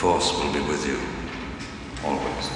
Force 0.00 0.32
will 0.32 0.52
be 0.52 0.60
with 0.60 0.88
you. 0.88 0.98
Always. 2.04 2.50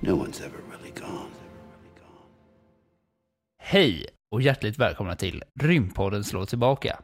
No 0.00 0.16
one's 0.16 0.40
ever 0.40 0.58
really 0.70 0.90
gone. 0.90 1.30
Hej 3.62 4.06
och 4.30 4.42
hjärtligt 4.42 4.78
välkomna 4.78 5.16
till 5.16 5.42
Rymdpodden 5.60 6.24
slår 6.24 6.46
tillbaka. 6.46 7.02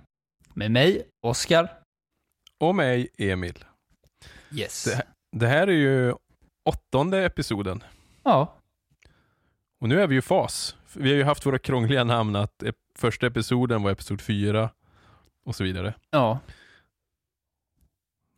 Med 0.54 0.70
mig, 0.70 1.06
Oskar. 1.26 1.68
Och 2.60 2.74
mig, 2.74 3.08
Emil. 3.18 3.64
Yes. 4.52 4.84
Det, 4.84 5.02
det 5.36 5.46
här 5.46 5.66
är 5.66 5.72
ju 5.72 6.14
åttonde 6.66 7.24
episoden. 7.24 7.82
Ja, 8.22 8.54
Och 9.80 9.88
nu 9.88 10.00
är 10.02 10.06
vi 10.06 10.14
ju 10.14 10.22
fas. 10.22 10.76
Vi 10.92 11.10
har 11.10 11.16
ju 11.16 11.24
haft 11.24 11.46
våra 11.46 11.58
krångliga 11.58 12.04
namn 12.04 12.36
att 12.36 12.62
första 12.94 13.26
episoden 13.26 13.82
var 13.82 13.90
episod 13.90 14.20
fyra 14.20 14.70
och 15.44 15.54
så 15.56 15.64
vidare. 15.64 15.94
ja. 16.10 16.38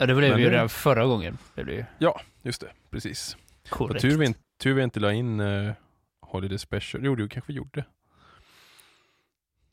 Ja, 0.01 0.07
det 0.07 0.15
blev 0.15 0.31
Men 0.31 0.39
ju 0.41 0.45
nu- 0.47 0.51
redan 0.53 0.69
förra 0.69 1.05
gången. 1.07 1.39
Det 1.55 1.65
blev 1.65 1.77
ju 2.01 2.11
Just 2.43 2.61
det, 2.61 2.71
precis. 2.91 3.37
Korrekt. 3.69 4.03
tur 4.03 4.19
vi, 4.19 4.27
inte, 4.27 4.41
tur 4.59 4.75
vi 4.75 4.83
inte 4.83 5.01
la 5.01 5.13
in 5.13 5.41
uh, 5.41 5.73
Holiday 6.21 6.59
Special. 6.59 7.05
Jo, 7.05 7.15
det 7.15 7.29
kanske 7.29 7.53
vi 7.53 7.57
gjorde. 7.59 7.85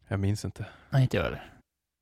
Jag 0.07 0.19
minns 0.19 0.45
inte. 0.45 0.65
Nej, 0.89 1.01
inte 1.03 1.17
jag 1.17 1.23
heller. 1.23 1.51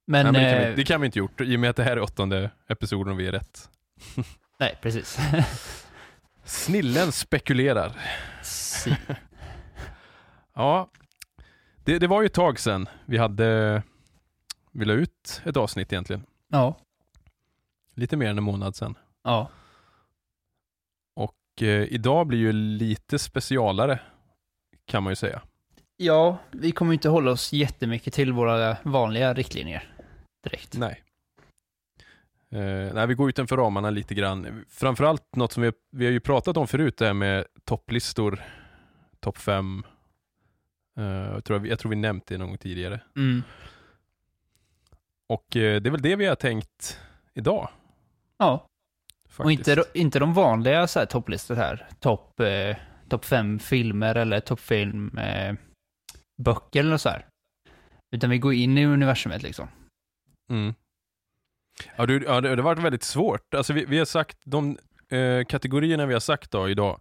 Men, 0.07 0.23
Nej, 0.25 0.33
men 0.33 0.43
det, 0.43 0.51
kan 0.53 0.61
eh, 0.63 0.69
vi, 0.69 0.75
det 0.75 0.83
kan 0.83 1.01
vi 1.01 1.05
inte 1.05 1.19
gjort, 1.19 1.41
i 1.41 1.55
och 1.55 1.59
med 1.59 1.69
att 1.69 1.75
det 1.75 1.83
här 1.83 1.97
är 1.97 2.01
åttonde 2.01 2.51
episoden 2.67 3.13
och 3.13 3.19
vi 3.19 3.27
är 3.27 3.31
rätt. 3.31 3.69
nej, 4.59 4.77
precis. 4.81 5.17
Snillen 6.43 7.11
spekulerar. 7.11 7.91
Si. 8.43 8.95
Ja, 10.53 10.89
det, 11.83 11.99
det 11.99 12.07
var 12.07 12.21
ju 12.21 12.25
ett 12.25 12.33
tag 12.33 12.59
sedan 12.59 12.89
vi 13.05 13.17
hade, 13.17 13.81
vi 14.71 14.85
la 14.85 14.93
ut 14.93 15.41
ett 15.45 15.57
avsnitt 15.57 15.93
egentligen. 15.93 16.25
ja, 16.47 16.75
Lite 17.95 18.17
mer 18.17 18.29
än 18.29 18.37
en 18.37 18.43
månad 18.43 18.75
sedan. 18.75 18.97
ja. 19.23 19.49
Och 21.15 21.61
eh, 21.61 21.83
idag 21.83 22.27
blir 22.27 22.39
ju 22.39 22.51
lite 22.53 23.19
specialare, 23.19 23.99
kan 24.85 25.03
man 25.03 25.11
ju 25.11 25.15
säga. 25.15 25.41
Ja, 25.97 26.37
vi 26.51 26.71
kommer 26.71 26.93
inte 26.93 27.09
hålla 27.09 27.31
oss 27.31 27.53
jättemycket 27.53 28.13
till 28.13 28.33
våra 28.33 28.77
vanliga 28.83 29.33
riktlinjer 29.33 29.93
direkt. 30.43 30.77
Nej. 30.77 31.03
Eh, 32.53 32.93
nej, 32.93 33.07
vi 33.07 33.13
går 33.13 33.29
utanför 33.29 33.57
ramarna 33.57 33.89
lite 33.89 34.15
grann. 34.15 34.65
Framförallt 34.69 35.35
något 35.35 35.51
som 35.51 35.63
vi, 35.63 35.71
vi 35.91 36.05
har 36.05 36.11
ju 36.11 36.19
pratat 36.19 36.57
om 36.57 36.67
förut, 36.67 36.97
det 36.97 37.05
här 37.05 37.13
med 37.13 37.45
topplistor, 37.63 38.43
topp 39.19 39.37
fem. 39.37 39.83
Eh, 40.97 41.03
jag, 41.05 41.43
tror, 41.43 41.67
jag 41.67 41.79
tror 41.79 41.89
vi 41.89 41.95
nämnt 41.95 42.27
det 42.27 42.37
någon 42.37 42.47
gång 42.47 42.57
tidigare. 42.57 42.99
Mm. 43.15 43.43
Och 45.29 45.55
eh, 45.55 45.81
det 45.81 45.89
är 45.89 45.91
väl 45.91 46.01
det 46.01 46.15
vi 46.15 46.25
har 46.25 46.35
tänkt 46.35 46.99
idag. 47.33 47.69
Ja, 48.37 48.67
Faktiskt. 49.29 49.45
och 49.45 49.51
inte, 49.51 49.83
inte 49.93 50.19
de 50.19 50.33
vanliga 50.33 50.87
så 50.87 50.99
här, 50.99 51.05
topplistor 51.05 51.55
här. 51.55 51.87
Topp 51.99 52.39
eh, 52.39 52.77
top 53.09 53.25
fem 53.25 53.59
filmer 53.59 54.15
eller 54.15 54.39
topp 54.39 54.59
fem 54.59 55.17
eh, 55.17 55.55
böcker 56.41 56.79
eller 56.79 56.97
så 56.97 57.09
här. 57.09 57.25
Utan 58.15 58.29
vi 58.29 58.37
går 58.37 58.53
in 58.53 58.77
i 58.77 58.85
universumet 58.85 59.43
liksom. 59.43 59.67
Mm. 60.49 60.73
Ja, 61.95 62.05
du, 62.05 62.23
ja, 62.23 62.41
det, 62.41 62.49
det 62.49 62.55
har 62.61 62.63
varit 62.63 62.83
väldigt 62.83 63.03
svårt. 63.03 63.53
Alltså 63.53 63.73
vi, 63.73 63.85
vi 63.85 63.97
har 63.97 64.05
sagt, 64.05 64.37
de 64.45 64.77
eh, 65.09 65.45
kategorierna 65.45 66.05
vi 66.05 66.13
har 66.13 66.19
sagt 66.19 66.51
då 66.51 66.69
idag 66.69 66.99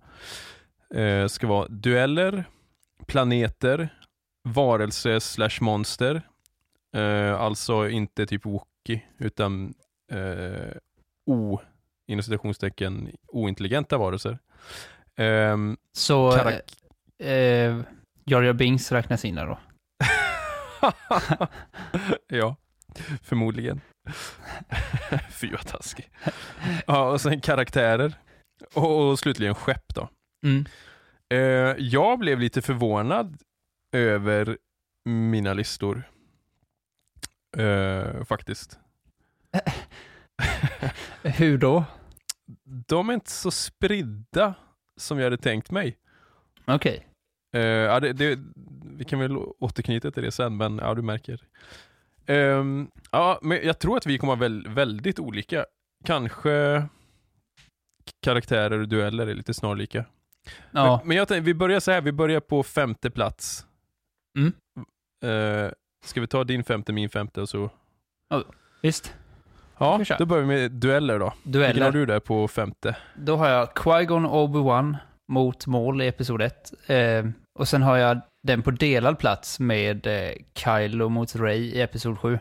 eh, 0.95 1.27
ska 1.27 1.47
vara 1.47 1.69
dueller, 1.69 2.45
planeter, 3.07 3.89
varelse 4.49 5.21
slash 5.21 5.59
monster. 5.61 6.23
Eh, 6.97 7.41
alltså 7.41 7.89
inte 7.89 8.27
typ 8.27 8.47
Wookie 8.47 9.03
utan 9.19 9.75
eh, 10.13 10.77
o, 11.27 11.61
inom 12.07 12.23
citationstecken, 12.23 13.11
ointelligenta 13.29 13.99
varelser. 13.99 14.39
Ehm, 15.17 15.77
Så 15.93 16.31
Karak- 16.33 16.61
eh, 17.19 17.29
eh, 17.33 17.81
Jar 18.25 18.43
Jar 18.43 18.53
Binks 18.53 18.93
räknas 18.93 19.25
in 19.25 19.35
där 19.35 19.47
då. 19.47 19.59
ja, 22.29 22.57
förmodligen. 23.23 23.81
Fy 25.31 25.51
vad 25.51 25.67
taskig. 25.67 26.11
Ja, 26.87 27.11
och 27.11 27.21
sen 27.21 27.41
karaktärer. 27.41 28.15
Och, 28.75 29.11
och 29.11 29.19
slutligen 29.19 29.55
skepp 29.55 29.95
då. 29.95 30.09
Mm. 30.47 30.65
Eh, 31.35 31.77
jag 31.79 32.19
blev 32.19 32.41
lite 32.41 32.63
förvånad 32.63 33.39
över 33.93 34.59
mina 35.05 35.55
listor. 35.55 36.03
Eh, 37.57 38.25
faktiskt. 38.25 38.79
Hur 41.23 41.59
då? 41.59 41.85
De 42.65 43.09
är 43.09 43.15
inte 43.15 43.31
så 43.31 43.51
spridda 43.51 44.55
som 44.97 45.19
jag 45.19 45.25
hade 45.25 45.39
tänkt 45.39 45.71
mig. 45.71 45.99
Okej. 46.65 47.07
Eh, 47.55 47.63
ja, 47.63 48.01
det, 48.01 48.13
det, 48.13 48.39
vi 48.97 49.05
kan 49.05 49.19
väl 49.19 49.37
återknyta 49.37 50.11
till 50.11 50.23
det 50.23 50.33
sen, 50.33 50.57
men 50.57 50.79
ja, 50.79 50.95
du 50.95 51.03
märker. 51.03 51.41
Ehm, 52.27 52.91
ja, 53.11 53.39
men 53.43 53.59
jag 53.67 53.79
tror 53.79 53.97
att 53.97 54.07
vi 54.07 54.19
kommer 54.19 54.31
vara 54.37 54.41
väl, 54.41 54.69
väldigt 54.69 55.19
olika. 55.19 55.65
Kanske 56.05 56.85
karaktärer 58.25 58.79
och 58.79 58.89
dueller 58.89 59.27
är 59.27 59.35
lite 59.35 59.55
snarlika. 59.55 60.05
Ja. 60.71 60.97
Men, 60.99 61.09
men 61.09 61.17
jag 61.17 61.29
tänkte, 61.29 61.45
vi 61.47 61.55
börjar 61.55 61.81
så 61.81 61.91
här, 61.91 62.01
vi 62.01 62.13
börjar 62.13 62.41
på 62.41 62.63
femte 62.63 63.11
plats. 63.11 63.67
Mm. 64.39 64.53
Eh, 65.25 65.71
ska 66.05 66.21
vi 66.21 66.27
ta 66.27 66.45
din 66.45 66.65
femte, 66.65 66.93
min 66.93 67.09
femte 67.09 67.41
och 67.41 67.49
så? 67.49 67.71
Visst. 68.83 69.15
Ja, 69.79 69.97
vi 69.97 70.05
köra. 70.05 70.19
då 70.19 70.27
börjar 70.27 70.43
vi 70.45 70.49
med 70.49 70.71
dueller 70.73 71.19
då. 71.19 71.33
Vilken 71.43 71.63
har 71.63 71.69
Dueller. 71.73 71.91
du 71.93 72.07
där 72.07 72.21
på 72.21 72.49
femte? 72.49 72.97
Då 73.15 73.37
har 73.37 73.49
jag 73.49 73.69
Qui-Gon 73.69 74.29
Obi-Wan 74.31 74.97
mot 75.33 75.67
mål 75.67 76.03
i 76.03 76.07
Episod 76.07 76.43
1. 76.43 76.73
Eh, 76.87 77.25
och 77.55 77.69
sen 77.69 77.83
har 77.83 77.97
jag 77.97 78.21
den 78.43 78.63
på 78.63 78.71
delad 78.71 79.19
plats 79.19 79.61
med 79.61 80.07
eh, 80.07 80.33
Kylo 80.55 81.09
mot 81.09 81.37
Rey 81.37 81.61
i 81.61 81.81
Episod 81.81 82.19
7. 82.19 82.39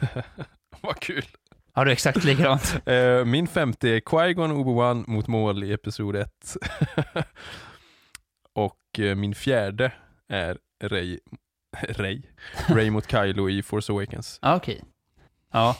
Vad 0.80 1.00
kul. 1.00 1.24
Har 1.72 1.84
du 1.84 1.92
exakt 1.92 2.24
likadant? 2.24 2.76
Eh, 2.86 3.24
min 3.24 3.46
femte 3.46 3.88
är 3.88 4.00
Qui-Gon 4.00 4.52
Obi-Wan 4.52 5.04
mot 5.06 5.26
mål 5.26 5.64
i 5.64 5.72
Episod 5.72 6.16
1. 6.16 6.56
och 8.52 8.98
eh, 8.98 9.14
min 9.14 9.34
fjärde 9.34 9.92
är 10.28 10.58
Rey, 10.84 11.18
Rey, 11.80 12.22
Rey 12.66 12.90
mot 12.90 13.10
Kylo 13.10 13.48
i 13.48 13.62
Force 13.62 13.92
Awakens. 13.92 14.38
Ja, 14.42 14.56
Okej. 14.56 14.82
Ja. 15.52 15.76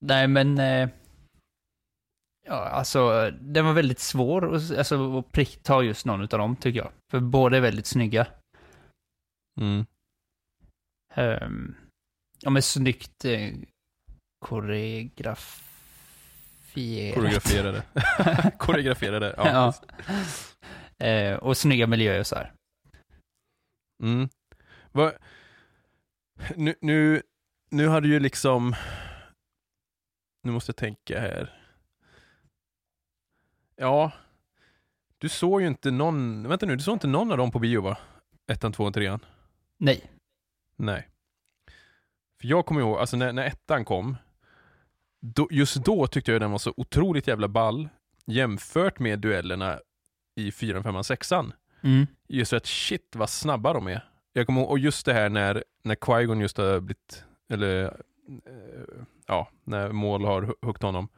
Nej, 0.00 0.28
men... 0.28 0.58
Eh, 0.58 0.88
ja, 2.44 2.54
alltså, 2.54 3.30
den 3.30 3.64
var 3.64 3.72
väldigt 3.72 3.98
svår 3.98 4.54
att, 4.54 4.78
alltså, 4.78 5.18
att 5.18 5.32
prick, 5.32 5.62
ta 5.62 5.82
just 5.82 6.06
någon 6.06 6.20
av 6.20 6.28
dem, 6.28 6.56
tycker 6.56 6.80
jag. 6.80 6.90
För 7.10 7.20
båda 7.20 7.56
är 7.56 7.60
väldigt 7.60 7.86
snygga. 7.86 8.26
Mm. 9.60 9.86
Um, 11.16 11.76
ja, 12.40 12.50
men 12.50 12.62
snyggt 12.62 13.24
eh, 13.24 13.50
koreografierat. 14.46 15.64
Koreograferade. 17.14 17.82
Koreograferade, 18.58 19.34
ja. 19.36 19.48
Ja. 19.48 19.74
Eh, 21.06 21.36
och 21.36 21.56
snygga 21.56 21.86
miljöer 21.86 22.22
så 22.22 22.36
här. 22.36 22.52
Mm. 24.02 24.28
Va? 24.92 25.12
Nu, 26.56 26.74
nu, 26.80 27.22
nu 27.70 27.86
har 27.86 28.00
du 28.00 28.08
ju 28.08 28.20
liksom... 28.20 28.74
Nu 30.42 30.52
måste 30.52 30.70
jag 30.70 30.76
tänka 30.76 31.20
här. 31.20 31.63
Ja. 33.76 34.12
Du 35.18 35.28
såg 35.28 35.60
ju 35.60 35.66
inte 35.66 35.90
någon... 35.90 36.48
Vänta 36.48 36.66
nu, 36.66 36.76
du 36.76 36.82
såg 36.82 36.94
inte 36.94 37.06
någon 37.06 37.32
av 37.32 37.38
dem 37.38 37.50
på 37.50 37.58
bio 37.58 37.80
va? 37.80 37.98
Ettan, 38.46 38.72
tvåan, 38.72 38.92
trean? 38.92 39.20
Nej. 39.78 40.10
Nej. 40.76 41.08
För 42.40 42.48
jag 42.48 42.66
kommer 42.66 42.80
ihåg, 42.80 42.98
alltså 42.98 43.16
när, 43.16 43.32
när 43.32 43.46
ettan 43.46 43.84
kom, 43.84 44.16
då, 45.20 45.48
just 45.50 45.76
då 45.76 46.06
tyckte 46.06 46.32
jag 46.32 46.40
den 46.40 46.50
var 46.50 46.58
så 46.58 46.74
otroligt 46.76 47.26
jävla 47.28 47.48
ball 47.48 47.88
jämfört 48.26 48.98
med 48.98 49.18
duellerna 49.18 49.78
i 50.34 50.52
fyran, 50.52 50.82
femman, 50.82 51.04
sexan. 51.04 51.52
Mm. 51.82 52.06
Just 52.28 52.52
att 52.52 52.66
shit 52.66 53.12
vad 53.16 53.30
snabba 53.30 53.72
de 53.72 53.86
är. 53.86 54.08
Jag 54.32 54.46
kommer 54.46 54.60
ihåg, 54.60 54.70
och 54.70 54.78
just 54.78 55.06
det 55.06 55.12
här 55.12 55.28
när, 55.28 55.64
när 55.82 55.94
Qui-Gon 55.94 56.40
just 56.40 56.56
har 56.58 56.80
blivit, 56.80 57.24
eller 57.48 57.84
eh, 57.84 59.04
ja, 59.26 59.48
när 59.64 59.92
mål 59.92 60.24
har 60.24 60.42
hu- 60.42 60.54
huggit 60.62 60.82
honom. 60.82 61.08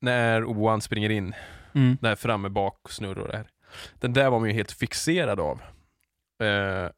När 0.00 0.42
Obi-Wan 0.44 0.80
springer 0.80 1.10
in, 1.10 1.34
Mm. 1.78 1.98
där 2.00 2.16
framme 2.16 2.48
bak 2.48 2.90
snurrar 2.90 3.20
och 3.22 3.28
det 3.28 3.36
här. 3.36 3.50
Den 3.94 4.12
där 4.12 4.30
var 4.30 4.38
man 4.38 4.48
ju 4.48 4.54
helt 4.54 4.72
fixerad 4.72 5.40
av. 5.40 5.62
Eh, 6.42 6.90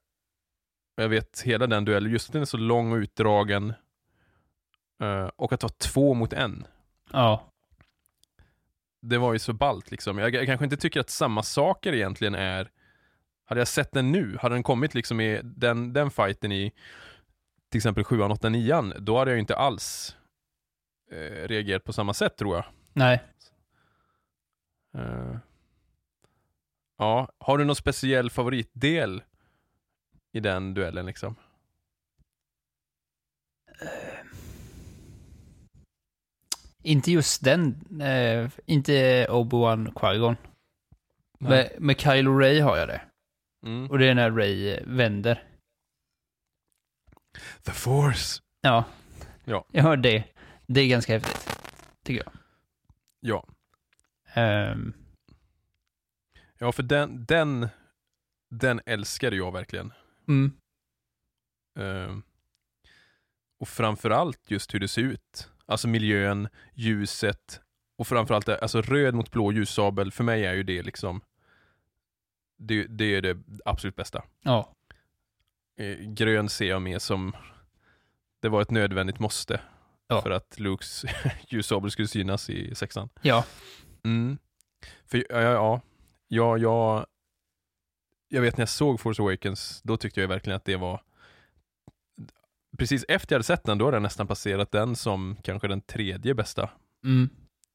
jag 0.97 1.09
vet 1.09 1.41
hela 1.41 1.67
den 1.67 1.85
duellen, 1.85 2.13
just 2.13 2.29
att 2.29 2.33
den 2.33 2.43
är 2.43 2.47
så 2.47 2.57
lång 2.57 2.93
och 2.93 2.97
utdragen. 2.97 3.75
Eh, 5.03 5.31
och 5.37 5.53
att 5.53 5.63
vara 5.63 5.73
två 5.79 6.15
mot 6.15 6.33
en. 6.33 6.67
Ja. 7.13 7.53
det 9.03 9.19
var 9.19 9.33
ju 9.33 9.39
så 9.39 9.53
ballt 9.53 9.91
liksom. 9.91 10.19
Jag, 10.19 10.35
jag 10.35 10.47
kanske 10.47 10.65
inte 10.65 10.77
tycker 10.77 11.01
att 11.01 11.11
samma 11.11 11.43
saker 11.43 11.93
egentligen 11.93 12.35
är 12.35 12.71
hade 13.45 13.61
jag 13.61 13.69
sett 13.69 13.93
den 13.93 14.13
nu, 14.13 14.37
hade 14.41 14.55
den 14.55 14.63
kommit 14.63 14.95
liksom 14.95 15.21
i 15.21 15.41
den, 15.43 15.93
den 15.93 16.11
fighten 16.11 16.53
i 16.53 16.73
till 17.71 17.79
exempel 17.79 18.05
7 18.05 18.23
8 18.23 18.49
9 18.49 18.83
då 18.99 19.19
hade 19.19 19.31
jag 19.31 19.37
ju 19.37 19.41
inte 19.41 19.57
alls 19.57 20.17
eh, 21.13 21.49
reagerat 21.49 21.85
på 21.85 21.93
samma 21.93 22.15
sätt 22.15 22.37
tror 22.37 22.57
jag. 22.57 22.65
Nej. 22.93 23.23
Eh, 24.95 25.37
ja, 26.99 27.33
har 27.39 27.59
du 27.59 27.65
någon 27.65 27.77
speciell 27.77 28.31
favoritdel 28.31 29.23
i 30.33 30.41
den 30.41 30.75
duellen 30.75 31.07
liksom? 31.07 31.37
Inte 36.83 37.13
just 37.13 37.45
den, 37.45 37.81
eh, 38.01 38.51
inte 38.67 39.27
Obi-Wan 39.31 39.93
Qui-Gon. 39.93 40.37
Med, 41.39 41.73
med 41.79 42.01
Kylo 42.01 42.39
Ray 42.39 42.61
har 42.61 42.77
jag 42.77 42.89
det. 42.89 43.01
Mm. 43.67 43.91
Och 43.91 43.99
det 43.99 44.07
är 44.07 44.15
när 44.15 44.31
Ray 44.31 44.81
vänder. 44.87 45.45
The 47.65 47.73
force! 47.73 48.43
Ja. 48.61 48.85
Ja. 49.45 49.65
Jag 49.73 49.83
hör 49.83 49.97
det. 49.97 50.25
Det 50.67 50.81
är 50.81 50.89
ganska 50.89 51.13
häftigt. 51.13 51.59
Tycker 52.05 52.23
jag. 52.25 52.33
Ja. 53.21 53.47
Ehm, 54.35 54.93
Ja, 56.63 56.73
för 56.73 56.83
den, 56.83 57.25
den, 57.25 57.69
den 58.51 58.81
älskade 58.87 59.37
jag 59.37 59.53
verkligen. 59.53 59.93
mm, 60.29 60.53
Ehm, 61.79 62.23
och 63.61 63.69
framförallt 63.69 64.51
just 64.51 64.75
hur 64.75 64.81
det 64.81 64.89
ser 64.89 65.03
ut. 65.03 65.51
Alltså 65.67 65.89
miljön, 65.89 66.49
ljuset 66.75 67.61
och 67.99 68.07
framförallt 68.07 68.47
det, 68.47 68.59
alltså 68.59 68.83
röd 68.83 69.15
mot 69.15 69.31
blå 69.31 69.53
ljussabel. 69.53 70.13
För 70.13 70.25
mig 70.25 70.45
är 70.47 70.55
ju 70.55 70.63
det 70.63 70.83
liksom 70.83 71.21
det, 72.59 72.85
det 72.85 73.05
är 73.05 73.23
det 73.23 73.39
absolut 73.65 73.97
bästa. 73.97 74.25
ja. 74.43 74.75
Eh, 75.77 75.97
grön 75.99 76.49
ser 76.49 76.69
jag 76.69 76.83
mer 76.83 76.99
som 76.99 77.37
det 78.43 78.49
var 78.49 78.63
ett 78.63 78.71
nödvändigt 78.71 79.19
måste 79.19 79.61
Ja. 80.07 80.23
för 80.23 80.31
att 80.31 80.59
Lukes 80.59 81.05
ljussabel 81.49 81.91
skulle 81.91 82.09
synas 82.09 82.51
i 82.51 82.75
sexan. 82.75 83.09
Ja. 83.23 83.45
Mm. 84.05 84.39
För 85.07 85.19
ja, 85.19 85.41
ja, 85.41 85.51
ja, 85.53 85.81
ja, 86.29 86.59
jag, 86.59 87.07
jag 88.29 88.43
vet 88.43 88.57
när 88.57 88.63
jag 88.63 88.69
såg 88.69 89.01
Force 89.01 89.23
Awakens, 89.23 89.83
då 89.83 89.97
tyckte 89.97 90.21
jag 90.21 90.29
verkligen 90.29 90.57
att 90.57 90.65
det 90.65 90.77
var 90.77 91.03
Precis 92.79 93.05
efter 93.09 93.35
jag 93.35 93.39
hade 93.39 93.45
sett 93.45 93.65
den, 93.65 93.79
då 93.79 93.85
hade 93.85 93.95
jag 93.95 94.03
nästan 94.03 94.27
passerat 94.27 94.73
den 94.73 94.97
som 94.97 95.37
kanske 95.43 95.69
den 95.69 95.81
tredje 95.81 96.35
bästa, 96.35 96.71
Mm, 97.05 97.29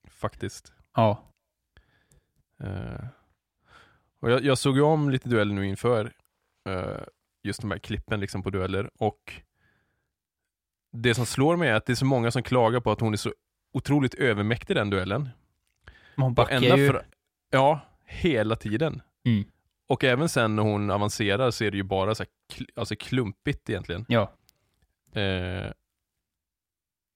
faktiskt. 0.10 0.74
ja. 0.94 1.31
Eh, 2.60 3.06
och 4.19 4.31
jag, 4.31 4.44
jag 4.44 4.57
såg 4.57 4.75
ju 4.75 4.81
om 4.81 5.10
lite 5.10 5.30
dueller 5.30 5.54
nu 5.54 5.68
inför 5.68 6.13
eh, 6.69 7.01
just 7.44 7.62
de 7.62 7.72
här 7.72 7.77
klippen 7.77 8.19
liksom 8.19 8.44
på 8.44 8.50
dueller 8.50 8.92
och 8.98 9.42
det 10.92 11.16
som 11.16 11.25
slår 11.25 11.56
mig 11.57 11.69
är 11.69 11.74
att 11.74 11.86
det 11.86 11.94
är 11.94 11.95
så 11.95 12.06
många 12.06 12.31
som 12.31 12.44
klagar 12.44 12.80
på 12.80 12.92
att 12.92 13.00
hon 13.01 13.13
är 13.13 13.18
så 13.18 13.33
otroligt 13.74 14.13
övermäktig 14.13 14.75
den 14.75 14.89
duellen. 14.89 15.30
Hon 16.17 16.33
backar 16.33 16.59
ju. 16.77 16.89
fra- 16.89 17.03
ja, 17.50 17.79
hela 18.06 18.56
tiden. 18.56 19.01
Mm. 19.25 19.44
Och 19.88 20.03
även 20.03 20.29
sen 20.29 20.56
när 20.56 20.63
hon 20.63 20.91
avancerar 20.91 21.51
så 21.51 21.63
är 21.63 21.71
det 21.71 21.77
ju 21.77 21.83
bara 21.83 22.15
så 22.15 22.23
här 22.23 22.65
alltså 22.75 22.95
klumpigt 22.95 23.69
egentligen. 23.69 24.06
Ja. 24.09 24.31
Eh, 25.21 25.71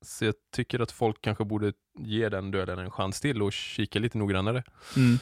så 0.06 0.25
jag 0.25 0.36
tycker 0.51 0.80
att 0.80 0.92
folk 0.92 1.22
kanske 1.22 1.46
borde 1.46 1.74
ge 2.00 2.30
den 2.30 2.51
duellen 2.51 2.80
en 2.80 2.92
chans 2.92 3.22
till 3.22 3.42
och 3.42 3.54
kika 3.54 4.00
lite 4.00 4.18
noggrannare. 4.18 4.63
Mm. 4.98 5.18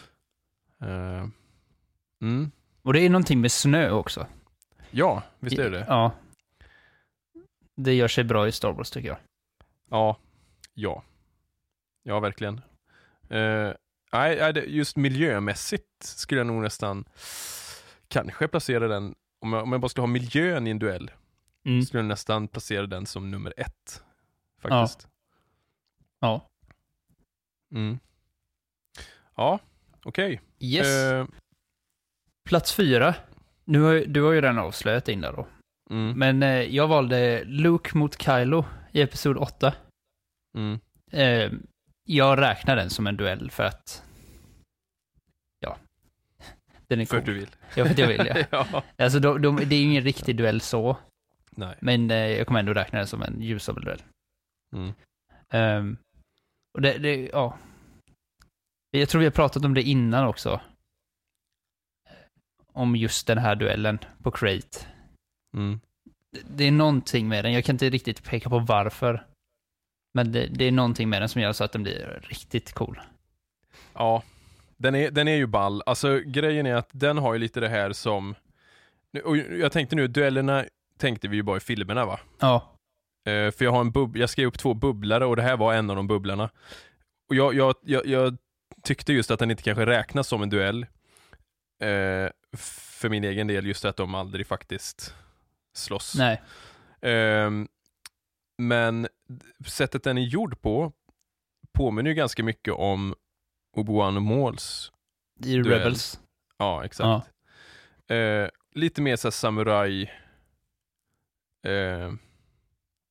Eh, 0.81 1.27
mm. 2.21 2.51
Och 2.81 2.93
det 2.93 2.99
är 2.99 3.09
någonting 3.09 3.41
med 3.41 3.51
snö 3.51 3.89
också. 3.91 4.27
Ja, 4.91 5.23
visst 5.39 5.59
är 5.59 5.63
det 5.63 5.77
det? 5.77 5.85
Ja. 5.87 6.11
Det 7.75 7.93
gör 7.93 8.07
sig 8.07 8.23
bra 8.23 8.47
i 8.47 8.51
Star 8.51 8.71
Wars 8.71 8.91
tycker 8.91 9.07
jag. 9.07 9.17
Ja, 9.89 10.17
ja. 10.73 11.03
Ja, 12.03 12.19
verkligen. 12.19 12.61
Eh, 13.29 13.73
nej, 14.13 14.53
det- 14.53 14.65
just 14.65 14.97
miljömässigt 14.97 16.03
skulle 16.03 16.39
jag 16.39 16.47
nog 16.47 16.61
nästan 16.61 17.05
kanske 18.07 18.47
placera 18.47 18.87
den, 18.87 19.15
om 19.41 19.53
jag, 19.53 19.63
om 19.63 19.71
jag 19.71 19.81
bara 19.81 19.89
skulle 19.89 20.01
ha 20.01 20.07
miljön 20.07 20.67
i 20.67 20.69
en 20.71 20.79
duell, 20.79 21.11
Mm. 21.65 21.81
skulle 21.83 21.99
jag 21.99 22.07
nästan 22.07 22.47
placera 22.47 22.87
den 22.87 23.05
som 23.05 23.31
nummer 23.31 23.53
ett. 23.57 24.03
Faktiskt. 24.61 25.07
Ja. 26.19 26.47
Mm. 27.71 27.99
Ja, 29.35 29.59
okej. 30.03 30.41
Yes. 30.59 30.87
Eh, 30.87 31.25
Plats 32.45 32.73
fyra. 32.73 33.15
Nu 33.65 33.81
har, 33.81 33.93
du 33.95 34.21
har 34.23 34.31
ju 34.31 34.41
redan 34.41 34.59
avslöjat 34.59 35.07
in 35.09 35.21
där 35.21 35.33
då. 35.33 35.47
mm, 35.89 36.19
Men 36.19 36.43
eh, 36.43 36.49
jag 36.75 36.87
valde 36.87 37.43
Luke 37.43 37.97
mot 37.97 38.21
Kylo 38.21 38.65
i 38.91 39.01
Episod 39.01 39.37
8. 39.37 39.73
mm, 40.55 40.79
Eh, 41.11 41.51
jag 42.07 42.41
räknar 42.41 42.75
den 42.75 42.89
som 42.89 43.07
en 43.07 43.17
duell 43.17 43.51
för 43.51 43.63
att... 43.63 44.03
Ja. 45.59 45.77
Den 46.87 47.01
är 47.01 47.05
för 47.05 47.11
cool. 47.11 47.19
att 47.19 47.25
du 47.25 47.33
vill. 47.33 47.49
Ja, 47.75 47.85
för 47.85 47.91
att 47.91 47.97
jag 47.97 48.07
vill 48.07 48.31
ja. 48.35 48.45
ja. 48.71 48.83
Alltså, 48.97 49.19
de, 49.19 49.41
de, 49.41 49.55
det 49.55 49.75
är 49.75 49.79
ju 49.79 49.85
ingen 49.85 50.03
riktig 50.03 50.37
duell 50.37 50.61
så. 50.61 50.97
Nej. 51.51 51.75
Men 51.79 52.11
eh, 52.11 52.17
jag 52.17 52.47
kommer 52.47 52.59
ändå 52.59 52.73
räkna 52.73 52.99
den 52.99 53.07
som 53.07 53.21
en 53.21 53.41
ljusabelduell. 53.41 54.01
Mm. 54.75 54.93
Um, 55.53 55.97
och 56.73 56.81
det, 56.81 56.97
det, 56.97 57.29
ja. 57.33 57.57
Jag 58.91 59.09
tror 59.09 59.19
vi 59.19 59.25
har 59.25 59.31
pratat 59.31 59.65
om 59.65 59.73
det 59.73 59.83
innan 59.83 60.27
också. 60.27 60.61
Om 62.73 62.95
just 62.95 63.27
den 63.27 63.37
här 63.37 63.55
duellen 63.55 63.99
på 64.23 64.31
Crate. 64.31 64.87
Mm. 65.57 65.79
Det, 66.31 66.41
det 66.49 66.63
är 66.63 66.71
någonting 66.71 67.27
med 67.27 67.45
den, 67.45 67.53
jag 67.53 67.65
kan 67.65 67.75
inte 67.75 67.89
riktigt 67.89 68.23
peka 68.23 68.49
på 68.49 68.59
varför. 68.59 69.25
Men 70.17 70.31
det, 70.31 70.47
det 70.47 70.65
är 70.65 70.71
någonting 70.71 71.09
med 71.09 71.21
den 71.21 71.29
som 71.29 71.41
gör 71.41 71.53
så 71.53 71.63
att 71.63 71.71
den 71.71 71.83
blir 71.83 72.19
riktigt 72.23 72.73
cool. 72.73 72.99
Ja, 73.93 74.23
den 74.77 74.95
är, 74.95 75.11
den 75.11 75.27
är 75.27 75.35
ju 75.35 75.45
ball. 75.45 75.83
Alltså 75.85 76.19
grejen 76.25 76.65
är 76.65 76.75
att 76.75 76.89
den 76.91 77.17
har 77.17 77.33
ju 77.33 77.39
lite 77.39 77.59
det 77.59 77.69
här 77.69 77.93
som, 77.93 78.35
och 79.23 79.37
jag 79.37 79.71
tänkte 79.71 79.95
nu, 79.95 80.07
duellerna 80.07 80.65
tänkte 80.97 81.27
vi 81.27 81.35
ju 81.35 81.43
bara 81.43 81.57
i 81.57 81.59
filmerna 81.59 82.05
va? 82.05 82.19
Ja. 82.39 82.55
Eh, 83.25 83.51
för 83.51 83.63
jag 83.65 83.71
har 83.71 83.81
en 83.81 83.91
bub 83.91 84.17
jag 84.17 84.29
skrev 84.29 84.47
upp 84.47 84.59
två 84.59 84.73
bubblare 84.73 85.25
och 85.25 85.35
det 85.35 85.41
här 85.41 85.57
var 85.57 85.73
en 85.73 85.89
av 85.89 85.95
de 85.95 86.07
bubblarna. 86.07 86.49
Och 87.29 87.35
jag, 87.35 87.53
jag, 87.53 87.75
jag, 87.81 88.05
jag 88.05 88.37
tyckte 88.83 89.13
just 89.13 89.31
att 89.31 89.39
den 89.39 89.51
inte 89.51 89.63
kanske 89.63 89.85
räknas 89.85 90.27
som 90.27 90.41
en 90.41 90.49
duell. 90.49 90.83
Eh, 91.83 92.29
för 92.97 93.09
min 93.09 93.23
egen 93.23 93.47
del, 93.47 93.65
just 93.65 93.85
att 93.85 93.97
de 93.97 94.15
aldrig 94.15 94.47
faktiskt 94.47 95.15
slåss. 95.73 96.15
Nej. 96.17 96.41
Ehm, 97.01 97.67
men 98.57 99.07
sättet 99.65 100.03
den 100.03 100.17
är 100.17 100.21
gjord 100.21 100.61
på 100.61 100.91
påminner 101.73 102.09
ju 102.09 102.15
ganska 102.15 102.43
mycket 102.43 102.73
om 102.73 103.15
Obi-Wan 103.77 104.15
och 104.15 104.21
Mauls. 104.21 104.91
I 105.43 105.55
Duell. 105.55 105.79
Rebels. 105.79 106.19
Ja, 106.57 106.85
exakt. 106.85 107.29
Eh, 108.07 108.49
lite 108.75 109.01
mer 109.01 109.15
så 109.15 109.27
här 109.27 109.31
samurai. 109.31 110.11
Eh, 111.67 112.13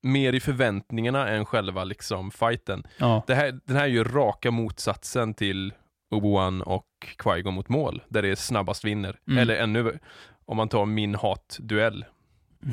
mer 0.02 0.32
i 0.32 0.40
förväntningarna 0.40 1.28
än 1.28 1.44
själva 1.44 1.84
liksom 1.84 2.30
fighten. 2.30 2.86
Ja. 2.98 3.24
Det 3.26 3.34
här, 3.34 3.60
den 3.64 3.76
här 3.76 3.84
är 3.84 3.88
ju 3.88 4.04
raka 4.04 4.50
motsatsen 4.50 5.34
till 5.34 5.74
Obi-Wan 6.10 6.62
och 6.62 6.86
Qui-Gon 7.18 7.50
mot 7.50 7.68
mål, 7.68 8.02
där 8.08 8.22
det 8.22 8.28
är 8.28 8.34
snabbast 8.34 8.84
vinner. 8.84 9.20
Mm. 9.26 9.38
Eller 9.38 9.56
ännu, 9.56 9.98
om 10.44 10.56
man 10.56 10.68
tar 10.68 10.86
min 10.86 11.14
hat-duell, 11.14 12.04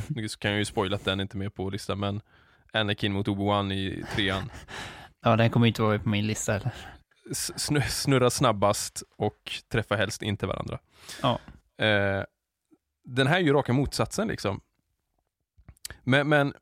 nu 0.08 0.30
så 0.30 0.40
kan 0.40 0.52
jag 0.52 0.58
ju 0.58 0.66
spoila 0.66 0.96
att 0.96 1.06
den 1.06 1.20
är 1.20 1.22
inte 1.22 1.38
med 1.38 1.54
på 1.54 1.70
listan, 1.70 2.00
men 2.00 2.22
Anakin 2.74 3.14
mot 3.14 3.28
Obi-Wan 3.28 3.72
i 3.72 4.04
trean. 4.16 4.52
Ja, 5.26 5.36
den 5.36 5.50
kommer 5.50 5.68
inte 5.68 5.82
vara 5.82 6.00
på 6.00 6.10
min 6.10 6.28
lista 6.28 6.52
heller. 6.54 6.72
Snu- 7.34 7.82
snurra 7.90 8.30
snabbast 8.30 9.04
och 9.18 9.52
träffa 9.72 9.96
helst 9.96 10.22
inte 10.22 10.46
varandra. 10.48 10.80
Ja. 11.22 11.40
Eh, 11.86 12.24
den 13.04 13.28
här 13.28 13.36
är 13.38 13.42
ju 13.42 13.54
raka 13.54 13.74
motsatsen 13.74 14.28
liksom. 14.28 14.62
Men, 16.04 16.30
men, 16.30 16.54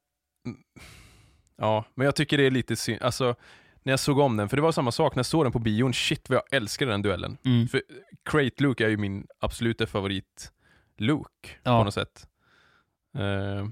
ja, 1.58 1.86
men 1.96 2.06
jag 2.06 2.16
tycker 2.16 2.38
det 2.38 2.46
är 2.46 2.52
lite 2.52 2.76
synd, 2.76 3.02
alltså 3.02 3.36
när 3.84 3.94
jag 3.94 4.00
såg 4.00 4.20
om 4.20 4.38
den, 4.38 4.50
för 4.50 4.58
det 4.58 4.64
var 4.64 4.72
samma 4.72 4.92
sak 4.92 5.16
när 5.16 5.20
jag 5.20 5.26
såg 5.26 5.46
den 5.46 5.52
på 5.52 5.60
bion, 5.60 5.94
shit 5.94 6.30
vad 6.30 6.36
jag 6.38 6.54
älskade 6.54 6.92
den 6.92 7.02
duellen. 7.02 7.38
Mm. 7.46 7.68
För 7.68 7.82
Crate 8.26 8.64
Luke 8.64 8.86
är 8.86 8.90
ju 8.90 8.98
min 8.98 9.28
absoluta 9.40 9.88
favorit 9.88 10.52
Luke 10.98 11.50
Ja. 11.64 11.80
på 11.80 11.84
något 11.84 11.94
sätt. 11.94 12.28
Eh, 13.18 13.68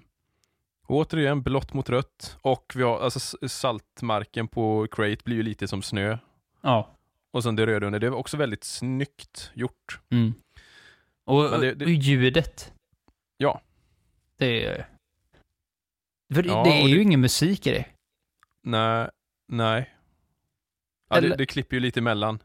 återigen, 0.89 1.41
blått 1.41 1.73
mot 1.73 1.89
rött 1.89 2.37
och 2.41 2.71
vi 2.75 2.83
har, 2.83 2.99
alltså 2.99 3.47
saltmarken 3.47 4.47
på 4.47 4.87
Crate 4.91 5.23
blir 5.23 5.35
ju 5.35 5.43
lite 5.43 5.67
som 5.67 5.81
snö. 5.81 6.17
Ja. 6.61 6.89
Och 7.31 7.43
sen 7.43 7.55
det 7.55 7.65
röda 7.67 7.85
under, 7.85 7.99
det 7.99 8.07
är 8.07 8.13
också 8.13 8.37
väldigt 8.37 8.63
snyggt 8.63 9.51
gjort. 9.53 9.99
Mm. 10.09 10.33
Och, 11.25 11.59
det- 11.59 11.73
det- 11.75 11.85
och 11.85 11.91
ljudet. 11.91 12.73
Ja. 13.37 13.61
Det 14.37 14.65
är... 14.65 14.87
För 16.33 16.43
det, 16.43 16.49
Ja, 16.49 16.63
det 16.63 16.69
är 16.69 16.87
ju 16.87 16.95
det- 16.95 17.01
ingen 17.03 17.21
musik 17.21 17.67
i 17.67 17.71
det. 17.71 17.85
Nej, 18.63 19.09
nej. 19.47 19.93
Ja, 21.09 21.19
det, 21.21 21.27
Eller- 21.27 21.37
det 21.37 21.45
klipper 21.45 21.75
ju 21.75 21.79
lite 21.79 21.99
emellan. 21.99 22.39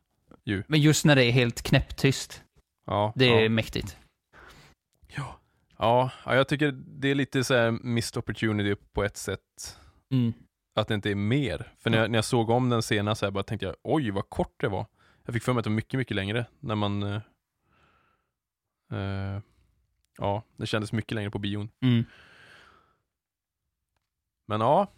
Ju. 0.45 0.63
Men 0.69 0.81
just 0.81 1.05
när 1.05 1.17
det 1.17 1.25
är 1.25 1.33
helt 1.33 1.63
knäpptyst, 1.63 2.43
Ja, 2.87 3.13
det 3.17 3.25
är 3.29 3.43
ja. 3.43 3.49
mäktigt. 3.49 3.97
Ja. 5.17 5.41
Ja, 5.79 6.11
ja, 6.25 6.35
jag 6.35 6.49
tycker 6.49 6.73
det 6.73 7.09
är 7.09 7.15
lite 7.15 7.45
så 7.45 7.55
här 7.55 7.71
missed 7.71 8.19
opportunity 8.19 8.75
på 8.93 9.05
ett 9.05 9.17
sätt. 9.17 9.79
Mm. 10.11 10.33
Att 10.75 10.89
det 10.89 10.95
inte 10.95 11.11
är 11.11 11.15
mer. 11.15 11.73
För 11.79 11.91
när 11.91 11.99
jag, 11.99 12.11
när 12.11 12.19
jag 12.19 12.25
såg 12.25 12.51
om 12.51 12.69
den 12.69 12.83
senast 12.83 13.19
så 13.19 13.27
här, 13.27 13.31
bara 13.31 13.45
tänkte 13.45 13.67
jag, 13.67 13.77
oj 13.83 14.11
vad 14.11 14.29
kort 14.29 14.55
det 14.61 14.69
var. 14.69 14.87
Jag 15.25 15.35
fick 15.35 15.43
för 15.43 15.53
mig 15.53 15.59
att 15.59 15.65
det 15.65 15.71
var 15.71 15.77
mycket, 15.77 15.99
mycket 15.99 16.15
längre 16.15 16.47
när 16.61 16.75
man... 16.75 17.03
eh, 17.03 17.21
ja, 20.19 20.43
det 20.57 20.67
kändes 20.67 20.93
mycket 20.93 21.13
längre 21.13 21.31
på 21.31 21.39
bion. 21.39 21.71
Mm. 21.83 22.05
Men 24.47 24.61
ja, 24.61 24.93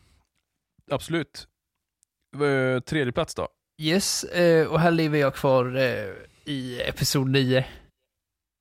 absolut. 0.91 1.49
Eh, 2.35 2.81
tredje 2.81 3.13
plats 3.13 3.35
då? 3.35 3.49
Yes, 3.79 4.25
eh, 4.25 4.67
och 4.67 4.81
här 4.81 4.91
lever 4.91 5.19
jag 5.19 5.35
kvar 5.35 5.79
i 6.45 6.81
episod 6.83 7.31
9. 7.31 7.67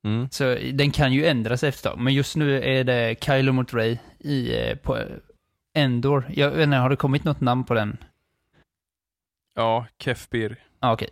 Mm. 0.05 0.29
Så 0.31 0.55
den 0.74 0.91
kan 0.91 1.13
ju 1.13 1.25
ändras 1.25 1.63
efter 1.63 1.89
ett 1.89 1.93
tag. 1.93 2.03
Men 2.03 2.13
just 2.13 2.35
nu 2.35 2.63
är 2.63 2.83
det 2.83 3.15
Kylo 3.24 3.51
mot 3.51 3.74
Ray 3.74 3.97
i, 4.19 4.55
eh, 4.69 4.75
på 4.77 4.97
Endor. 5.74 6.25
Jag 6.35 6.51
vet 6.51 6.63
inte, 6.63 6.77
har 6.77 6.89
det 6.89 6.95
kommit 6.95 7.24
något 7.24 7.41
namn 7.41 7.63
på 7.63 7.74
den? 7.74 7.97
Ja, 9.55 9.85
Kefbir. 10.00 10.63
Ah, 10.79 10.93
Okej, 10.93 11.09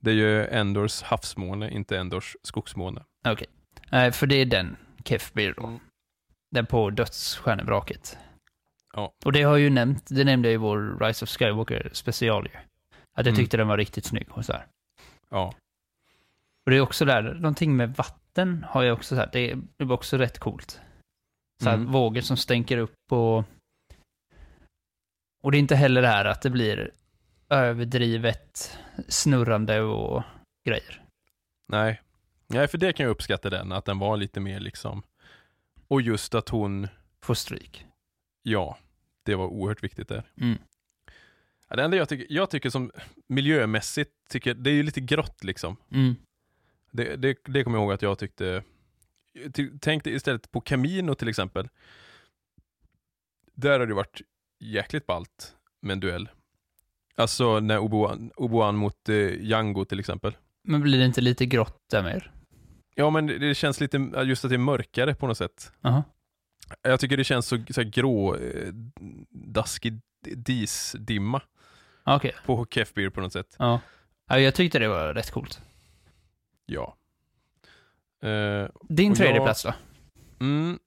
Det 0.00 0.10
är 0.10 0.14
ju 0.14 0.46
Endors 0.46 1.02
havsmåne, 1.02 1.70
inte 1.70 1.98
Endors 1.98 2.36
skogsmåne. 2.42 3.04
okej. 3.28 3.46
Eh, 3.92 4.10
för 4.12 4.26
det 4.26 4.34
är 4.36 4.46
den, 4.46 4.76
Kefbir 5.04 5.54
då. 5.56 5.66
Mm. 5.66 5.80
Den 6.50 6.66
på 6.66 6.90
dödsstjärnevraket. 6.90 8.18
Ja. 8.92 9.12
Och 9.24 9.32
det 9.32 9.42
har 9.42 9.50
jag 9.52 9.60
ju 9.60 9.70
nämnt, 9.70 10.06
det 10.10 10.24
nämnde 10.24 10.48
jag 10.48 10.54
i 10.54 10.56
vår 10.56 10.98
Rise 11.00 11.24
of 11.24 11.28
Skywalker 11.28 11.90
special 11.92 12.44
ju. 12.44 12.58
Att 13.14 13.26
jag 13.26 13.26
Mm. 13.26 13.36
tyckte 13.36 13.56
den 13.56 13.68
var 13.68 13.76
riktigt 13.76 14.04
snygg 14.04 14.26
och 14.30 14.44
så 14.44 14.52
här. 14.52 14.66
Ja. 15.30 15.54
Och 16.70 16.72
det 16.72 16.78
är 16.78 16.80
också 16.80 17.04
där, 17.04 17.22
någonting 17.34 17.76
med 17.76 17.94
vatten 17.96 18.64
har 18.68 18.82
jag 18.82 18.94
också 18.98 19.14
så 19.14 19.20
här, 19.20 19.30
det, 19.32 19.54
det 19.76 19.84
var 19.84 19.94
också 19.94 20.16
rätt 20.18 20.38
coolt. 20.38 20.80
Så 21.62 21.68
här, 21.68 21.76
Mm. 21.76 21.92
vågor 21.92 22.20
som 22.20 22.36
stänker 22.36 22.78
upp 22.78 23.12
och... 23.12 23.44
Och 25.42 25.50
det 25.52 25.56
är 25.56 25.58
inte 25.58 25.76
heller 25.76 26.02
det 26.02 26.08
här 26.08 26.24
att 26.24 26.42
det 26.42 26.50
blir 26.50 26.90
överdrivet 27.48 28.78
snurrande 29.08 29.80
och 29.80 30.22
grejer. 30.68 31.04
Nej. 31.68 32.00
Nej, 32.46 32.68
för 32.68 32.78
det 32.78 32.92
kan 32.92 33.04
jag 33.04 33.10
uppskatta 33.10 33.50
den, 33.50 33.72
att 33.72 33.84
den 33.84 33.98
var 33.98 34.16
lite 34.16 34.40
mer 34.40 34.60
liksom... 34.60 35.02
Och 35.88 36.02
just 36.02 36.34
att 36.34 36.48
hon, 36.48 36.88
Får 37.22 37.34
stryk. 37.34 37.86
ja, 38.42 38.78
det 39.24 39.34
var 39.34 39.46
oerhört 39.46 39.82
viktigt 39.84 40.08
där. 40.08 40.30
Mm. 40.40 40.58
Ja, 41.68 41.76
det 41.76 41.82
enda 41.84 41.96
jag 41.96 42.08
tycker, 42.08 42.26
jag 42.34 42.50
tycker 42.50 42.70
som 42.70 42.90
miljömässigt, 43.26 44.12
tycker, 44.28 44.54
det 44.54 44.70
är 44.70 44.74
ju 44.74 44.82
lite 44.82 45.00
grått 45.00 45.44
liksom. 45.44 45.76
Mm. 45.90 46.16
Det, 46.90 47.16
det, 47.16 47.38
det 47.44 47.64
kommer 47.64 47.78
jag 47.78 47.84
ihåg 47.84 47.92
att 47.92 48.02
jag 48.02 48.18
tyckte, 48.18 48.62
ty, 49.52 49.70
tänk 49.80 50.04
dig 50.04 50.14
istället 50.14 50.50
på 50.50 50.60
Camino 50.60 51.14
till 51.14 51.28
exempel. 51.28 51.68
Där 53.54 53.80
har 53.80 53.86
det 53.86 53.94
varit 53.94 54.20
jäkligt 54.60 55.06
ballt 55.06 55.56
med 55.82 55.92
en 55.92 56.00
duell. 56.00 56.28
Alltså 57.16 57.60
när 57.60 57.78
Oboan, 57.78 58.30
Oboan 58.36 58.76
mot 58.76 59.08
eh, 59.08 59.16
Django 59.16 59.84
till 59.84 60.00
exempel. 60.00 60.36
Men 60.62 60.80
blir 60.80 60.98
det 60.98 61.04
inte 61.04 61.20
lite 61.20 61.46
grått 61.46 61.78
där 61.90 62.02
mer? 62.02 62.32
Ja 62.94 63.10
men 63.10 63.26
det, 63.26 63.54
känns 63.54 63.80
lite, 63.80 64.10
just 64.24 64.44
att 64.44 64.50
det 64.50 64.56
är 64.56 64.58
mörkare 64.58 65.14
på 65.14 65.26
något 65.26 65.38
sätt. 65.38 65.72
Aha. 65.82 66.04
Jag 66.82 67.00
tycker 67.00 67.16
det 67.16 67.24
känns 67.24 67.46
så, 67.46 67.58
så 67.70 67.80
här 67.80 67.88
grå, 67.88 68.36
eh, 68.36 68.72
daskig 69.30 70.00
disdimma 70.22 71.42
Okej. 72.04 72.34
på 72.46 72.66
Kefbir 72.70 73.10
på 73.10 73.20
något 73.20 73.32
sätt. 73.32 73.56
Ja. 73.58 73.80
ja. 74.28 74.38
Jag 74.38 74.54
tyckte 74.54 74.78
det 74.78 74.88
var 74.88 75.14
rätt 75.14 75.30
coolt. 75.30 75.60
Ja. 76.70 76.96
Eh, 78.28 78.68
Din 78.88 79.14
tredje 79.14 79.34
jag- 79.36 79.44
plats 79.46 79.62
då? 79.62 79.74
Mm, 80.40 80.78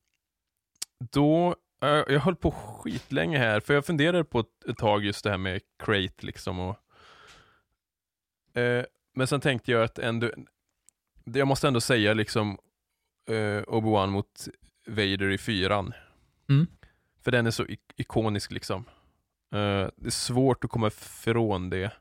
då, 1.12 1.56
eh, 1.84 1.88
jag 1.90 2.20
höll 2.20 2.36
på 2.36 2.52
skitlänge 2.52 3.38
här, 3.38 3.60
för 3.60 3.74
jag 3.74 3.86
funderade 3.86 4.24
på 4.24 4.40
ett, 4.40 4.64
ett 4.70 4.78
tag 4.78 5.06
just 5.06 5.24
det 5.24 5.30
här 5.30 5.38
med 5.38 5.62
crate 5.84 6.26
liksom 6.26 6.60
och 6.60 6.78
eh, 8.62 8.86
Men 9.16 9.28
sen 9.28 9.42
tänkte 9.42 9.72
jag 9.72 9.84
att 9.84 10.00
ändå, 10.00 10.32
jag 11.24 11.48
måste 11.48 11.68
ändå 11.68 11.82
säga 11.82 12.14
liksom 12.14 12.58
eh, 13.30 13.62
Obi-Wan 13.68 14.08
mot 14.10 14.48
Vader 14.88 15.30
i 15.32 15.38
fyran. 15.38 15.94
Mm. 16.50 16.68
För 17.22 17.32
den 17.32 17.48
är 17.48 17.52
så 17.52 17.66
ik- 17.66 17.94
ikonisk 17.96 18.52
liksom. 18.52 18.86
Eh, 19.54 19.88
det 19.96 20.06
är 20.06 20.10
svårt 20.10 20.64
att 20.64 20.70
komma 20.70 20.88
ifrån 20.88 21.70
det. 21.70 21.92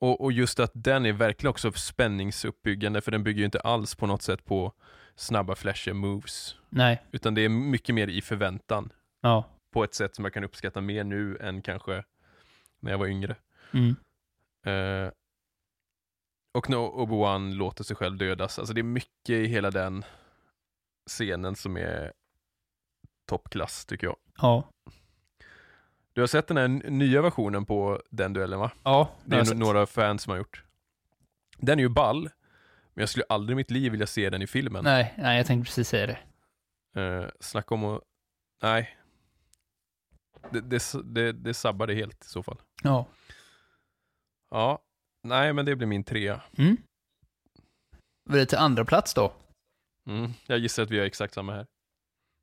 Och, 0.00 0.20
och 0.20 0.32
just 0.32 0.60
att 0.60 0.70
den 0.74 1.06
är 1.06 1.12
verkligen 1.12 1.50
också 1.50 1.72
spänningsuppbyggande, 1.72 3.00
för 3.00 3.10
den 3.10 3.24
bygger 3.24 3.38
ju 3.38 3.44
inte 3.44 3.60
alls 3.60 3.94
på 3.94 4.06
något 4.06 4.22
sätt 4.22 4.44
på 4.44 4.72
snabba 5.16 5.54
flashiga 5.54 5.94
moves. 5.94 6.56
Nej. 6.68 7.02
Utan 7.12 7.34
det 7.34 7.40
är 7.40 7.48
mycket 7.48 7.94
mer 7.94 8.08
i 8.08 8.22
förväntan. 8.22 8.92
Ja. 9.20 9.44
På 9.72 9.84
ett 9.84 9.94
sätt 9.94 10.14
som 10.14 10.24
jag 10.24 10.34
kan 10.34 10.44
uppskatta 10.44 10.80
mer 10.80 11.04
nu 11.04 11.38
än 11.40 11.62
kanske 11.62 12.04
när 12.80 12.90
jag 12.90 12.98
var 12.98 13.06
yngre. 13.06 13.36
Mm. 13.72 13.96
Eh, 14.66 15.12
och 16.54 16.70
när 16.70 16.76
Obi-Wan 16.76 17.54
låter 17.54 17.84
sig 17.84 17.96
själv 17.96 18.16
dödas. 18.16 18.58
Alltså 18.58 18.74
det 18.74 18.80
är 18.80 18.82
mycket 18.82 19.30
i 19.30 19.46
hela 19.46 19.70
den 19.70 20.04
scenen 21.10 21.56
som 21.56 21.76
är 21.76 22.12
toppklass 23.28 23.86
tycker 23.86 24.06
jag. 24.06 24.16
Ja. 24.36 24.70
Du 26.14 26.20
har 26.22 26.26
sett 26.26 26.46
den 26.48 26.56
här 26.56 26.68
nya 26.90 27.22
versionen 27.22 27.64
på 27.66 28.02
den 28.10 28.32
duellen 28.32 28.58
va? 28.58 28.70
Ja, 28.82 29.10
Det 29.24 29.34
har 29.36 29.40
är 29.40 29.44
sett. 29.44 29.56
några 29.56 29.86
fans 29.86 30.22
som 30.22 30.30
har 30.30 30.38
gjort. 30.38 30.64
Den 31.58 31.78
är 31.78 31.82
ju 31.82 31.88
ball, 31.88 32.22
men 32.94 33.02
jag 33.02 33.08
skulle 33.08 33.24
aldrig 33.28 33.54
i 33.54 33.56
mitt 33.56 33.70
liv 33.70 33.92
vilja 33.92 34.06
se 34.06 34.30
den 34.30 34.42
i 34.42 34.46
filmen. 34.46 34.84
Nej, 34.84 35.14
nej, 35.18 35.36
jag 35.36 35.46
tänkte 35.46 35.68
precis 35.68 35.88
säga 35.88 36.06
det. 36.06 36.18
Eh, 37.02 37.28
snacka 37.40 37.74
om 37.74 37.84
att... 37.84 38.02
Nej. 38.62 38.96
Det, 40.50 40.60
det, 40.60 40.82
det, 41.04 41.32
det 41.32 41.54
sabbar 41.54 41.86
det 41.86 41.94
helt 41.94 42.24
i 42.24 42.28
så 42.28 42.42
fall. 42.42 42.60
Ja. 42.82 43.06
Ja, 44.50 44.82
nej 45.22 45.52
men 45.52 45.64
det 45.66 45.76
blir 45.76 45.86
min 45.86 46.04
trea. 46.04 46.42
Mm. 46.58 46.76
Var 48.24 48.36
det 48.36 48.46
till 48.46 48.58
andra 48.58 48.84
plats 48.84 49.14
då? 49.14 49.32
Mm. 50.06 50.30
Jag 50.46 50.58
gissar 50.58 50.82
att 50.82 50.90
vi 50.90 50.98
har 50.98 51.06
exakt 51.06 51.34
samma 51.34 51.52
här. 51.54 51.66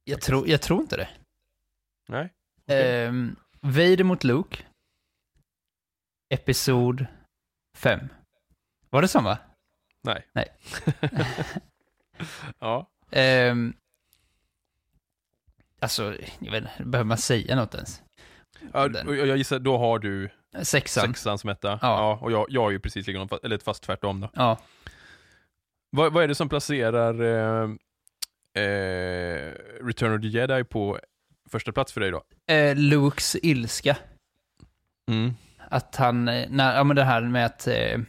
Jag 0.03 0.21
tror, 0.21 0.47
jag 0.47 0.61
tror 0.61 0.81
inte 0.81 0.97
det. 0.97 1.09
Nej? 2.07 2.33
Okej. 2.63 3.05
Ehm, 3.05 3.35
Vader 3.61 4.03
mot 4.03 4.23
Luke. 4.23 4.63
Episod 6.29 7.05
5. 7.77 7.99
Var 8.89 9.01
det 9.01 9.07
samma? 9.07 9.37
Nej. 10.03 10.27
Nej. 10.33 10.47
ja. 12.59 12.89
Ehm, 13.11 13.73
alltså, 15.79 16.15
jag 16.39 16.51
vet 16.51 16.63
inte, 16.63 16.83
behöver 16.83 17.07
man 17.07 17.17
säga 17.17 17.55
något 17.55 17.75
ens? 17.75 18.01
ja 18.73 19.03
och 19.05 19.15
jag 19.15 19.37
gissar, 19.37 19.59
då 19.59 19.77
har 19.77 19.99
du 19.99 20.29
Sexan. 20.63 21.07
sexan 21.07 21.37
som 21.37 21.49
etta. 21.49 21.79
Ja. 21.81 22.19
och 22.21 22.31
jag, 22.31 22.45
jag 22.49 22.67
är 22.67 22.71
ju 22.71 22.79
precis 22.79 23.07
likadan, 23.07 23.39
eller 23.43 23.57
fast 23.57 23.83
tvärtom 23.83 24.21
då. 24.21 24.29
Ja. 24.33 24.59
Vad, 25.89 26.13
vad 26.13 26.23
är 26.23 26.27
det 26.27 26.35
som 26.35 26.49
placerar 26.49 27.21
eh, 27.21 27.69
eh, 28.63 29.53
Return 29.83 30.15
of 30.15 30.21
the 30.21 30.27
Jedi 30.27 30.63
på 30.63 30.99
första 31.51 31.71
plats 31.71 31.93
för 31.93 32.01
dig 32.01 32.11
då? 32.11 32.23
Eh, 32.53 32.75
Lukes 32.75 33.35
ilska. 33.35 33.97
Mm. 35.11 35.33
Att 35.57 35.95
han, 35.95 36.27
eh, 36.27 36.49
när, 36.49 36.75
ja 36.75 36.83
men 36.83 36.95
det 36.95 37.03
här 37.03 37.21
med 37.21 37.45
att, 37.45 37.67
eh, 37.67 37.99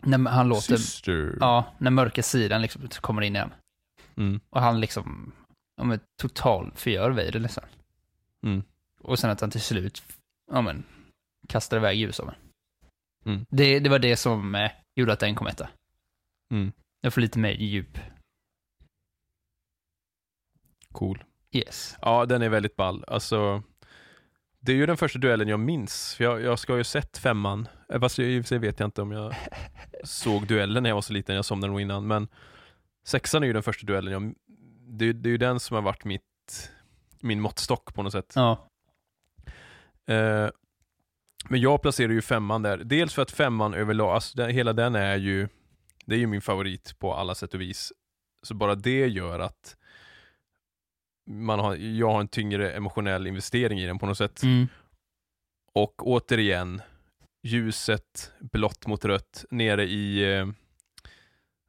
när 0.00 0.30
han 0.30 0.48
låter, 0.48 0.76
Syster. 0.76 1.36
ja, 1.40 1.74
när 1.78 1.90
mörka 1.90 2.22
sidan 2.22 2.62
liksom 2.62 2.88
kommer 2.88 3.22
in 3.22 3.36
igen. 3.36 3.50
Mm. 4.16 4.40
Och 4.50 4.60
han 4.60 4.80
liksom, 4.80 5.32
ja 5.76 5.84
men 5.84 6.00
total 6.22 6.72
förgör 6.76 7.10
Vader 7.10 7.40
liksom. 7.40 7.64
Mm. 8.46 8.62
Och 9.00 9.18
sen 9.18 9.30
att 9.30 9.40
han 9.40 9.50
till 9.50 9.60
slut, 9.60 10.02
ja 10.52 10.60
men, 10.60 10.84
kastar 11.48 11.76
iväg 11.76 11.98
ljusarmen. 11.98 12.34
Mm. 13.24 13.46
Det, 13.50 13.80
det 13.80 13.90
var 13.90 13.98
det 13.98 14.16
som 14.16 14.54
eh, 14.54 14.70
gjorde 14.94 15.12
att 15.12 15.20
den 15.20 15.34
kom 15.34 15.46
etta. 15.46 15.68
Mm. 16.52 16.72
Jag 17.00 17.14
får 17.14 17.20
lite 17.20 17.38
mer 17.38 17.52
djup. 17.52 17.98
Cool. 20.92 21.24
Yes. 21.54 21.96
Ja, 22.02 22.26
den 22.26 22.42
är 22.42 22.48
väldigt 22.48 22.76
ball. 22.76 23.04
Alltså, 23.06 23.62
det 24.60 24.72
är 24.72 24.76
ju 24.76 24.86
den 24.86 24.96
första 24.96 25.18
duellen 25.18 25.48
jag 25.48 25.60
minns. 25.60 26.14
För 26.14 26.24
jag, 26.24 26.42
jag 26.42 26.58
ska 26.58 26.72
ha 26.72 26.78
ju 26.78 26.84
sett 26.84 27.18
femman. 27.18 27.68
Eh, 27.88 28.00
Fast 28.00 28.18
jag, 28.18 28.28
i 28.28 28.40
och 28.40 28.44
för 28.44 28.48
sig 28.48 28.58
vet 28.58 28.80
jag 28.80 28.86
inte 28.86 29.02
om 29.02 29.12
jag 29.12 29.34
såg 30.04 30.46
duellen 30.46 30.82
när 30.82 30.90
jag 30.90 30.94
var 30.94 31.02
så 31.02 31.12
liten. 31.12 31.36
Jag 31.36 31.44
somnade 31.44 31.70
nog 31.70 31.80
innan. 31.80 32.06
Men 32.06 32.28
sexan 33.06 33.42
är 33.42 33.46
ju 33.46 33.52
den 33.52 33.62
första 33.62 33.86
duellen. 33.86 34.12
Jag, 34.12 34.34
det, 34.98 35.12
det 35.12 35.28
är 35.28 35.30
ju 35.30 35.38
den 35.38 35.60
som 35.60 35.74
har 35.74 35.82
varit 35.82 36.04
mitt, 36.04 36.70
min 37.20 37.40
måttstock 37.40 37.94
på 37.94 38.02
något 38.02 38.12
sätt. 38.12 38.32
Ja. 38.34 38.68
Eh, 40.06 40.48
men 41.48 41.60
jag 41.60 41.82
placerar 41.82 42.12
ju 42.12 42.22
femman 42.22 42.62
där. 42.62 42.78
Dels 42.78 43.14
för 43.14 43.22
att 43.22 43.30
femman 43.30 43.74
överlag, 43.74 44.14
alltså 44.14 44.36
den, 44.36 44.50
hela 44.50 44.72
den 44.72 44.94
är 44.94 45.16
ju, 45.16 45.48
det 46.06 46.14
är 46.14 46.18
ju 46.18 46.26
min 46.26 46.40
favorit 46.40 46.98
på 46.98 47.14
alla 47.14 47.34
sätt 47.34 47.54
och 47.54 47.60
vis. 47.60 47.92
Så 48.42 48.54
bara 48.54 48.74
det 48.74 49.06
gör 49.06 49.40
att 49.40 49.76
man 51.26 51.58
har, 51.58 51.76
jag 51.76 52.10
har 52.10 52.20
en 52.20 52.28
tyngre 52.28 52.72
emotionell 52.72 53.26
investering 53.26 53.80
i 53.80 53.86
den 53.86 53.98
på 53.98 54.06
något 54.06 54.18
sätt. 54.18 54.42
Mm. 54.42 54.68
Och 55.72 56.06
återigen, 56.06 56.82
ljuset 57.42 58.32
blått 58.40 58.86
mot 58.86 59.04
rött 59.04 59.44
nere 59.50 59.84
i, 59.84 60.34
eh, 60.34 60.46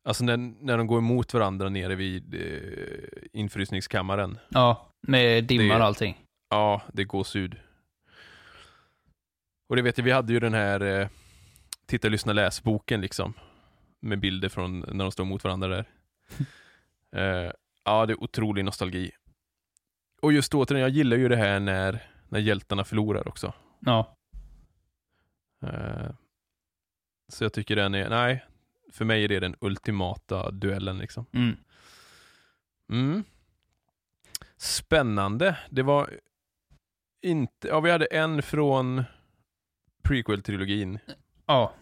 alltså 0.08 0.24
när, 0.24 0.38
när 0.38 0.78
de 0.78 0.88
går 0.88 0.98
emot 0.98 1.34
varandra 1.34 1.70
nere 1.70 1.96
vid 1.96 2.36
eh, 2.36 3.30
infrysningskammaren. 3.34 4.38
Ja, 4.50 4.92
med 5.08 5.44
dimman 5.44 5.82
och 5.82 5.88
allting. 5.88 6.22
Ja, 6.50 6.82
det 6.94 7.04
går 7.04 7.24
sud. 7.24 7.56
Och 9.70 9.76
det 9.76 9.82
vet 9.82 9.98
jag, 9.98 10.06
vi 10.06 10.12
hade 10.12 10.34
ju 10.34 10.40
den 10.40 10.54
här 10.54 10.82
eh, 10.82 11.08
Titta, 11.86 12.10
lyssna, 12.10 12.34
läs-boken 12.34 13.02
liksom. 13.02 13.34
Med 14.02 14.20
bilder 14.20 14.50
från 14.50 14.80
när 14.80 15.06
de 15.06 15.12
står 15.12 15.26
mot 15.26 15.44
varandra 15.44 15.68
där. 15.68 15.86
eh, 17.46 17.52
ja, 17.84 18.06
det 18.06 18.14
är 18.14 18.24
otrolig 18.24 18.66
nostalgi. 18.66 19.12
Och 20.26 20.34
just 20.34 20.54
återigen, 20.54 20.82
jag 20.82 20.90
gillar 20.90 21.18
ju 21.18 21.28
det 21.28 21.36
här 21.36 21.60
när, 21.60 22.04
när 22.30 22.40
hjältarna 22.40 22.84
förlorar 22.84 23.28
också. 23.28 23.54
Ja. 23.80 24.18
Eh, 25.64 26.10
så 27.28 27.44
jag 27.44 27.54
tycker 27.54 27.76
den 27.76 27.96
är, 27.96 28.10
nej, 28.10 28.46
för 28.92 29.06
mig 29.06 29.24
är 29.24 29.28
det 29.28 29.40
den 29.40 29.56
ultimata 29.60 30.52
duellen 30.52 30.98
liksom. 30.98 31.26
Mm. 31.34 31.56
Mm. 32.92 33.24
Spännande. 34.58 35.58
Det 35.70 35.84
var 35.84 36.20
inte, 37.22 37.68
ja 37.68 37.80
vi 37.80 37.92
hade 37.92 38.06
en 38.06 38.44
från 38.44 39.04
prequel-trilogin 40.04 41.00
Ja. 41.46 41.74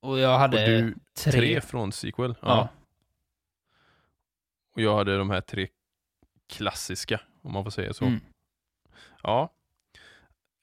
Och 0.00 0.18
jag 0.18 0.34
och 0.34 0.40
hade 0.40 0.66
du 0.66 0.94
tre. 1.16 1.32
tre 1.32 1.60
från 1.60 1.92
sequel. 1.92 2.34
Ja. 2.40 2.48
Ja. 2.48 2.68
Och 4.74 4.80
jag 4.80 4.96
hade 4.96 5.18
de 5.18 5.30
här 5.30 5.40
tre 5.40 5.68
klassiska, 6.48 7.20
om 7.42 7.52
man 7.52 7.64
får 7.64 7.70
säga 7.70 7.92
så. 7.92 8.04
Mm. 8.04 8.20
Ja. 9.22 9.52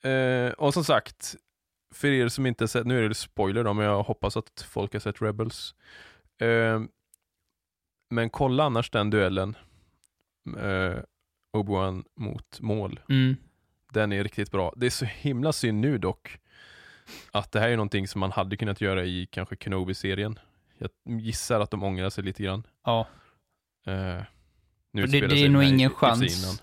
Eh, 0.10 0.52
och 0.52 0.74
som 0.74 0.84
sagt, 0.84 1.36
för 1.94 2.08
er 2.08 2.28
som 2.28 2.46
inte 2.46 2.68
sett, 2.68 2.88
nu 2.88 3.06
är 3.06 3.10
det 3.10 3.16
spoiler 3.16 3.64
då, 3.64 3.74
men 3.74 3.86
jag 3.86 4.04
hoppas 4.04 4.38
att 4.38 4.66
folk 4.70 4.94
har 4.94 5.00
sett 5.00 5.22
Rebels. 5.22 5.76
Eh, 6.42 6.82
men 8.10 8.30
kolla 8.30 8.64
annars 8.64 8.90
den 8.90 9.10
duellen. 9.10 9.56
Eh, 10.58 11.00
Obi-Wan 11.58 12.04
mot 12.16 12.62
mål. 12.62 13.00
Mm. 13.10 13.36
Den 13.92 14.12
är 14.12 14.24
riktigt 14.24 14.52
bra. 14.52 14.74
Det 14.76 14.86
är 14.86 14.90
så 14.90 15.06
himla 15.06 15.54
synd 15.54 15.82
nu 15.82 15.98
dock, 15.98 16.40
att 17.32 17.52
det 17.52 17.60
här 17.60 17.70
är 17.70 17.76
någonting 17.76 18.08
som 18.08 18.20
man 18.20 18.32
hade 18.32 18.58
kunnat 18.58 18.82
göra 18.82 19.06
i 19.06 19.28
kanske 19.32 19.56
Kenobi-serien. 19.56 20.40
Jag 20.78 20.90
gissar 21.06 21.60
att 21.60 21.72
de 21.72 21.84
ångrar 21.84 22.10
sig 22.10 22.24
lite 22.24 22.44
grann. 22.44 22.64
Ja. 22.84 23.08
Eh, 23.86 24.22
nu 24.94 25.06
det- 25.06 25.28
det 25.28 25.40
är 25.46 25.50
nog 25.50 25.64
ingen 25.64 25.90
chans. 25.90 26.62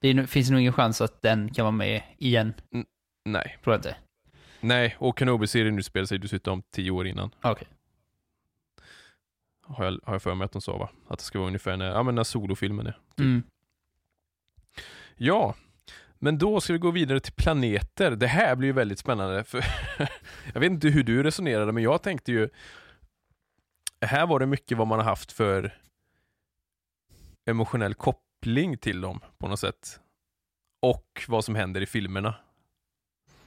Det 0.00 0.08
är, 0.08 0.26
finns 0.26 0.50
nog 0.50 0.60
ingen 0.60 0.72
chans 0.72 1.00
att 1.00 1.22
den 1.22 1.54
kan 1.54 1.64
vara 1.64 1.72
med 1.72 2.02
igen. 2.18 2.54
Nej. 3.24 3.58
Tror 3.64 3.74
jag 3.74 3.78
inte. 3.78 3.96
Nej, 4.60 4.96
och 4.98 5.18
Kenobi-serien 5.18 5.78
utspelar 5.78 6.06
sig 6.06 6.18
dessutom 6.18 6.62
tio 6.74 6.90
år 6.90 7.06
innan. 7.06 7.30
Okej. 7.42 7.68
Har 9.66 9.84
jag, 9.84 9.98
har 10.04 10.14
jag 10.14 10.22
för 10.22 10.34
mig 10.34 10.44
att 10.44 10.52
de 10.52 10.62
sa 10.62 10.76
va? 10.78 10.90
Att 11.08 11.18
det 11.18 11.24
ska 11.24 11.38
vara 11.38 11.46
ungefär 11.46 11.76
när, 11.76 11.86
ja, 11.86 12.02
men 12.02 12.14
när 12.14 12.24
solofilmen 12.24 12.86
är. 12.86 12.92
Typ. 12.92 13.18
Mm. 13.20 13.42
Ja, 15.16 15.54
men 16.18 16.38
då 16.38 16.60
ska 16.60 16.72
vi 16.72 16.78
gå 16.78 16.90
vidare 16.90 17.20
till 17.20 17.32
planeter. 17.32 18.10
Det 18.10 18.26
här 18.26 18.56
blir 18.56 18.68
ju 18.68 18.72
väldigt 18.72 18.98
spännande. 18.98 19.44
För 19.44 19.64
jag 20.54 20.60
vet 20.60 20.70
inte 20.70 20.88
hur 20.88 21.02
du 21.02 21.22
resonerade, 21.22 21.72
men 21.72 21.82
jag 21.82 22.02
tänkte 22.02 22.32
ju... 22.32 22.48
Här 24.06 24.26
var 24.26 24.38
det 24.40 24.46
mycket 24.46 24.78
vad 24.78 24.86
man 24.86 24.98
har 24.98 25.04
haft 25.06 25.32
för 25.32 25.78
emotionell 27.50 27.94
koppling 27.94 28.78
till 28.78 29.00
dem 29.00 29.20
på 29.38 29.48
något 29.48 29.60
sätt. 29.60 30.00
Och 30.86 31.24
vad 31.28 31.44
som 31.44 31.54
händer 31.54 31.80
i 31.80 31.86
filmerna. 31.86 32.34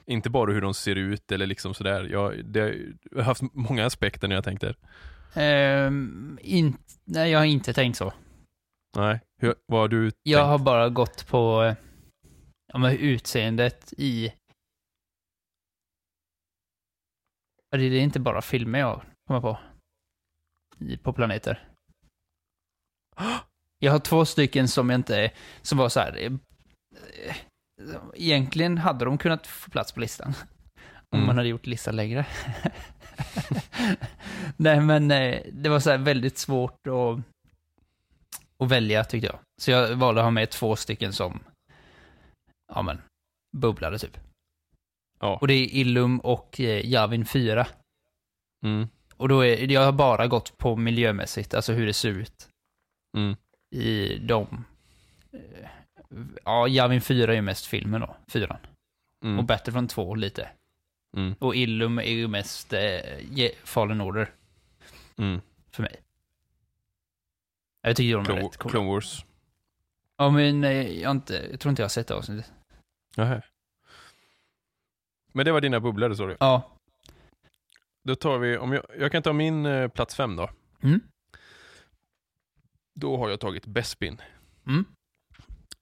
Inte 0.06 0.30
bara 0.30 0.52
hur 0.52 0.62
de 0.62 0.74
ser 0.74 0.96
ut 0.96 1.32
eller 1.32 1.48
liksom 1.48 1.74
sådär. 1.74 2.04
Jag, 2.04 2.46
det, 2.46 2.76
jag 3.12 3.18
har 3.18 3.24
haft 3.24 3.42
många 3.54 3.86
aspekter 3.86 4.28
när 4.28 4.36
jag 4.36 4.44
tänkte. 4.44 4.76
Ehm, 5.34 6.40
in, 6.42 6.78
nej, 7.04 7.32
jag 7.32 7.40
har 7.40 7.46
inte 7.46 7.74
tänkt 7.74 7.98
så. 7.98 8.14
Nej, 8.98 9.20
hur, 9.38 9.56
vad 9.66 9.82
har 9.82 9.88
du 9.88 10.04
Jag 10.06 10.14
tänkt? 10.40 10.48
har 10.48 10.60
bara 10.60 10.90
gått 10.90 11.28
på 11.28 11.76
ja, 12.74 12.78
men 12.80 12.98
utseendet 12.98 13.94
i... 13.98 14.34
Det 17.72 17.84
är 17.84 18.02
inte 18.02 18.20
bara 18.20 18.42
filmer 18.42 18.80
jag 18.80 19.02
kommer 19.28 19.42
på. 19.42 19.60
I, 20.80 20.98
på 20.98 21.14
planeter. 21.14 21.70
Jag 23.84 23.92
har 23.92 24.00
två 24.00 24.26
stycken 24.26 24.68
som 24.68 24.90
jag 24.90 25.00
inte... 25.00 25.32
Som 25.62 25.78
var 25.78 25.90
så 25.90 26.00
här... 26.00 26.18
eh, 26.24 26.32
Egentligen 28.14 28.78
hade 28.78 29.06
de 29.06 29.18
kunnat 29.18 29.48
få 29.48 29.70
plats 29.72 29.92
på 29.92 30.00
listan. 30.00 30.34
Om 31.10 31.18
Mm. 31.20 31.28
man 31.28 31.38
hade 31.38 31.50
gjort 31.50 31.66
listan 31.66 31.96
längre. 31.96 32.26
Nej, 34.58 34.80
men 34.82 35.12
eh, 35.12 35.42
det 35.52 35.70
var 35.70 35.80
så 35.80 35.98
väldigt 35.98 36.38
svårt 36.38 36.88
att, 36.88 37.20
att 38.64 38.72
välja 38.72 39.04
tyckte 39.04 39.28
jag. 39.28 39.40
Så 39.62 39.72
jag 39.72 39.96
valde 39.96 40.22
att 40.22 40.26
ha 40.26 40.32
med 40.32 40.50
två 40.50 40.76
stycken 40.76 41.14
som, 41.14 41.40
ja 42.74 42.82
men, 42.82 43.02
bubblade 43.58 44.00
typ. 44.00 44.18
Ja. 45.20 45.38
Och 45.42 45.48
det 45.48 45.54
är 45.54 45.76
Illum 45.76 46.20
och 46.20 46.60
eh, 46.60 46.86
Javin 46.90 47.26
4. 47.26 47.68
Mm, 48.66 48.88
Och 49.18 49.30
då 49.30 49.46
är, 49.46 49.72
jag 49.72 49.86
har 49.86 49.92
bara 49.92 50.28
gått 50.28 50.58
på 50.58 50.76
miljömässigt, 50.76 51.54
alltså 51.54 51.74
hur 51.74 51.86
det 51.86 51.94
ser 51.94 52.10
ut 52.10 52.48
mm, 53.18 53.36
i 53.74 54.18
de... 54.18 54.66
eh, 55.32 55.70
Ja, 56.46 56.68
Javin 56.68 57.02
4 57.02 57.32
är 57.32 57.36
ju 57.36 57.42
mest 57.42 57.66
filmen 57.66 58.02
då, 58.02 58.16
fyran. 58.28 58.58
mm, 59.24 59.40
Och 59.40 59.46
Battlefront 59.46 59.90
2 59.92 60.16
lite. 60.16 60.50
mm, 61.18 61.36
Och 61.40 61.56
Illum 61.56 61.98
är 62.00 62.04
ju 62.12 62.28
mest 62.28 62.74
eh, 62.74 63.50
Fallen 63.64 64.02
Order 64.02 64.32
mm. 65.18 65.42
för 65.72 65.84
mig. 65.84 65.96
Jag 67.82 67.96
tycker 67.96 68.14
de 68.14 68.22
är 68.22 68.26
Clone, 68.26 68.42
rätt 68.42 68.58
coola. 68.58 68.72
Clone 68.72 68.90
Wars. 68.90 69.26
Ja, 70.18 70.30
men 70.30 70.64
eh, 70.64 70.72
jag, 71.02 71.12
inte, 71.12 71.48
jag 71.52 71.60
tror 71.60 71.70
inte 71.70 71.82
jag 71.82 71.86
har 71.86 71.90
sett 71.90 72.08
det 72.08 72.16
avsnittet. 72.16 72.52
Nähä. 73.18 73.42
Men 75.32 75.46
det 75.46 75.52
var 75.52 75.62
dina 75.62 75.80
bubblor 75.80 76.14
sa 76.14 76.26
du. 76.26 76.38
Ja. 76.40 76.70
Då 78.04 78.16
tar 78.16 78.38
vi, 78.38 78.58
om 78.58 78.74
jag, 78.74 78.86
jag 79.00 79.12
kan 79.12 79.24
ta 79.24 79.34
min 79.34 79.66
eh, 79.66 79.88
plats 79.88 80.16
fem 80.16 80.36
då. 80.36 80.50
Mm. 80.82 81.00
Då 83.00 83.18
har 83.18 83.30
jag 83.30 83.40
tagit 83.40 83.66
Bespin. 83.66 84.22
Mm. 84.68 84.86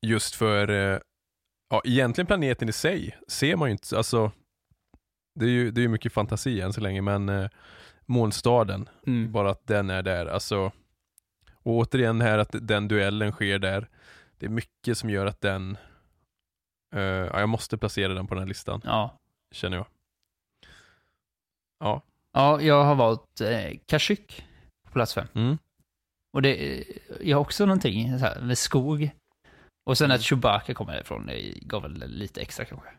Just 0.01 0.35
för, 0.35 0.69
eh, 0.69 0.99
ja 1.69 1.81
egentligen 1.85 2.25
planeten 2.27 2.69
i 2.69 2.71
sig 2.73 3.17
ser 3.27 3.55
man 3.55 3.67
ju 3.69 3.71
inte, 3.71 3.97
alltså 3.97 4.31
det 5.39 5.45
är 5.45 5.49
ju 5.49 5.71
det 5.71 5.83
är 5.83 5.87
mycket 5.87 6.13
fantasi 6.13 6.61
än 6.61 6.73
så 6.73 6.81
länge 6.81 7.01
men 7.01 7.29
eh, 7.29 7.49
molnstaden, 8.05 8.89
Mm. 9.07 9.31
bara 9.31 9.49
att 9.51 9.67
den 9.67 9.89
är 9.89 10.01
där, 10.03 10.25
alltså 10.25 10.71
och 11.63 11.73
återigen 11.75 12.21
här 12.21 12.37
att 12.37 12.55
den 12.61 12.87
duellen 12.87 13.31
sker 13.31 13.59
där. 13.59 13.89
Det 14.37 14.45
är 14.45 14.49
mycket 14.49 14.97
som 14.97 15.09
gör 15.09 15.25
att 15.25 15.41
den, 15.41 15.77
eh, 16.95 17.01
ja 17.01 17.39
jag 17.39 17.49
måste 17.49 17.77
placera 17.77 18.13
den 18.13 18.27
på 18.27 18.33
den 18.33 18.41
här 18.41 18.47
listan, 18.47 18.81
Ja. 18.83 19.17
känner 19.51 19.77
jag. 19.77 19.85
Ja. 21.79 22.01
Ja, 22.33 22.61
jag 22.61 22.83
har 22.83 22.95
valt 22.95 23.41
eh, 23.41 23.77
Kashyyyk 23.85 24.45
på 24.87 24.91
plats 24.91 25.13
fem. 25.13 25.27
Mm. 25.33 25.57
Och 26.33 26.41
det 26.41 26.83
har 27.33 27.35
också 27.41 27.65
någonting 27.65 28.19
så 28.19 28.25
här, 28.25 28.41
med 28.41 28.57
skog. 28.57 29.11
Och 29.89 29.97
sen 29.97 30.05
Mm. 30.05 30.15
att 30.15 30.21
Chewbacca 30.23 30.73
kommer 30.73 31.01
ifrån, 31.01 31.25
det 31.25 31.41
gav 31.61 31.81
väl 31.81 32.07
lite 32.07 32.41
extra 32.41 32.65
kanske. 32.65 32.89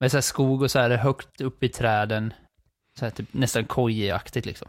Men 0.00 0.10
så 0.10 0.16
här 0.16 0.22
skog 0.22 0.62
och 0.62 0.70
så 0.70 0.78
här 0.78 0.90
högt 0.96 1.40
upp 1.40 1.62
i 1.62 1.68
träden. 1.68 2.32
Så 2.98 3.04
här 3.04 3.10
typ 3.10 3.34
nästan 3.34 3.64
kojeaktigt 3.64 4.46
liksom. 4.46 4.68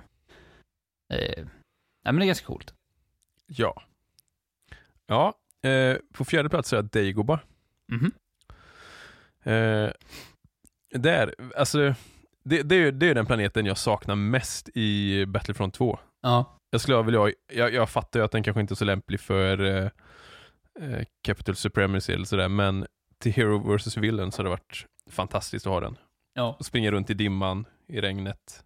Eh, 1.14 1.40
ja, 2.04 2.12
men 2.12 2.16
det 2.16 2.24
är 2.24 2.28
ganska 2.28 2.46
coolt. 2.46 2.74
Ja. 3.46 3.84
Ja, 5.08 5.34
eh, 5.70 5.98
på 6.14 6.26
fjärde 6.26 6.50
plats 6.50 6.74
är 6.74 6.78
jag 6.78 6.86
Dagobah. 6.86 7.40
Mhm. 7.92 8.12
Eh, 9.44 9.92
där, 10.90 11.36
alltså, 11.56 11.96
det, 12.44 12.64
det, 12.64 12.76
är, 12.76 12.80
ju- 12.80 12.92
det 12.92 13.10
är 13.10 13.16
den 13.16 13.26
planeten 13.26 13.66
jag 13.66 13.78
saknar 13.78 14.16
mest 14.16 14.70
i 14.74 15.26
Battlefront 15.26 15.74
2. 15.74 16.00
Ja. 16.22 16.55
Jag 16.76 16.82
skulle 16.82 17.02
vilja 17.02 17.20
ha, 17.20 17.32
jag, 17.54 17.74
jag 17.74 17.90
fattar 17.90 18.20
ju 18.20 18.26
att 18.26 18.32
den 18.32 18.44
kanske 18.44 18.62
inte 18.62 18.74
är 18.74 18.76
så 18.76 18.86
lämplig 18.86 19.20
för 19.20 19.64
eh, 19.64 19.90
eh, 20.80 21.06
Capital 21.22 21.56
Supremacy 21.56 22.14
eller 22.14 22.26
sådär, 22.26 22.50
men 22.50 22.86
till 23.20 23.32
Hero 23.32 23.76
vs. 23.76 23.98
Villain 23.98 24.32
så 24.32 24.40
har 24.40 24.44
det 24.44 24.50
varit 24.50 24.86
fantastiskt 25.10 25.68
att 25.68 25.74
ha 25.74 25.80
den. 25.80 25.98
Ja. 26.34 26.56
Och 26.60 26.66
springa 26.66 26.92
runt 26.92 27.10
i 27.10 27.14
dimman, 27.14 27.66
i 27.88 28.02
regnet. 28.02 28.64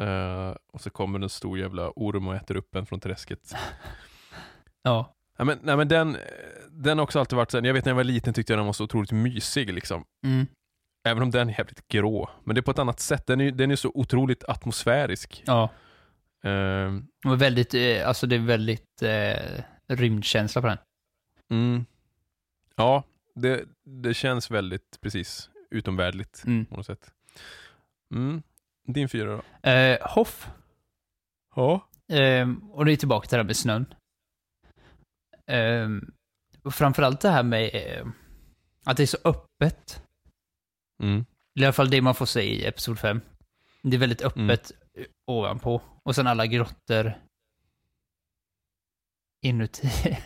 Eh, 0.00 0.56
och 0.72 0.80
så 0.80 0.90
kommer 0.90 1.20
en 1.20 1.28
stor 1.28 1.58
jävla 1.58 1.90
orm 1.90 2.28
och 2.28 2.34
äter 2.34 2.56
upp 2.56 2.74
en 2.74 2.86
från 2.86 3.00
träsket. 3.00 3.54
Ja. 4.84 5.16
Nej 5.38 5.46
men, 5.46 5.58
nej, 5.62 5.76
men 5.76 5.88
den, 5.88 6.16
den 6.70 6.98
har 6.98 7.02
också 7.02 7.18
alltid 7.18 7.36
varit 7.36 7.50
sen, 7.50 7.64
jag 7.64 7.74
vet 7.74 7.84
när 7.84 7.90
jag 7.90 7.96
var 7.96 8.04
liten 8.04 8.34
tyckte 8.34 8.52
jag 8.52 8.58
den 8.58 8.66
var 8.66 8.72
så 8.72 8.84
otroligt 8.84 9.12
mysig 9.12 9.72
liksom. 9.72 10.04
Mm. 10.24 10.46
Även 11.04 11.22
om 11.22 11.30
den 11.30 11.48
är 11.48 11.58
jävligt 11.58 11.88
grå. 11.88 12.30
Men 12.44 12.54
det 12.54 12.60
är 12.60 12.62
på 12.62 12.70
ett 12.70 12.78
annat 12.78 13.00
sätt, 13.00 13.26
den 13.26 13.40
är, 13.40 13.50
den 13.50 13.70
är 13.70 13.76
så 13.76 13.92
otroligt 13.94 14.44
atmosfärisk. 14.44 15.42
Ja. 15.46 15.70
Och 17.26 17.42
väldigt, 17.42 17.74
eh, 17.74 18.08
alltså 18.08 18.26
det 18.26 18.36
är 18.36 18.40
väldigt 18.40 19.02
eh, 19.02 19.62
rymdkänsla 19.88 20.60
på 20.60 20.66
den. 20.68 20.78
mm. 21.50 21.84
Ja, 22.76 23.04
det, 23.34 23.64
det 23.84 24.14
känns 24.14 24.50
väldigt 24.50 24.98
precis 25.00 25.50
utomvärldligt 25.70 26.42
Mm. 26.46 26.66
på 26.66 26.76
något 26.76 26.86
sätt. 26.86 27.12
Mm. 28.14 28.42
Din 28.86 29.08
fyra 29.08 29.42
då? 29.62 29.68
Eh, 29.70 29.98
Hoff. 30.00 30.48
Ja. 31.56 31.88
Ehm, 32.12 32.70
och 32.72 32.84
det 32.84 32.92
är 32.92 32.96
tillbaka 32.96 33.28
till 33.28 33.36
det 33.36 33.42
här 33.42 33.46
med 33.46 33.56
snön. 33.56 33.86
Ehm, 35.46 36.12
och 36.62 36.74
framförallt 36.74 37.20
det 37.20 37.28
här 37.30 37.42
med 37.42 37.70
att 38.84 38.96
det 38.96 39.02
är 39.02 39.06
så 39.06 39.18
öppet. 39.24 40.02
Mm. 41.02 41.24
I 41.60 41.64
alla 41.64 41.72
fall 41.72 41.90
det 41.90 42.02
man 42.02 42.14
får 42.14 42.26
se 42.26 42.42
i 42.42 42.66
Episod 42.66 42.98
5. 42.98 43.20
Det 43.82 43.96
är 43.96 44.00
väldigt 44.00 44.22
Mm. 44.22 44.50
öppet 44.50 44.72
ovanpå. 45.26 45.82
Och 46.02 46.14
sen 46.14 46.26
alla 46.26 46.46
grottor 46.46 47.12
inuti. 49.40 50.18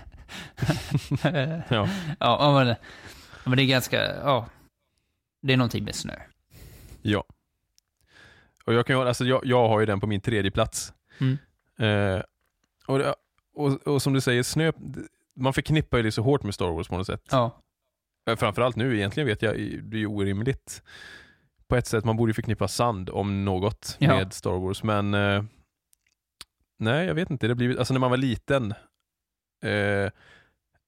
Ja. 1.69 1.89
ja, 2.21 2.65
men, 2.65 2.75
men 3.45 3.57
det 3.57 3.63
är 3.63 3.67
ganska, 3.67 3.97
ja. 4.17 4.47
Det 5.43 5.53
är 5.53 5.57
någonting 5.57 5.85
med 5.85 5.95
snö. 5.95 6.15
Ja. 7.03 7.25
Och 8.65 8.75
jag, 8.75 8.87
kan, 8.87 9.07
alltså 9.07 9.25
jag, 9.25 9.41
jag 9.47 9.69
har 9.69 9.81
ju 9.81 9.87
den 9.87 10.01
på 10.01 10.07
min 10.07 10.21
tredje 10.21 10.51
plats. 10.51 10.93
Mm. 11.19 11.39
Eh, 11.79 12.23
och, 12.87 12.99
det- 12.99 13.15
och, 13.55 13.87
och 13.87 14.03
som 14.03 14.13
du 14.13 14.21
säger, 14.21 14.43
snö, 14.43 14.73
man 15.37 15.53
förknippar 15.53 15.97
ju 15.97 16.03
det 16.03 16.13
så 16.13 16.23
hårt 16.23 16.43
med 16.43 16.55
Star 16.55 16.71
Wars 16.71 16.89
på 16.89 16.97
något 16.97 17.07
sätt. 17.07 17.29
Ja. 17.31 17.63
Eh, 18.27 18.37
Framförallt 18.37 18.77
nu, 18.77 18.97
egentligen 18.97 19.27
vet 19.27 19.43
jag, 19.43 19.55
det 19.83 19.97
är 19.97 19.99
ju 20.01 20.07
orimligt. 20.07 20.83
På 21.69 21.77
ett 21.77 21.87
sätt, 21.87 22.05
man 22.05 22.17
borde 22.17 22.31
ju 22.31 22.35
förknippa 22.35 22.69
sand 22.69 23.11
om 23.11 23.45
något 23.45 23.97
Ja. 23.99 24.09
med 24.17 24.33
Star 24.33 24.59
Wars, 24.59 24.83
men 24.83 25.15
eh, 25.15 25.45
nej, 26.79 27.07
jag 27.07 27.15
vet 27.15 27.31
inte. 27.31 27.49
Det 27.49 27.55
blivit, 27.55 27.79
alltså 27.79 27.95
när 27.95 28.01
man 28.01 28.11
var 28.11 28.17
liten, 28.17 28.71
eh, 29.63 30.11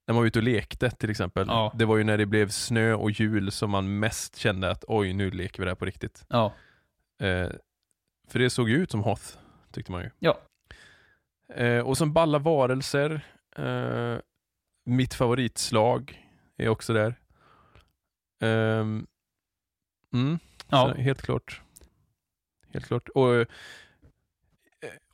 när 0.07 0.13
man 0.13 0.17
var 0.17 0.27
ute 0.27 0.39
och 0.39 0.43
lekte 0.43 0.91
till 0.91 1.11
exempel, 1.11 1.47
Ja. 1.49 1.73
det 1.75 1.85
var 1.85 1.97
ju 1.97 2.05
när 2.05 2.19
det 2.19 2.27
blev 2.27 2.49
snö 2.49 2.95
och 2.95 3.11
jul 3.11 3.53
som 3.53 3.71
man 3.71 3.99
mest 3.99 4.37
kände 4.37 4.71
att 4.71 4.85
oj, 4.89 5.13
nu 5.13 5.31
leker 5.31 5.59
vi 5.59 5.65
det 5.65 5.71
här 5.71 5.77
på 5.77 5.85
riktigt. 5.85 6.25
Ja. 6.29 6.53
Eh, 7.21 7.51
för 8.29 8.39
det 8.39 8.51
såg 8.51 8.69
ju 8.71 8.77
ut 8.77 8.91
som 8.91 9.01
Hoth, 9.03 9.39
tyckte 9.73 9.93
man 9.93 10.03
ju. 10.03 10.11
Ja. 10.19 10.39
Eh, 11.55 11.81
och 11.81 11.97
som 11.99 12.13
balla 12.13 12.39
varelser, 12.39 13.21
eh, 13.57 14.17
mitt 14.85 15.15
favoritslag 15.15 16.27
är 16.57 16.69
också 16.69 16.93
där. 16.93 17.15
Ehm, 18.43 19.07
mm, 20.13 20.39
Ja. 20.71 20.95
helt 20.95 21.23
klart. 21.23 21.63
Helt 22.73 22.87
klart. 22.87 23.09
Och 23.09 23.47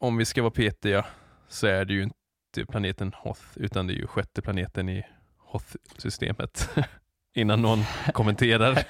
om 0.04 0.16
vi 0.16 0.24
ska 0.24 0.42
vara 0.42 0.50
petiga 0.50 1.06
så 1.48 1.66
är 1.66 1.84
det 1.84 1.94
ju 1.94 2.02
inte 2.02 2.72
planeten 2.72 3.12
Hoth, 3.16 3.42
utan 3.54 3.86
det 3.86 3.92
är 3.92 3.96
ju 3.96 4.06
sjätte 4.06 4.42
planeten 4.42 4.88
i 4.88 5.04
Hoth-systemet. 5.38 6.70
Innan 7.36 7.62
någon 7.62 7.78
kommenterar. 8.12 8.78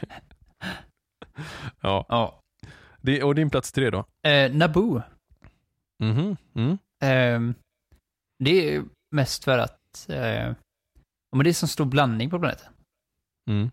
ja. 1.80 2.06
ja. 2.08 2.40
Det, 3.00 3.22
och 3.22 3.34
din 3.34 3.50
plats 3.50 3.72
tre 3.72 3.90
då? 3.90 4.04
Eh, 4.28 4.52
Naboo. 4.52 5.02
Mhm. 6.02 6.36
Mm. 6.54 6.78
Ehm, 7.02 7.54
det 8.38 8.74
är 8.74 8.84
mest 9.10 9.44
för 9.44 9.58
att 9.58 10.08
eh, 10.08 10.52
men 11.36 11.44
det 11.44 11.50
är 11.50 11.52
så 11.52 11.66
stor 11.66 11.84
blandning 11.84 12.30
på 12.30 12.38
planeten. 12.38 12.72
Mm. 13.50 13.70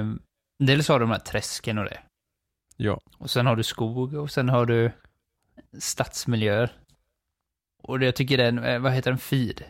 Um, 0.00 0.22
dels 0.58 0.88
har 0.88 0.98
du 0.98 1.04
de 1.04 1.10
här 1.10 1.18
träsken 1.18 1.78
och 1.78 1.84
det. 1.84 1.98
Ja. 2.76 3.00
Och 3.18 3.30
sen 3.30 3.46
har 3.46 3.56
du 3.56 3.62
skog 3.62 4.14
och 4.14 4.30
sen 4.30 4.48
har 4.48 4.66
du 4.66 4.90
stadsmiljöer. 5.78 6.83
Och 7.84 8.02
jag 8.02 8.16
tycker 8.16 8.36
den, 8.38 8.58
eh, 8.64 8.78
vad 8.78 8.92
heter 8.92 9.10
den, 9.10 9.18
Feed? 9.18 9.64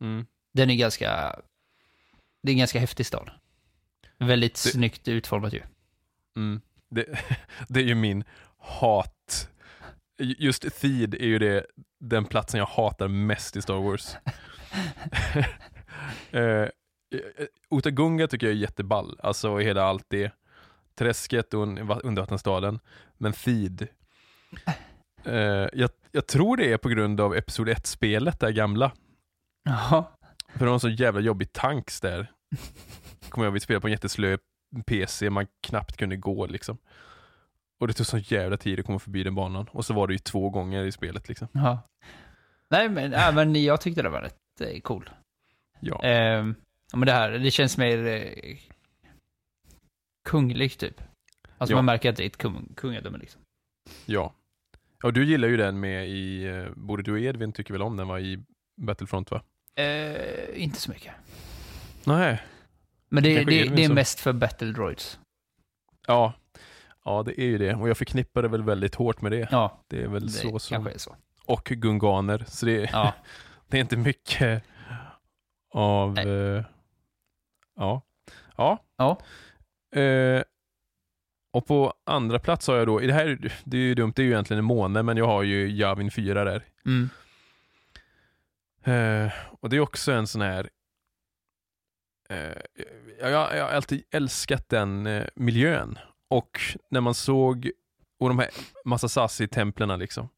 Mm. 0.00 0.26
Den 0.52 0.70
är 0.70 0.74
ganska, 0.74 1.40
det 2.42 2.50
är 2.50 2.52
en 2.52 2.58
ganska 2.58 2.78
häftig 2.80 3.06
stad. 3.06 3.30
Väldigt 4.18 4.54
Det- 4.54 4.58
snyggt 4.70 5.08
utformat 5.08 5.52
ju. 5.52 5.62
Mm. 6.36 6.60
Det, 6.90 7.04
det 7.68 7.80
är 7.80 7.84
ju 7.84 7.94
min 7.94 8.24
hat. 8.58 9.48
Just 10.20 10.80
Theed 10.80 11.14
är 11.14 11.26
ju 11.26 11.38
det, 11.38 11.66
den 12.00 12.24
platsen 12.24 12.58
jag 12.58 12.66
hatar 12.66 13.08
mest 13.08 13.56
i 13.56 13.62
Star 13.62 13.74
Wars. 13.82 14.16
eh, 16.30 16.68
Otagunga 17.68 18.26
tycker 18.26 18.46
jag 18.46 18.54
är 18.56 18.58
jätteball, 18.60 19.20
alltså 19.22 19.58
hela 19.58 19.82
allt 19.82 20.04
det. 20.08 20.32
Träsket 20.94 21.54
och 21.54 21.66
un- 21.66 22.00
undervattensstaden. 22.04 22.80
Men 23.18 23.32
Theed, 23.32 23.88
eh, 25.24 25.66
jag, 25.72 25.90
jag 26.12 26.26
tror 26.26 26.56
det 26.56 26.72
är 26.72 26.78
på 26.78 26.88
grund 26.88 27.20
av 27.20 27.34
Episod 27.36 27.68
1-spelet, 27.68 28.40
det 28.40 28.52
gamla. 28.52 28.92
Jaha. 29.64 30.04
För 30.54 30.64
de 30.64 30.70
har 30.72 30.78
så 30.78 30.88
jävla 30.88 31.20
jobbig 31.20 31.52
tanks 31.52 32.00
där. 32.00 32.32
Kommer 33.28 33.44
jag 33.44 33.50
ihåg, 33.50 33.54
vi 33.54 33.60
spelade 33.60 33.80
på 33.80 33.86
en 33.86 33.92
jätteslö 33.92 34.38
PC, 34.86 35.30
man 35.30 35.46
knappt 35.66 35.96
kunde 35.96 36.16
gå 36.16 36.46
liksom. 36.46 36.78
Och 37.80 37.86
det 37.88 37.92
tog 37.92 38.06
så 38.06 38.18
jävla 38.18 38.56
tid 38.56 38.80
att 38.80 38.86
komma 38.86 38.98
förbi 38.98 39.22
den 39.22 39.34
banan. 39.34 39.66
Och 39.70 39.84
så 39.84 39.94
var 39.94 40.06
det 40.06 40.12
ju 40.14 40.18
två 40.18 40.50
gånger 40.50 40.84
i 40.84 40.92
spelet 40.92 41.28
liksom. 41.28 41.48
Ja. 41.52 41.80
Nej, 42.70 42.88
men, 42.88 43.12
ja, 43.12 43.32
men 43.32 43.62
jag 43.62 43.80
tyckte 43.80 44.02
det 44.02 44.08
var 44.08 44.20
rätt 44.22 44.60
eh, 44.60 44.80
cool. 44.80 45.10
Ja. 45.80 46.00
Ja, 46.90 46.96
men 46.96 47.06
det 47.06 47.12
här, 47.12 47.30
det 47.30 47.50
känns 47.50 47.78
mer 47.78 48.06
eh, 48.06 48.56
kungligt 50.28 50.80
typ. 50.80 51.00
Alltså 51.58 51.72
Ja. 51.72 51.76
man 51.76 51.84
märker 51.84 52.10
att 52.10 52.16
det 52.16 52.22
är 52.24 52.26
ett 52.26 52.36
kung, 52.36 52.72
kungadöme 52.76 53.18
liksom. 53.18 53.40
Ja. 54.06 54.34
Och 55.02 55.12
du 55.12 55.24
gillar 55.24 55.48
ju 55.48 55.56
den 55.56 55.80
med 55.80 56.08
i, 56.08 56.44
eh, 56.44 56.66
både 56.76 57.02
du 57.02 57.12
och 57.12 57.18
Edvin 57.20 57.52
tycker 57.52 57.72
väl 57.74 57.82
om 57.82 57.96
den 57.96 58.08
va, 58.08 58.20
i 58.20 58.44
Battlefront 58.76 59.30
va? 59.30 59.42
Eh, 59.76 60.62
inte 60.62 60.80
så 60.80 60.90
mycket. 60.90 61.12
Nej. 62.04 62.42
Men 63.08 63.22
det, 63.22 63.44
det, 63.44 63.44
det 63.44 63.82
är 63.82 63.86
som- 63.86 63.94
mest 63.94 64.20
för 64.20 64.32
Battle 64.32 64.72
Droids. 64.72 65.18
Ja. 66.06 66.32
Ja, 67.04 67.22
det 67.22 67.40
är 67.40 67.44
ju 67.46 67.58
det. 67.58 67.74
Och 67.74 67.88
jag 67.88 67.96
förknippar 67.98 68.42
det 68.42 68.48
väl 68.48 68.62
väldigt 68.62 68.94
hårt 68.94 69.20
med 69.20 69.32
det. 69.32 69.48
Ja, 69.50 69.84
Det 69.88 70.02
är 70.02 70.08
väl 70.08 70.26
det 70.26 70.32
så 70.32 70.58
som... 70.58 70.74
kanske 70.74 70.92
är 70.94 70.98
så. 70.98 71.16
Och 71.44 71.64
gunganer. 71.64 72.44
Så 72.48 72.66
det, 72.66 72.90
Ja, 72.92 73.14
det 73.68 73.76
är 73.76 73.80
inte 73.80 73.96
mycket 73.96 74.62
av... 75.74 76.18
Eh, 76.18 76.64
ja. 77.76 78.02
Ja. 78.56 78.84
Ja. 78.96 79.20
Eh, 80.00 80.42
och 81.50 81.66
på 81.66 81.94
andra 82.04 82.38
plats 82.38 82.66
har 82.66 82.76
jag 82.76 82.86
då, 82.86 82.98
det 82.98 83.12
här, 83.12 83.52
det 83.64 83.76
är 83.76 83.80
ju 83.80 83.94
dumt, 83.94 84.12
det 84.16 84.22
är 84.22 84.24
ju 84.24 84.32
egentligen 84.32 84.58
en 84.58 84.64
måne, 84.64 85.02
men 85.02 85.16
jag 85.16 85.26
har 85.26 85.42
ju 85.42 85.70
Javin 85.70 86.10
4 86.10 86.44
där. 86.44 86.64
mm. 86.86 87.08
Eh, 88.84 89.32
och 89.60 89.68
det 89.68 89.76
är 89.76 89.80
också 89.80 90.12
en 90.12 90.26
sån 90.26 90.40
här 90.40 90.68
eh, 92.28 92.62
jag, 93.20 93.30
jag 93.30 93.64
har 93.64 93.70
alltid 93.70 94.02
älskat 94.10 94.68
den 94.68 95.06
eh, 95.06 95.26
miljön. 95.34 95.98
Och 96.28 96.60
när 96.90 97.00
man 97.00 97.14
såg, 97.14 97.70
och 98.18 98.28
de 98.28 98.38
här 98.38 98.48
massa 98.84 99.08
Sassi-templerna 99.08 99.96
liksom. 99.96 100.28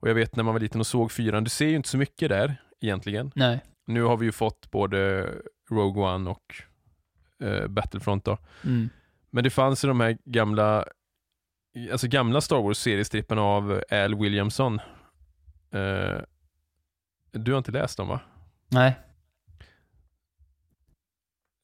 Och 0.00 0.08
jag 0.08 0.14
vet 0.14 0.36
när 0.36 0.44
man 0.44 0.54
var 0.54 0.60
liten 0.60 0.80
och 0.80 0.86
såg 0.86 1.12
fyran, 1.12 1.44
du 1.44 1.50
ser 1.50 1.66
ju 1.66 1.76
inte 1.76 1.88
så 1.88 1.98
mycket 1.98 2.28
där 2.28 2.56
egentligen. 2.80 3.32
nej. 3.34 3.60
Nu 3.84 4.02
har 4.02 4.16
vi 4.16 4.26
ju 4.26 4.32
fått 4.32 4.70
både 4.70 5.28
Rogue 5.70 6.02
One 6.02 6.30
och 6.30 6.62
Battlefront 7.68 8.24
då. 8.24 8.38
Mm. 8.64 8.88
Men 9.30 9.44
det 9.44 9.50
fanns 9.50 9.84
ju 9.84 9.88
de 9.88 10.00
här 10.00 10.18
gamla, 10.24 10.84
alltså 11.92 12.08
gamla 12.08 12.40
Star 12.40 12.56
Wars-seriestripparna 12.62 13.40
av 13.42 13.82
Al 13.90 14.14
Williamson. 14.14 14.80
Eh, 15.70 16.18
du 17.32 17.52
har 17.52 17.58
inte 17.58 17.72
läst 17.72 17.96
dem 17.96 18.08
va? 18.08 18.20
Nej. 18.68 18.98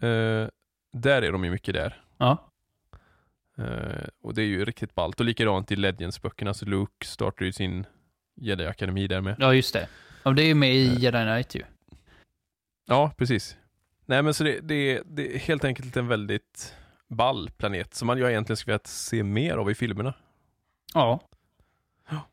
Eh, 0.02 0.48
där 0.92 1.22
är 1.22 1.32
de 1.32 1.44
ju 1.44 1.50
mycket 1.50 1.74
där. 1.74 2.04
Ja. 2.18 2.50
Eh, 3.58 4.08
och 4.22 4.34
det 4.34 4.42
är 4.42 4.46
ju 4.46 4.64
riktigt 4.64 4.94
ballt. 4.94 5.20
Och 5.20 5.26
likadant 5.26 5.72
i 5.72 5.76
Legends-böckerna, 5.76 6.54
så 6.54 6.66
Luke 6.66 7.06
startar 7.06 7.44
ju 7.44 7.52
sin 7.52 7.86
Jedi-akademi 8.36 9.06
där 9.06 9.20
med. 9.20 9.36
ja, 9.38 9.54
just 9.54 9.72
det. 9.74 9.88
Ja, 10.22 10.30
det 10.30 10.42
är 10.42 10.46
ju 10.46 10.54
med 10.54 10.74
i 10.74 10.86
Eh. 10.86 10.98
Jedi 10.98 11.18
Knight 11.24 11.54
ju. 11.54 11.62
Ja, 12.86 13.12
precis. 13.16 13.56
Nej 14.06 14.22
men 14.22 14.34
så 14.34 14.44
det, 14.44 14.60
det, 14.60 15.02
det 15.06 15.34
är 15.34 15.38
helt 15.38 15.64
enkelt 15.64 15.96
en 15.96 16.08
väldigt 16.08 16.74
ball 17.14 17.50
planet 17.50 17.94
som 17.94 18.06
man 18.06 18.18
jag 18.18 18.30
egentligen 18.30 18.56
skulle 18.56 18.72
vilja 18.72 18.84
se 18.84 19.22
mer 19.22 19.56
av 19.56 19.70
i 19.70 19.74
filmerna. 19.74 20.14
Ja. 20.94 21.20
Ja. 22.08 22.28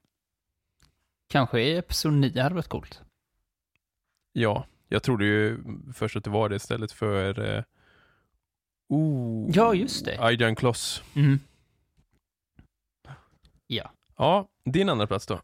Kanske 1.30 1.62
i 1.62 1.78
Episod 1.78 2.14
9 2.14 2.42
hade 2.44 2.56
varit 2.56 2.68
coolt. 2.68 3.02
Ja, 4.34 4.66
jag 4.88 5.04
trodde 5.04 5.26
ju 5.26 5.64
först 5.94 6.16
att 6.16 6.24
det 6.24 6.30
var 6.30 6.50
det 6.50 6.56
istället 6.56 6.92
för 6.92 7.56
eh, 7.58 7.64
oh, 8.90 9.52
Ja, 9.54 9.74
just 9.74 10.06
det. 10.06 10.18
Aidan 10.20 10.56
Kloss. 10.56 11.04
Mm. 11.16 11.40
Ja. 13.68 13.92
Ja, 14.18 14.48
din 14.66 14.90
andra 14.90 15.08
plats 15.08 15.28
då? 15.28 15.42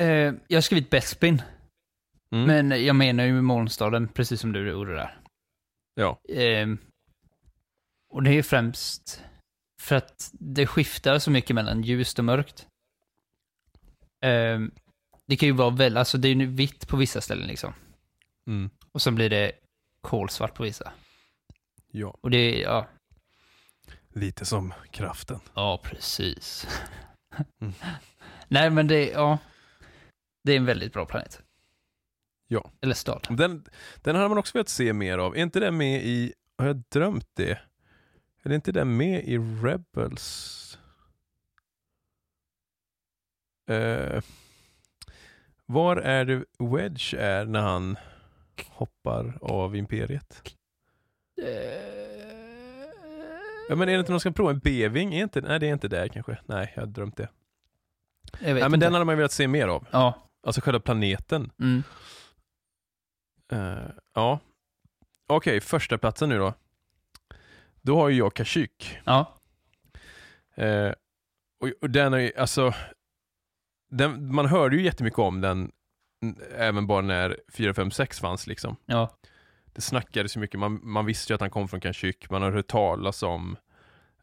Eh, 0.00 0.06
jag 0.48 0.56
har 0.56 0.60
skrivit 0.60 0.90
Bespin, 0.90 1.42
Mm. 2.32 2.46
men 2.46 2.84
jag 2.84 2.96
menar 2.96 3.24
ju 3.24 3.42
Molnstaden, 3.42 4.08
precis 4.08 4.40
som 4.40 4.52
du 4.52 4.68
gjorde 4.70 4.94
där. 4.94 5.20
Ja. 5.94 6.20
Ehm, 6.28 6.78
och 8.10 8.22
det 8.22 8.30
är 8.30 8.42
främst 8.42 9.22
för 9.80 9.96
att 9.96 10.30
det 10.32 10.66
skiftar 10.66 11.18
så 11.18 11.30
mycket 11.30 11.54
mellan 11.54 11.82
ljust 11.82 12.18
och 12.18 12.24
mörkt. 12.24 12.66
Ehm, 14.24 14.70
det 15.26 15.36
kan 15.36 15.46
ju 15.46 15.52
vara 15.52 15.70
väl, 15.70 15.96
alltså 15.96 16.18
det 16.18 16.28
är 16.28 16.34
ju 16.34 16.46
vitt 16.46 16.88
på 16.88 16.96
vissa 16.96 17.20
ställen 17.20 17.48
liksom. 17.48 17.74
Mm. 18.46 18.70
Och 18.92 19.02
sen 19.02 19.14
blir 19.14 19.30
det 19.30 19.52
kolsvart 20.00 20.54
på 20.54 20.62
vissa. 20.62 20.92
Ja. 21.92 22.16
Och 22.20 22.30
det 22.30 22.36
är, 22.38 22.62
ja. 22.62 22.86
Lite 24.08 24.44
som 24.44 24.74
kraften. 24.90 25.40
Ja, 25.54 25.80
precis. 25.84 26.66
Mm. 27.60 27.74
Nej, 28.48 28.70
men 28.70 28.86
det, 28.86 29.10
ja. 29.10 29.38
Det 30.44 30.52
är 30.52 30.56
en 30.56 30.64
väldigt 30.64 30.92
bra 30.92 31.06
planet. 31.06 31.42
Ja. 32.48 32.70
Eller 32.80 32.94
stad. 32.94 33.26
Den, 33.30 33.64
den 34.02 34.16
hade 34.16 34.28
man 34.28 34.38
också 34.38 34.58
velat 34.58 34.68
se 34.68 34.92
mer 34.92 35.18
av. 35.18 35.36
Är 35.36 35.42
inte 35.42 35.60
den 35.60 35.76
med 35.76 36.04
i, 36.04 36.32
har 36.58 36.66
jag 36.66 36.82
drömt 36.92 37.28
det? 37.36 37.58
Är 38.42 38.52
inte 38.52 38.72
den 38.72 38.96
med 38.96 39.24
i 39.24 39.38
Rebels? 39.38 40.78
Eh, 43.70 44.22
var 45.66 45.96
är 45.96 46.24
det 46.24 46.44
Wedge 46.58 47.14
är 47.14 47.44
när 47.44 47.60
han 47.60 47.96
hoppar 48.66 49.38
av 49.42 49.76
Imperiet? 49.76 50.42
Ja 53.68 53.76
men 53.76 53.88
är 53.88 53.92
det 53.92 53.98
inte 53.98 54.12
som 54.12 54.20
ska 54.20 54.30
prova 54.30 54.50
en 54.50 54.58
beving? 54.58 55.14
Är 55.14 55.22
inte, 55.22 55.40
nej 55.40 55.58
det 55.58 55.68
är 55.68 55.72
inte 55.72 55.88
där 55.88 56.08
kanske. 56.08 56.38
Nej, 56.46 56.72
jag 56.74 56.82
har 56.82 56.86
drömt 56.86 57.16
det. 57.16 57.28
Nej 58.40 58.54
men 58.54 58.64
inte. 58.64 58.86
den 58.86 58.92
hade 58.92 59.04
man 59.04 59.16
velat 59.16 59.32
se 59.32 59.48
mer 59.48 59.68
av. 59.68 59.86
Ja. 59.90 60.14
Alltså 60.46 60.60
själva 60.60 60.80
planeten. 60.80 61.50
Mm. 61.60 61.82
Eh, 63.52 63.90
ja. 64.14 64.40
Okej, 65.26 65.60
första 65.60 65.98
platsen 65.98 66.28
nu 66.28 66.38
då. 66.38 66.54
Då 67.82 67.96
har 68.00 68.08
ju 68.08 68.18
jag 68.18 68.34
Kashyyyk. 68.34 68.98
Ja. 69.04 69.34
Eh, 70.54 70.92
och, 71.60 71.70
och 71.80 71.90
den 71.90 72.14
är 72.14 72.18
ju, 72.18 72.32
alltså, 72.36 72.74
den, 73.90 74.34
man 74.34 74.46
hörde 74.46 74.76
ju 74.76 74.82
jättemycket 74.82 75.18
om 75.18 75.40
den 75.40 75.72
även 76.56 76.86
bara 76.86 77.00
när 77.00 77.36
456 77.52 78.20
fanns 78.20 78.46
liksom. 78.46 78.76
Ja. 78.86 79.18
Det 79.72 79.80
snackades 79.80 80.36
ju 80.36 80.40
mycket, 80.40 80.60
man, 80.60 80.80
man 80.82 81.06
visste 81.06 81.32
ju 81.32 81.34
att 81.34 81.40
han 81.40 81.50
kom 81.50 81.68
från 81.68 81.80
Kashyyyk, 81.80 82.30
man 82.30 82.42
har 82.42 82.50
hört 82.50 82.66
talas 82.66 83.22
om 83.22 83.56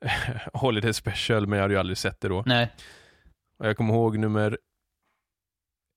Holiday 0.53 0.93
Special, 0.93 1.47
men 1.47 1.57
jag 1.57 1.63
hade 1.63 1.73
ju 1.73 1.79
aldrig 1.79 1.97
sett 1.97 2.21
det 2.21 2.27
då. 2.27 2.43
Nej. 2.45 2.73
Och 3.59 3.67
jag 3.67 3.77
kommer 3.77 3.93
ihåg 3.93 4.17
nummer 4.17 4.57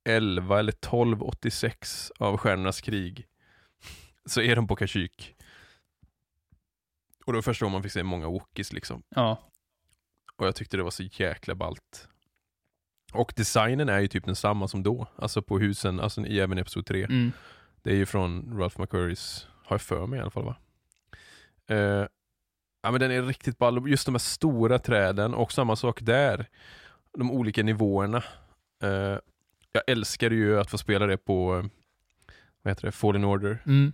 11 0.09 0.59
eller 0.59 0.73
1286 0.73 2.13
av 2.19 2.37
Stjärnornas 2.37 2.81
krig. 2.81 3.27
Så 4.25 4.41
är 4.41 4.57
de 4.57 4.67
på 4.67 4.77
Kashyyyk. 4.77 5.37
Och 7.27 7.33
då 7.33 7.43
första 7.43 7.65
gången 7.65 7.73
man 7.73 7.83
fick 7.83 7.93
se 7.93 8.03
många 8.03 8.29
Wookiees 8.29 8.73
liksom. 8.73 9.03
Ja. 9.09 9.51
Och 10.37 10.47
jag 10.47 10.55
tyckte 10.55 10.77
det 10.77 10.83
var 10.83 10.91
så 10.91 11.03
jäkla 11.03 11.55
ballt. 11.55 12.09
Och 13.13 13.33
designen 13.37 13.89
är 13.89 14.01
ju 14.01 14.09
typ 14.09 14.25
densamma 14.25 14.69
som 14.69 14.83
då. 14.83 15.07
Alltså 15.17 15.43
på 15.43 15.59
husen, 15.59 16.01
alltså 16.01 16.27
i 16.27 16.41
även 16.41 16.59
episod 16.59 16.87
3. 16.87 17.05
Mm. 17.05 17.33
Det 17.83 17.91
är 17.91 17.97
ju 17.97 18.07
från 18.07 18.59
Ralph 18.59 18.81
McQuarries, 18.81 19.47
har 19.65 19.75
jag 19.75 19.83
för 19.83 20.07
mig 20.07 20.19
i 20.19 20.23
alla 20.23 20.31
fall 20.31 20.45
va? 20.45 20.57
Eh, 21.67 22.07
ja 22.83 22.91
men 22.91 23.01
den 23.01 23.11
är 23.11 23.23
riktigt 23.23 23.59
ball. 23.59 23.91
Just 23.91 24.07
de 24.07 24.15
här 24.15 24.19
stora 24.19 24.79
träden 24.79 25.35
och 25.35 25.53
samma 25.53 25.77
sak 25.77 26.01
där. 26.03 26.47
De 27.19 27.31
olika 27.31 27.63
nivåerna. 27.63 28.25
Eh, 28.83 29.19
jag 29.73 29.83
älskar 29.87 30.31
ju 30.31 30.61
att 30.61 30.71
få 30.71 30.79
spela 30.79 31.07
det 31.07 31.17
på, 31.17 31.57
eh, 31.57 31.65
vad 32.63 32.71
heter 32.71 32.87
det, 32.87 32.93
Fallen 32.93 33.25
Order. 33.25 33.63
Mm. 33.67 33.93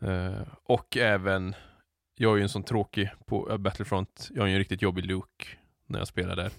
Eh, 0.00 0.46
och 0.62 0.96
även, 0.96 1.54
jag 2.14 2.32
är 2.32 2.36
ju 2.36 2.42
en 2.42 2.48
sån 2.48 2.62
tråkig 2.62 3.10
på 3.26 3.50
eh, 3.50 3.56
Battlefront, 3.56 4.28
jag 4.34 4.42
är 4.44 4.46
ju 4.46 4.52
en 4.52 4.58
riktigt 4.58 4.82
jobbig 4.82 5.06
Luke 5.06 5.46
när 5.86 5.98
jag 5.98 6.08
spelar 6.08 6.36
där. 6.36 6.52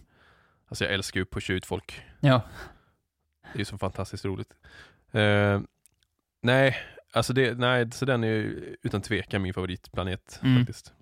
Alltså 0.68 0.84
jag 0.84 0.94
älskar 0.94 1.20
ju 1.20 1.24
att 1.24 1.30
pusha 1.32 1.54
ut 1.54 1.65
folk. 1.65 2.02
Ja. 2.20 2.41
Det 3.41 3.58
är 3.58 3.60
ju 3.60 3.65
så 3.65 3.78
fantastiskt 3.78 4.26
roligt. 4.26 4.54
Eh, 5.12 5.62
nej, 6.41 6.78
alltså 7.13 7.34
det, 7.34 7.58
nej, 7.58 7.91
så 7.91 8.06
den 8.06 8.24
är 8.24 8.28
ju 8.28 8.76
utan 8.82 9.02
tvekan 9.02 9.41
min 9.41 9.54
favoritplanet 9.54 10.39
Mm. 10.44 10.58
faktiskt. 10.58 10.94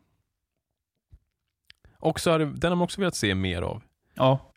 Och 1.98 2.20
så 2.20 2.32
hade, 2.32 2.46
den 2.46 2.72
har 2.72 2.76
man 2.76 2.84
också 2.86 3.02
velat 3.02 3.16
se 3.16 3.36
mer 3.36 3.62
av. 3.62 3.82
Ja. 4.14 4.52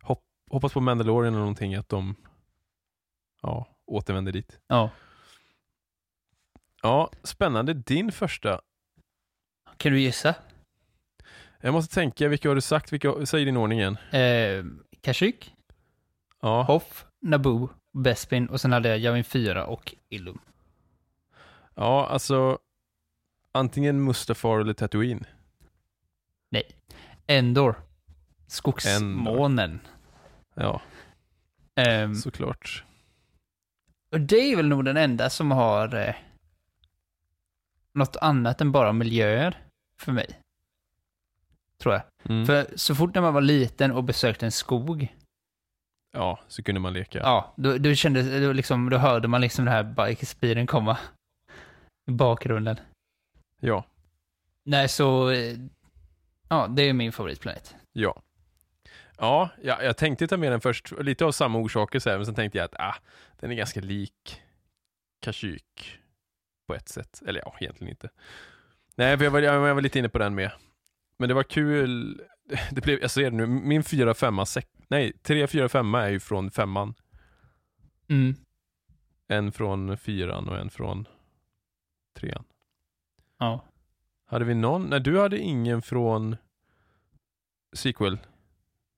Hoppas 0.51 0.73
på 0.73 0.81
Mandalorian 0.81 1.33
eller 1.35 1.39
någonting, 1.41 1.75
att 1.75 1.89
de 1.89 2.15
ja, 3.43 3.67
återvänder 3.87 4.33
dit. 4.33 4.61
Ja. 4.67 4.91
Ja, 6.83 7.11
spännande. 7.23 7.75
Din 7.75 8.13
första. 8.13 8.61
Kan 9.77 9.93
du 9.93 10.01
gissa? 10.01 10.35
Jag 11.61 11.73
måste 11.75 11.95
tänka, 11.95 12.29
vilka 12.29 12.49
har 12.49 12.55
du 12.55 12.61
sagt? 12.61 12.93
Vilka, 12.93 13.27
säg 13.27 13.45
din 13.45 13.57
ordning 13.57 13.79
igen. 13.79 13.97
Eh, 14.13 14.65
Kashyyyk, 15.01 15.55
Ja, 16.43 16.63
Hoff, 16.63 17.07
Naboo, 17.23 17.69
Bespin 17.93 18.47
och 18.49 18.61
sen 18.61 18.73
hade 18.73 18.89
jag 18.89 18.99
Yavin 18.99 19.25
4 19.25 19.67
och 19.67 19.95
Illum. 20.09 20.39
ja 21.75 22.07
alltså 22.07 22.59
antingen 23.53 24.05
Mustafar 24.05 24.61
eller 24.61 24.73
Tatooine. 24.75 25.25
Endor. 27.29 27.75
Skogsmånen. 28.47 29.81
Ja, 30.55 30.83
Ehm, 31.75 32.15
såklart. 32.15 32.85
och 34.13 34.21
det 34.21 34.37
är 34.53 34.57
väl 34.57 34.69
nog 34.69 34.85
den 34.85 34.97
enda 34.97 35.31
som 35.31 35.51
har 35.51 35.95
eh, 35.95 36.15
något 37.95 38.17
annat 38.17 38.61
än 38.61 38.73
bara 38.73 38.93
miljöer 38.93 39.66
för 40.03 40.13
mig. 40.13 40.41
Tror 41.83 41.95
jag. 41.95 42.03
Mm. 42.31 42.47
För 42.47 42.67
så 42.77 42.95
fort 42.95 43.15
när 43.15 43.23
man 43.23 43.35
var 43.35 43.41
liten 43.41 43.93
och 43.93 44.05
besökte 44.05 44.47
en 44.47 44.53
skog, 44.53 45.17
Ja, 46.13 46.41
så 46.49 46.63
kunde 46.63 46.81
man 46.81 46.93
leka. 46.93 47.19
ja, 47.19 47.55
då, 47.57 47.79
då 47.79 47.95
kändes, 47.95 48.43
då, 48.43 48.53
liksom, 48.53 48.91
då 48.91 48.97
hörde 48.99 49.29
man 49.29 49.41
liksom 49.41 49.65
det 49.65 49.71
här 49.71 49.83
bike-speeden 49.83 50.67
komma 50.67 50.99
i 52.07 52.11
bakgrunden. 52.11 52.77
Ja, 53.61 53.85
Nej, 54.65 54.89
så, 54.89 55.33
ja, 56.49 56.67
det 56.69 56.83
är 56.83 56.93
min 56.93 57.13
favoritplanet. 57.13 57.75
ja. 57.93 58.23
Ja, 59.19 59.51
ja, 59.63 59.83
jag 59.83 59.97
tänkte 59.97 60.27
ta 60.29 60.37
med 60.37 60.53
den 60.53 60.61
först, 60.61 60.93
lite 61.01 61.25
av 61.25 61.33
samma 61.33 61.59
orsaker 61.59 61.99
så 61.99 62.11
här, 62.11 62.17
men 62.17 62.27
sen 62.27 62.35
tänkte 62.35 62.59
jag 62.59 62.65
att 62.65 62.75
ah, 62.81 62.95
den 63.41 63.51
är 63.51 63.55
ganska 63.55 63.81
lik 63.81 64.43
Kashyyyk 65.21 65.99
på 66.67 66.75
ett 66.75 66.89
sätt. 66.89 67.23
Eller 67.27 67.41
ja, 67.41 67.57
egentligen 67.61 67.91
inte. 67.91 68.09
Nej, 68.97 69.17
för 69.19 69.25
jag 69.25 69.31
var, 69.31 69.41
jag, 69.41 69.75
var 69.75 69.83
lite 69.83 69.99
inne 69.99 70.09
på 70.09 70.19
den 70.19 70.35
med. 70.35 70.51
Men 71.19 71.29
det 71.29 71.35
var 71.35 71.43
kul. 71.43 72.23
Det 72.71 72.81
blev, 72.81 73.01
jag 73.01 73.11
ser 73.11 73.31
det 73.31 73.37
nu, 73.37 73.47
min 73.47 73.85
4 73.85 74.15
5 74.15 74.47
sex, 74.47 74.69
nej, 74.89 75.13
3 75.23 75.47
4 75.47 75.69
5 75.69 75.95
är 75.95 76.09
ju 76.09 76.21
från 76.21 76.51
femman. 76.51 76.95
Mm. 78.09 78.35
En 79.29 79.53
från 79.53 79.99
fyran 79.99 80.49
och 80.49 80.59
en 80.59 80.71
från 80.71 81.09
trean. 82.19 82.45
Ja. 83.39 83.65
Hade 84.27 84.45
vi 84.45 84.55
någon? 84.55 84.83
Nej, 84.83 85.01
du 85.01 85.21
hade 85.21 85.39
ingen 85.39 85.83
från 85.83 86.37
sequel. 87.73 88.19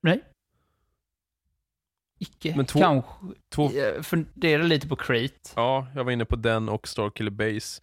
Nej. 0.01 0.23
Icke. 2.19 2.55
Men 2.55 2.65
två- 2.65 2.79
Kanske. 2.79 3.11
två- 3.49 3.71
Jag 3.73 4.05
funderar 4.05 4.63
lite 4.63 4.87
på 4.87 4.95
Crate. 4.95 5.49
Ja, 5.55 5.87
jag 5.95 6.03
var 6.03 6.11
inne 6.11 6.25
på 6.25 6.35
den 6.35 6.69
och 6.69 6.87
Starkiller 6.87 7.31
Base. 7.31 7.81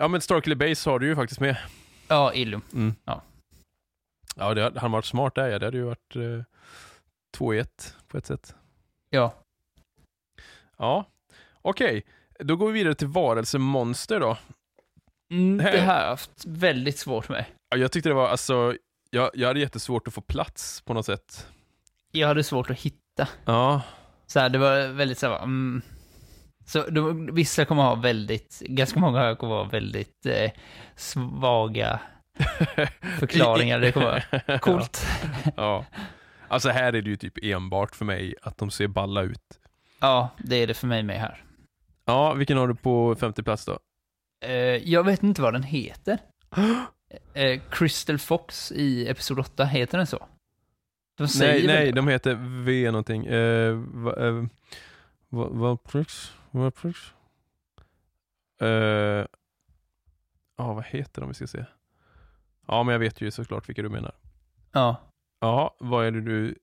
Ja, 0.00 0.08
men 0.08 0.20
Starkiller 0.20 0.56
Base 0.56 0.90
har 0.90 0.98
du 0.98 1.06
ju 1.06 1.16
faktiskt 1.16 1.40
med. 1.40 1.56
Ja, 2.08 2.34
Illum. 2.34 2.62
Mm. 2.72 2.94
Ja. 3.04 3.22
Ja, 4.36 4.54
det 4.54 4.62
hade 4.62 4.80
han 4.80 4.92
varit 4.92 5.04
smart 5.04 5.34
där 5.34 5.48
ja. 5.48 5.58
Det 5.58 5.66
hade 5.66 5.76
ju 5.76 5.84
varit 5.84 6.16
eh, 6.16 6.44
2 7.34 7.54
i 7.54 7.58
1 7.58 7.96
på 8.08 8.18
ett 8.18 8.26
sätt. 8.26 8.54
Ja. 9.10 9.34
Ja, 10.78 11.04
okej. 11.62 12.02
Då 12.38 12.56
går 12.56 12.66
vi 12.66 12.72
vidare 12.72 12.94
till 12.94 13.06
varelsemonster 13.06 14.20
då. 14.20 14.36
Mm, 15.30 15.58
det 15.58 15.62
här 15.64 15.86
har 15.86 16.02
jag 16.02 16.08
haft 16.08 16.44
väldigt 16.46 16.98
svårt 16.98 17.28
med. 17.28 17.44
Ja, 17.70 17.76
jag 17.76 17.92
tyckte 17.92 18.08
det 18.08 18.14
var, 18.14 18.28
alltså, 18.28 18.76
jag, 19.10 19.30
jag 19.34 19.48
hade 19.48 19.60
jättesvårt 19.60 20.08
att 20.08 20.14
få 20.14 20.20
plats 20.20 20.80
på 20.80 20.94
något 20.94 21.06
sätt. 21.06 21.46
Jag 22.12 22.28
hade 22.28 22.44
svårt 22.44 22.70
att 22.70 22.80
hitta. 22.80 23.28
Ja, 23.44 23.82
Så 24.26 24.40
här, 24.40 24.48
det 24.48 24.58
var 24.58 24.88
väldigt 24.88 25.18
så 25.18 25.26
här, 25.28 25.42
mm. 25.42 25.82
Så 26.70 26.90
de, 26.90 27.34
vissa 27.34 27.64
kommer 27.64 27.82
ha 27.82 27.94
väldigt, 27.94 28.60
ganska 28.60 29.00
många 29.00 29.36
kommer 29.36 29.54
ha 29.54 29.64
väldigt 29.64 30.26
eh, 30.26 30.50
svaga 30.96 32.00
förklaringar. 33.18 33.80
Det 33.80 33.92
kommer 33.92 34.24
vara 34.46 34.58
coolt. 34.58 35.06
ja. 35.56 35.84
Alltså 36.48 36.68
här 36.68 36.92
är 36.92 37.02
det 37.02 37.10
ju 37.10 37.16
typ 37.16 37.38
enbart 37.42 37.94
för 37.94 38.04
mig 38.04 38.34
att 38.42 38.58
de 38.58 38.70
ser 38.70 38.88
balla 38.88 39.22
ut. 39.22 39.60
Ja, 40.00 40.28
det 40.38 40.56
är 40.56 40.66
det 40.66 40.74
för 40.74 40.86
mig 40.86 41.02
med 41.02 41.20
här. 41.20 41.44
Ja, 42.04 42.32
vilken 42.34 42.56
har 42.58 42.68
du 42.68 42.74
på 42.74 43.14
femte 43.14 43.42
plats 43.42 43.64
då? 43.64 43.78
Eh, 44.44 44.52
jag 44.90 45.04
vet 45.04 45.22
inte 45.22 45.42
vad 45.42 45.52
den 45.52 45.62
heter. 45.62 46.18
Eh, 47.34 47.60
Crystal 47.70 48.18
Fox 48.18 48.72
i 48.72 49.08
Episod 49.08 49.38
8, 49.38 49.64
heter 49.64 49.98
den 49.98 50.06
så? 50.06 50.26
De 51.18 51.28
Nej, 51.38 51.66
nej, 51.66 51.92
de 51.92 52.08
heter 52.08 52.62
V 52.64 52.90
någonting. 52.90 53.26
Eh, 53.26 53.72
va, 53.74 54.26
eh, 54.26 54.32
va, 54.32 54.48
Valprix? 55.30 56.34
Valprix? 56.50 57.14
Eh, 58.60 59.26
Ja, 60.56 60.72
vad 60.72 60.84
heter 60.84 61.20
de 61.20 61.28
vi 61.28 61.34
ska 61.34 61.46
se? 61.46 61.64
Ja, 62.66 62.82
men 62.82 62.92
jag 62.92 62.98
vet 62.98 63.20
ju 63.20 63.30
såklart 63.30 63.68
vilka 63.68 63.82
du 63.82 63.88
menar. 63.88 64.14
Ja. 64.72 64.96
Ja, 65.40 65.76
vad 65.80 66.06
är 66.06 66.10
det 66.10 66.20
du, 66.20 66.58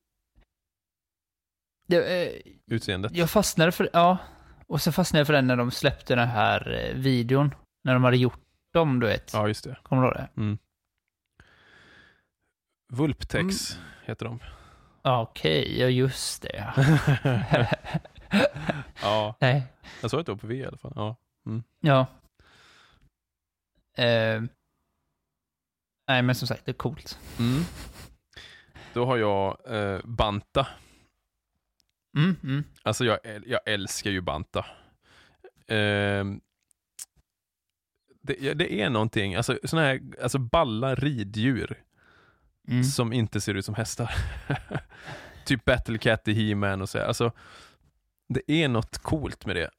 Det, 1.88 2.24
eh, 2.36 2.42
utseendet? 2.66 3.16
jag 3.16 3.30
fastnade 3.30 3.72
för, 3.72 3.90
ja. 3.94 4.18
Och 4.68 4.82
så 4.82 4.92
fastnade 4.92 5.20
jag 5.20 5.28
för 5.28 5.34
den 5.34 5.48
när 5.48 5.56
de 5.58 5.72
släppte 5.72 6.16
den 6.16 6.28
här 6.28 6.72
eh, 6.90 6.96
videon. 6.96 7.56
När 7.84 7.94
de 7.94 8.04
hade 8.04 8.18
gjort 8.18 8.40
dem, 8.74 9.00
du 9.00 9.08
vet. 9.08 9.34
Ja, 9.34 9.48
just 9.48 9.64
det. 9.64 9.78
Kommer 9.84 10.02
du 10.02 10.08
ihåg 10.08 10.16
det? 10.18 10.30
Mm. 10.42 10.58
Vulptex 12.94 13.80
heter 14.06 14.26
de. 14.26 14.40
Okej, 15.02 15.80
ja 15.80 15.88
just 15.88 16.42
det. 16.42 16.74
ja, 19.02 19.36
Nej, 19.40 19.64
jag 20.02 20.12
såg 20.12 20.20
att 20.20 20.26
det 20.26 20.32
var 20.32 20.40
på 20.40 20.48
V 20.48 20.56
i 20.56 20.66
alla 20.66 20.78
fall. 20.78 20.94
Ja. 20.96 21.16
ja. 21.80 22.08
Eh, 24.04 24.42
nej, 26.08 26.22
men 26.22 26.36
som 26.36 26.48
sagt, 26.48 26.66
det 26.66 26.72
är 26.72 26.74
coolt. 26.74 27.20
Mm. 27.40 27.62
Då 28.94 29.06
har 29.06 29.18
jag 29.18 29.58
eh, 29.66 30.00
Banta. 30.04 30.68
Mm, 32.18 32.36
mm. 32.44 32.64
Alltså 32.84 33.06
jag, 33.06 33.20
jag 33.46 33.60
älskar 33.66 34.12
ju 34.12 34.22
Banta. 34.22 34.66
Ehm, 35.68 36.42
det, 38.22 38.54
det 38.54 38.82
är 38.82 38.90
någonting, 38.90 39.36
alltså 39.36 39.60
sådana 39.64 39.88
här 39.88 40.02
alltså 40.22 40.40
balla 40.40 40.96
riddjur 40.96 41.84
Mm. 42.70 42.84
som 42.84 43.14
inte 43.14 43.42
ser 43.42 43.54
ut 43.54 43.66
som 43.66 43.76
hästar. 43.76 44.16
typ 45.46 45.66
Battlecat 45.66 46.28
i 46.28 46.34
He-Man 46.34 46.82
och 46.82 46.90
så. 46.90 46.98
här. 46.98 47.06
Alltså, 47.06 47.32
det 48.28 48.52
är 48.52 48.68
något 48.68 48.98
coolt 48.98 49.46
med 49.46 49.56
det. 49.56 49.70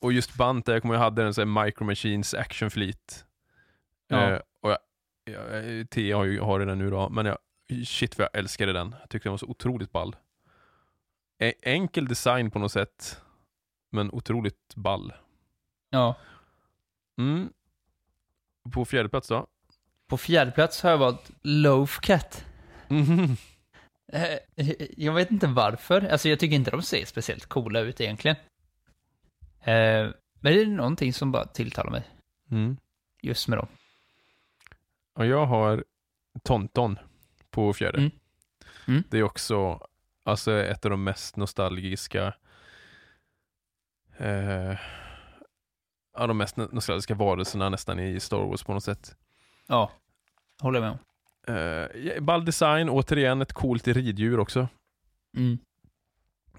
Och 0.00 0.12
just 0.12 0.34
Banta, 0.34 0.72
jag 0.72 0.82
kommer 0.82 0.94
jag 0.94 1.02
hade 1.02 1.22
en 1.24 1.34
sån 1.34 1.54
här 1.54 1.64
Micro 1.64 1.84
Machines 1.84 2.34
Action 2.34 2.70
Fleet. 2.70 3.24
Ja. 4.08 4.30
Eh, 4.30 4.40
och 4.60 4.70
jag, 4.70 4.78
jag, 5.24 5.90
Tia 5.90 6.16
har 6.16 6.24
ju 6.24 6.40
har 6.40 6.60
den 6.60 6.78
nu 6.78 6.90
då, 6.90 7.08
men 7.08 7.26
jag, 7.26 7.38
shit 7.86 8.18
vad 8.18 8.28
jag 8.32 8.38
älskade 8.38 8.72
den. 8.72 8.94
Jag 9.00 9.10
tyckte 9.10 9.28
den 9.28 9.32
var 9.32 9.38
så 9.38 9.46
otroligt 9.46 9.92
ball. 9.92 10.16
E- 11.38 11.54
enkel 11.62 12.08
design 12.08 12.50
på 12.50 12.58
något 12.58 12.72
sätt, 12.72 13.20
men 13.90 14.10
otroligt 14.12 14.74
ball. 14.74 15.12
Ja. 15.90 16.14
Mm. 17.18 17.52
På 18.72 18.84
fjärde 18.84 19.08
plats 19.08 19.28
då? 19.28 19.46
På 20.06 20.16
fjärde 20.16 20.50
plats 20.50 20.82
har 20.82 20.90
jag 20.90 20.98
valt 20.98 21.30
Loaf 21.42 22.00
Cat. 22.00 22.44
Mhm. 22.88 23.36
Eh, 24.12 24.38
Jag 24.96 25.12
vet 25.12 25.30
inte 25.30 25.46
varför. 25.46 26.08
Alltså 26.08 26.28
jag 26.28 26.38
tycker 26.40 26.56
inte 26.56 26.70
de 26.70 26.82
ser 26.82 27.04
speciellt 27.04 27.46
coola 27.46 27.80
ut 27.80 28.00
egentligen. 28.00 28.36
Eh, 29.60 30.10
Men 30.40 30.52
det 30.54 30.62
är 30.62 30.66
någonting 30.66 31.12
som 31.12 31.32
bara 31.32 31.44
tilltalar 31.46 31.90
mig 31.90 32.02
Mm. 32.50 32.76
just 33.22 33.48
med 33.48 33.58
dem. 33.58 33.68
Och 35.14 35.26
jag 35.26 35.46
har 35.46 35.84
Tonton 36.42 36.98
på 37.50 37.72
fjärde. 37.72 37.98
Mm. 37.98 38.10
Mm. 38.88 39.02
Det 39.10 39.18
är 39.18 39.22
också 39.22 39.86
alltså, 40.24 40.52
ett 40.52 40.84
av 40.84 40.90
de 40.90 41.04
mest 41.04 41.36
nostalgiska 41.36 42.34
eh, 44.18 44.78
ja, 46.14 46.26
de 46.26 46.36
mest 46.38 46.56
nostalgiska 46.56 47.14
varelserna 47.14 47.68
nästan 47.68 48.00
i 48.00 48.20
Star 48.20 48.36
Wars 48.44 48.62
på 48.64 48.74
något 48.74 48.84
sätt. 48.84 49.16
Ja, 49.66 49.92
håller 50.62 50.78
jag 50.80 50.82
med 50.82 50.90
om. 50.92 50.98
Eh, 51.46 52.20
ball 52.22 52.44
design, 52.44 52.88
återigen 52.88 53.42
ett 53.42 53.52
coolt 53.52 53.88
riddjur 53.88 54.38
också. 54.40 54.68
Mm. 55.36 55.58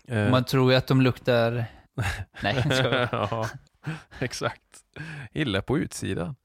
Eh, 0.07 0.31
Man 0.31 0.45
tror 0.45 0.71
ju 0.71 0.77
att 0.77 0.87
de 0.87 1.01
luktar... 1.01 1.65
Nej, 2.43 2.63
jag 2.69 3.09
ja, 3.11 3.49
exakt. 4.19 4.85
Illa 5.31 5.61
på 5.61 5.77
utsidan. 5.77 6.35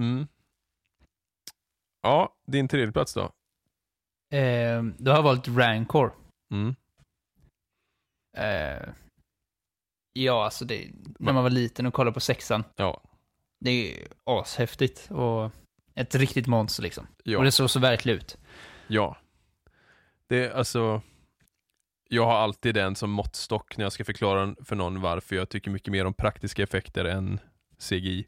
Mm. 0.00 0.26
Ja, 2.02 2.34
din 2.46 2.68
tredje 2.68 2.92
plats 2.92 3.14
då? 3.14 3.22
Eh, 4.36 4.82
Då 4.98 5.10
har 5.10 5.18
jag 5.18 5.22
valt 5.22 5.48
Rancor. 5.48 6.14
Mm. 6.52 6.74
Eh, 8.36 8.88
Ja, 10.12 10.44
alltså 10.44 10.64
det... 10.64 10.90
När 11.18 11.32
man 11.32 11.42
var 11.42 11.50
liten 11.50 11.86
och 11.86 11.94
kollade 11.94 12.14
på 12.14 12.20
sexan. 12.20 12.64
Ja. 12.76 13.02
Det 13.60 13.70
är 13.70 14.08
ashäftigt 14.24 15.10
och 15.10 15.50
ett 16.00 16.14
riktigt 16.14 16.46
monster 16.46 16.82
liksom. 16.82 17.06
Ja. 17.24 17.38
Och 17.38 17.44
det 17.44 17.52
såg 17.52 17.70
så 17.70 17.80
verkligt 17.80 18.16
ut. 18.16 18.36
Ja. 18.86 19.16
Det 20.26 20.44
är 20.46 20.50
alltså, 20.50 21.02
jag 22.08 22.24
har 22.26 22.36
alltid 22.36 22.74
den 22.74 22.94
som 22.96 23.10
måttstock 23.10 23.76
när 23.76 23.84
jag 23.84 23.92
ska 23.92 24.04
förklara 24.04 24.54
för 24.64 24.76
någon 24.76 25.00
varför 25.00 25.36
jag 25.36 25.48
tycker 25.48 25.70
mycket 25.70 25.92
mer 25.92 26.04
om 26.04 26.14
praktiska 26.14 26.62
effekter 26.62 27.04
än 27.04 27.40
CGI. 27.78 28.26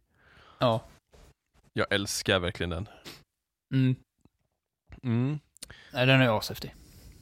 Ja. 0.59 0.85
Jag 1.73 1.87
älskar 1.91 2.39
verkligen 2.39 2.71
den. 2.71 2.89
Mm. 3.75 3.97
Mm. 5.03 5.39
Nej, 5.93 6.07
den 6.07 6.21
är 6.21 6.39
ashäftig. 6.39 6.75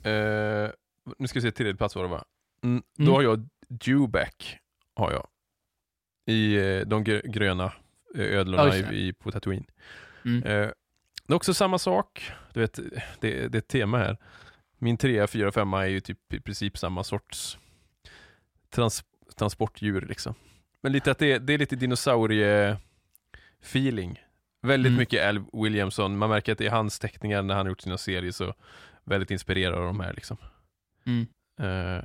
Eh, 0.03 0.71
nu 1.19 1.29
ska 1.29 1.39
vi 1.39 1.41
se, 1.43 1.51
tredje 1.51 1.75
plats 1.75 1.95
var 1.97 2.03
det 2.03 2.09
va? 2.09 2.25
Mm. 2.63 2.83
Då 2.97 3.03
Mm. 3.03 3.15
har 3.15 3.23
jag 3.23 3.49
Dewback, 3.69 4.59
har 4.95 5.13
jag. 5.13 5.27
I 6.27 6.57
eh, 6.57 6.81
de 6.87 7.05
gr- 7.05 7.27
gröna 7.29 7.73
eh, 8.15 8.21
ödlorna 8.25 8.65
det. 8.65 8.79
i, 8.95 9.09
i, 9.09 9.13
på 9.13 9.31
Tatooine. 9.33 9.65
Mm. 10.37 10.43
Eh, 10.43 10.71
det 11.27 11.33
är 11.33 11.37
också 11.37 11.55
samma 11.55 11.79
sak. 11.79 12.33
Du 12.53 12.61
vet, 12.61 12.75
det, 12.75 13.03
det 13.21 13.55
är 13.55 13.57
ett 13.57 13.69
tema 13.69 13.99
här. 13.99 14.17
Min 14.79 14.97
3, 14.97 15.27
4, 15.27 15.53
5 15.53 15.73
är 15.75 15.85
ju 15.85 16.01
typ 16.01 16.33
i 16.33 16.41
princip 16.41 16.79
samma 16.79 17.05
sorts 17.05 17.59
trans, 18.71 19.05
transportdjur 19.37 20.01
liksom. 20.01 20.35
Men 20.81 20.93
lite 20.93 21.11
att 21.11 21.19
det, 21.19 21.33
är- 21.33 21.39
det 21.41 21.53
är 21.55 21.59
lite 21.59 21.77
dinosaurie-feeling. 21.77 24.17
Väldigt 24.63 24.91
Mm. 24.91 24.99
mycket 24.99 25.29
Al 25.29 25.45
Williamson. 25.53 26.19
Man 26.19 26.31
märker 26.31 26.53
att 26.53 26.59
det 26.59 26.67
är 26.67 26.71
hans 26.71 26.99
teckningar 26.99 27.43
när 27.43 27.55
han 27.55 27.67
har 27.67 27.71
gjort 27.71 27.81
sina 27.81 27.99
serier 27.99 28.33
så 28.33 28.55
väldigt 29.05 29.31
inspirerad 29.31 29.75
av 29.79 29.85
de 29.85 30.01
här 30.01 30.13
liksom. 30.13 30.37
Mm. 31.07 31.27
Eh, 31.61 32.05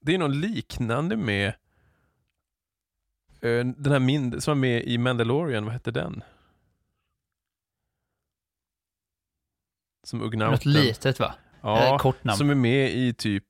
det 0.00 0.14
är 0.14 0.18
något 0.18 0.36
liknande 0.36 1.16
med 1.16 1.52
den 3.76 3.92
här 3.92 3.98
min 4.00 4.40
som 4.40 4.50
var 4.50 4.60
med 4.60 4.82
i 4.84 4.98
Mandalorian, 4.98 5.64
vad 5.64 5.72
hette 5.72 5.90
den? 5.90 6.22
Som 10.06 10.22
Ugnauten. 10.22 10.52
Något 10.52 10.64
litet 10.64 11.20
va? 11.20 11.34
Ja, 11.62 11.86
Eh, 11.94 11.98
kort 11.98 12.24
namn. 12.24 12.36
som 12.38 12.50
är 12.50 12.54
med 12.54 12.90
i 12.90 13.14
typ 13.14 13.44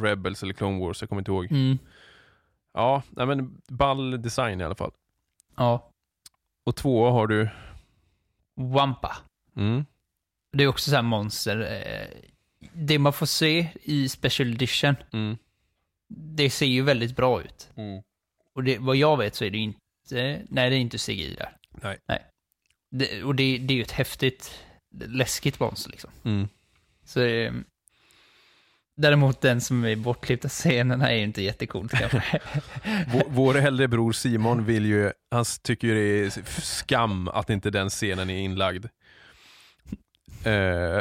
Rebels 0.00 0.42
eller 0.42 0.54
Clone 0.54 0.80
Wars, 0.80 1.02
jag 1.02 1.08
kommer 1.08 1.20
inte 1.20 1.30
ihåg. 1.30 1.44
Mm. 1.52 1.78
Ja, 2.72 3.02
nej 3.10 3.26
men 3.26 3.62
ball 3.68 4.22
design 4.22 4.60
i 4.60 4.64
alla 4.64 4.74
fall. 4.74 4.92
Ja. 5.56 5.90
Och 6.64 6.76
två 6.76 7.10
har 7.10 7.26
du, 7.26 7.48
Wampa. 8.56 9.16
mm, 9.56 9.84
Det 10.52 10.64
är 10.64 10.68
också 10.68 10.90
så 10.90 10.96
här 10.96 11.02
monster. 11.02 11.60
eh, 11.60 12.08
Det 12.72 12.98
man 12.98 13.12
får 13.12 13.26
se 13.26 13.68
i 13.82 14.08
Special 14.08 14.48
Edition, 14.52 14.94
mm, 15.12 15.36
det 16.08 16.50
ser 16.50 16.66
ju 16.66 16.82
väldigt 16.82 17.16
bra 17.16 17.42
ut. 17.42 17.70
mm. 17.74 18.02
Och 18.54 18.64
det, 18.64 18.78
vad 18.78 18.96
jag 18.96 19.16
vet 19.16 19.34
så 19.34 19.44
är 19.44 19.50
det 19.50 19.58
inte, 19.58 20.42
nej 20.48 20.70
det 20.70 20.76
är 20.76 20.80
inte 20.80 20.98
CGI 20.98 21.34
där. 21.38 21.56
Nej. 21.70 21.98
nej. 22.08 22.26
Det, 22.90 23.22
och 23.22 23.34
det, 23.34 23.58
det 23.58 23.74
är 23.74 23.76
ju 23.76 23.82
ett 23.82 23.90
häftigt, 23.90 24.64
läskigt 24.94 25.60
monster 25.60 25.90
liksom. 25.90 26.10
Mm. 26.24 26.48
Så 27.04 27.20
eh, 27.20 27.52
Däremot 28.96 29.40
den 29.40 29.60
som 29.60 29.84
är 29.84 29.96
bortklippta 29.96 30.48
scenerna 30.48 31.10
är 31.10 31.16
ju 31.16 31.22
inte 31.22 31.42
jättekult 31.42 31.92
kanske. 31.92 32.22
Vår, 33.12 33.24
vår 33.28 33.56
äldre 33.56 33.88
bror 33.88 34.12
Simon 34.12 34.64
vill 34.64 34.86
ju, 34.86 35.12
han 35.30 35.44
tycker 35.62 35.88
ju 35.88 35.94
det 35.94 36.26
är 36.26 36.60
skam 36.60 37.28
att 37.28 37.50
inte 37.50 37.70
den 37.70 37.90
scenen 37.90 38.30
är 38.30 38.38
inlagd. 38.38 38.84
Eh, 40.44 41.00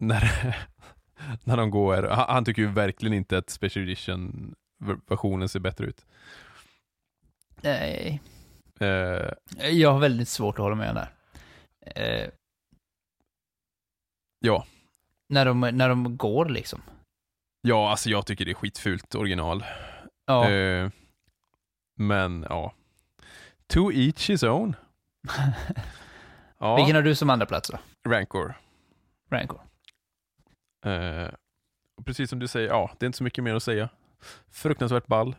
när, 0.00 0.56
när 1.44 1.56
de 1.56 1.70
går, 1.70 2.02
han, 2.02 2.26
han 2.28 2.44
tycker 2.44 2.62
ju 2.62 2.68
verkligen 2.68 3.14
inte 3.14 3.38
att 3.38 3.50
Special 3.50 3.84
Edition 3.84 4.54
versionen 5.08 5.48
ser 5.48 5.60
bättre 5.60 5.86
ut. 5.86 6.06
Nej, 7.62 8.20
Eh, 8.80 9.30
jag 9.70 9.92
har 9.92 9.98
väldigt 9.98 10.28
svårt 10.28 10.54
att 10.54 10.62
hålla 10.62 10.74
med 10.74 10.94
där. 10.94 11.12
Eh, 11.80 12.30
ja, 14.40 14.66
när, 15.28 15.44
de, 15.44 15.60
när 15.60 15.88
de 15.88 16.16
går 16.16 16.44
liksom. 16.48 16.82
ja, 17.60 17.90
alltså 17.90 18.10
jag 18.10 18.26
tycker 18.26 18.44
det 18.44 18.50
är 18.50 18.54
skitfult 18.54 19.14
original. 19.14 19.64
Ja, 20.26 20.50
Eh, 20.50 20.90
men 21.96 22.46
ja, 22.48 22.72
to 23.66 23.92
each 23.92 24.30
his 24.30 24.42
own. 24.42 24.76
Ja, 26.60 26.76
Vilken 26.76 26.96
har 26.96 27.02
du 27.02 27.14
som 27.14 27.30
andra 27.30 27.46
plats 27.46 27.70
då? 27.70 27.78
Rancor. 28.10 28.54
Rancor. 29.30 29.60
Precis 32.04 32.30
som 32.30 32.38
du 32.38 32.48
säger, 32.48 32.68
ja, 32.68 32.90
det 32.98 33.04
är 33.04 33.06
inte 33.06 33.18
så 33.18 33.24
mycket 33.24 33.44
mer 33.44 33.54
att 33.54 33.62
säga. 33.62 33.88
Fruktansvärt 34.50 35.06
ball. 35.06 35.36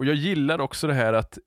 Och 0.00 0.06
jag 0.06 0.14
gillar 0.14 0.60
också 0.60 0.86
det 0.86 0.94
här 0.94 1.12
att 1.12 1.38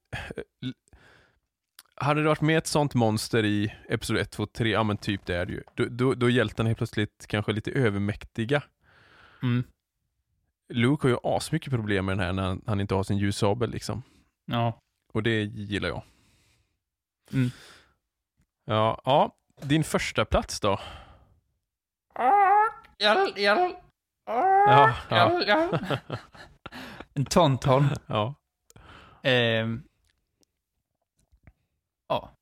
hade 1.95 2.21
det 2.21 2.27
varit 2.27 2.41
med 2.41 2.57
ett 2.57 2.67
sånt 2.67 2.93
monster 2.93 3.45
i 3.45 3.75
Episod 3.89 4.17
1, 4.17 4.31
2, 4.31 4.45
3, 4.45 4.69
ja 4.69 4.83
men 4.83 4.97
typ 4.97 5.25
det 5.25 5.35
är 5.35 5.45
det 5.45 5.53
ju. 5.53 5.63
Då, 5.73 5.85
då, 5.85 6.13
då 6.13 6.25
är 6.25 6.29
hjältarna 6.29 6.69
helt 6.69 6.77
plötsligt 6.77 7.25
kanske 7.27 7.51
lite 7.51 7.71
övermäktiga. 7.71 8.63
Mm. 9.43 9.63
Luke 10.73 11.07
har 11.07 11.09
ju 11.09 11.17
asmycket 11.23 11.69
problem 11.69 12.05
med 12.05 12.17
den 12.17 12.25
här 12.25 12.33
när 12.33 12.43
han, 12.43 12.61
han 12.65 12.81
inte 12.81 12.95
har 12.95 13.03
sin 13.03 13.17
ljussabel 13.17 13.69
liksom. 13.69 14.03
Ja. 14.45 14.79
Och 15.13 15.23
det 15.23 15.43
gillar 15.43 15.89
jag. 15.89 16.03
Mm. 17.33 17.49
Ja, 18.65 19.01
ja, 19.05 19.35
din 19.61 19.83
första 19.83 20.25
plats 20.25 20.59
då? 20.59 20.79
Ja, 25.09 25.41
ja. 25.47 25.79
En 27.13 27.25
tonton. 27.25 27.89
Ja. 28.07 28.35
Ehm. 29.23 29.83
Ja. 32.07 32.37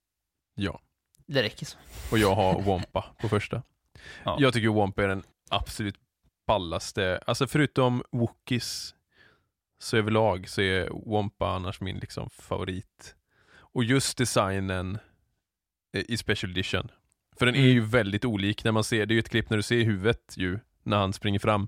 Ja. 0.55 0.81
Det 1.25 1.43
räcker 1.43 1.65
så. 1.65 1.77
Och 2.11 2.17
jag 2.17 2.35
har 2.35 2.61
Wampa 2.61 3.05
på 3.21 3.29
första. 3.29 3.63
Ja. 4.23 4.37
Jag 4.39 4.53
tycker 4.53 4.69
Wampa 4.69 5.03
är 5.03 5.07
den 5.07 5.23
absolut 5.49 5.95
ballaste, 6.47 7.21
alltså 7.27 7.47
förutom 7.47 8.03
Wookies 8.11 8.95
så 9.79 9.97
överlag 9.97 10.49
så 10.49 10.61
är 10.61 10.89
Wampa 11.11 11.47
annars 11.49 11.81
min 11.81 11.97
liksom 11.97 12.29
favorit. 12.29 13.15
Och 13.53 13.83
just 13.83 14.17
designen 14.17 14.97
eh, 15.93 16.03
i 16.07 16.17
Special 16.17 16.51
Edition. 16.51 16.91
För 17.37 17.45
den 17.45 17.55
är 17.55 17.59
Mm. 17.59 17.71
ju 17.71 17.81
väldigt 17.81 18.25
olik 18.25 18.63
när 18.63 18.71
man 18.71 18.83
ser, 18.83 19.05
det 19.05 19.11
är 19.11 19.15
ju 19.15 19.19
ett 19.19 19.29
klipp 19.29 19.49
när 19.49 19.57
du 19.57 19.63
ser 19.63 19.83
huvudet 19.83 20.33
ju, 20.37 20.59
när 20.83 20.97
han 20.97 21.13
springer 21.13 21.39
fram. 21.39 21.67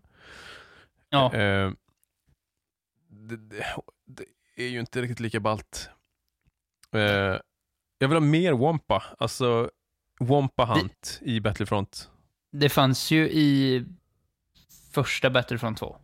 Ja. 1.10 1.34
Eh, 1.34 1.72
det, 3.10 3.38
det, 3.38 3.66
det 4.06 4.26
är 4.56 4.68
ju 4.68 4.80
inte 4.80 5.02
riktigt 5.02 5.20
lika 5.20 5.40
ballt. 5.40 5.90
Eh, 6.92 7.02
jag 7.98 8.08
vill 8.08 8.12
ha 8.12 8.20
mer 8.20 8.54
Wampa, 8.54 9.04
alltså 9.20 9.72
Wampa 10.20 10.66
Hunt 10.66 11.20
i 11.22 11.40
Battlefront. 11.40 12.10
Det 12.52 12.70
fanns 12.70 13.12
ju 13.12 13.30
i 13.30 13.86
första 14.92 15.30
Battlefront 15.30 15.78
2. 15.78 15.98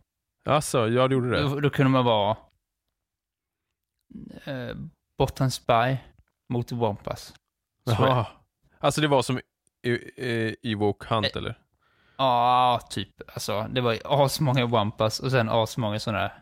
Alltså, 0.44 0.88
ja 0.88 1.08
det 1.08 1.14
gjorde 1.14 1.30
det. 1.30 1.42
Då, 1.42 1.60
då 1.60 1.70
kunde 1.70 1.90
man 1.90 2.04
vara 2.04 2.36
eh, 4.44 4.76
Bottom 5.18 5.50
Spy 5.50 5.96
mot 6.48 6.72
Wampas. 6.72 7.34
Jaha. 7.84 8.26
Alltså 8.78 9.00
det 9.00 9.08
var 9.08 9.22
som 9.22 9.40
i- 9.82 9.90
i- 9.90 10.56
Evoke 10.72 11.14
Hunt 11.14 11.26
Eh, 11.26 11.32
eller? 11.36 11.58
Ja, 12.16 12.80
typ. 12.90 13.08
Alltså, 13.32 13.62
det 13.70 13.80
var 13.80 13.98
asmånga 14.04 14.66
Wampas 14.66 15.20
och 15.20 15.30
sen 15.30 15.48
asmånga 15.48 16.00
sådana 16.00 16.32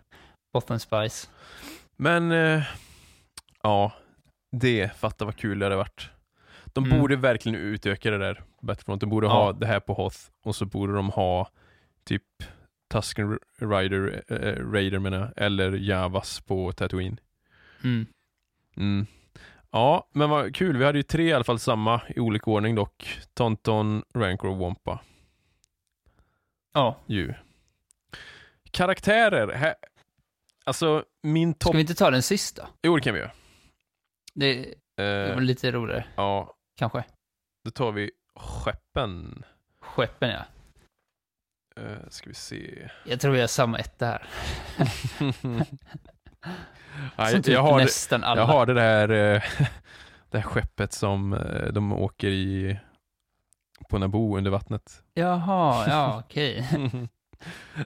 Bottom 0.53 0.79
Spies. 0.79 1.31
Men, 1.99 2.33
eh, 2.33 2.63
ja, 3.63 3.93
det, 4.53 4.93
fatta 4.97 5.25
vad 5.25 5.37
kul 5.37 5.59
det 5.59 5.65
hade 5.65 5.77
varit. 5.77 6.11
De 6.65 6.85
Mm. 6.85 6.99
borde 7.01 7.17
verkligen 7.17 7.59
utöka 7.61 8.11
det 8.11 8.19
där, 8.19 8.43
Battlefront. 8.63 9.01
De 9.01 9.11
borde 9.11 9.27
Ja. 9.27 9.33
ha 9.33 9.53
det 9.53 9.67
här 9.67 9.81
på 9.81 9.95
Hoth 9.95 10.19
och 10.45 10.57
så 10.57 10.67
borde 10.67 10.93
de 10.93 11.11
ha 11.11 11.51
typ 12.05 12.23
Tusken 12.93 13.39
Rider, 13.59 14.23
äh, 14.29 14.71
Raider 14.73 14.99
menar 14.99 15.33
eller 15.37 15.73
Javas 15.73 16.41
på 16.41 16.73
Tatooine. 16.73 17.17
Mm. 17.85 18.07
Mm. 18.77 19.07
Ja, 19.71 20.09
men 20.13 20.31
vad 20.31 20.55
kul. 20.57 20.77
Vi 20.77 20.85
hade 20.85 20.99
ju 20.99 21.03
tre 21.03 21.25
i 21.29 21.33
alla 21.33 21.45
fall 21.45 21.59
samma 21.59 22.01
i 22.09 22.21
olika 22.21 22.51
ordning 22.51 22.75
dock. 22.75 23.19
Tonton, 23.35 24.03
Rancor 24.15 24.49
och 24.51 24.57
Wampa. 24.59 25.01
Ja. 26.75 26.97
Ju. 27.07 27.35
Karaktärer. 28.71 29.53
Här, 29.55 29.75
alltså, 30.69 31.05
min 31.23 31.55
Ska 31.55 31.59
topp... 31.59 31.75
vi 31.75 31.81
inte 31.81 31.95
ta 31.95 32.11
den 32.11 32.23
sista? 32.23 32.69
Jo, 32.83 32.97
det 32.97 33.03
kan 33.03 33.15
vi 33.15 33.21
göra. 33.21 33.31
Det, 34.35 34.55
det 34.55 34.75
Eh, 35.29 35.35
var 35.35 35.41
lite 35.41 35.71
roligare, 35.73 36.05
ja, 36.17 36.55
kanske. 36.77 37.05
då 37.65 37.71
tar 37.71 37.93
vi 37.93 38.11
skeppen. 38.37 39.45
Skeppen, 39.81 40.31
ja. 40.31 40.45
Uh, 41.83 42.09
ska 42.09 42.29
vi 42.31 42.35
se. 42.35 42.89
Jag 43.05 43.21
tror 43.21 43.33
vi 43.33 43.41
har 43.41 43.47
samma 43.47 43.79
etta 43.79 44.07
här. 44.07 44.27
Nej, 47.17 47.33
Som 47.33 47.43
typ 47.43 47.55
jag, 47.55 47.63
har, 47.63 47.79
det- 47.79 47.85
nästan 47.85 48.25
alla. 48.25 48.41
jag 48.41 48.47
har 48.47 48.67
det 48.67 48.75
där, 48.75 49.09
eh, 49.09 49.43
det 50.31 50.39
här 50.39 50.43
skeppet 50.43 50.93
som 50.93 51.31
de 51.73 51.93
åker 51.93 52.29
i 52.29 52.79
på 53.91 53.99
Naboo 53.99 54.37
under 54.39 54.51
vattnet. 54.51 55.03
Jaha, 55.15 55.87
ja 55.89 56.23
okej. 56.27 56.65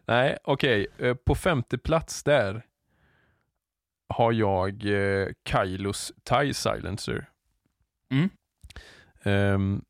Nej, 0.06 0.38
okej. 0.44 0.86
Eh, 0.98 1.14
På 1.14 1.34
femte 1.34 1.78
plats 1.78 2.22
där 2.24 2.62
har 4.12 4.32
jag 4.32 4.84
eh, 4.84 5.28
Kylos 5.44 6.12
TIE 6.22 6.54
Silencer. 6.54 7.30
Mm. 8.10 8.30
Ehm, 9.22 9.84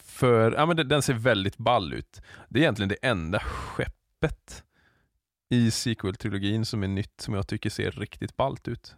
för, 0.00 0.52
ja 0.52 0.66
men 0.66 0.76
den, 0.76 0.88
den 0.88 1.02
ser 1.02 1.14
väldigt 1.14 1.58
ball 1.58 1.92
ut. 1.92 2.22
Det 2.48 2.58
är 2.58 2.62
egentligen 2.62 2.88
det 2.88 3.06
enda 3.08 3.38
skeppet 3.40 4.64
i 5.48 5.70
sequel-trilogin 5.70 6.64
som 6.64 6.82
är 6.82 6.88
nytt 6.88 7.20
som 7.20 7.34
jag 7.34 7.48
tycker 7.48 7.70
ser 7.70 7.90
riktigt 7.90 8.36
ballt 8.36 8.68
ut. 8.68 8.96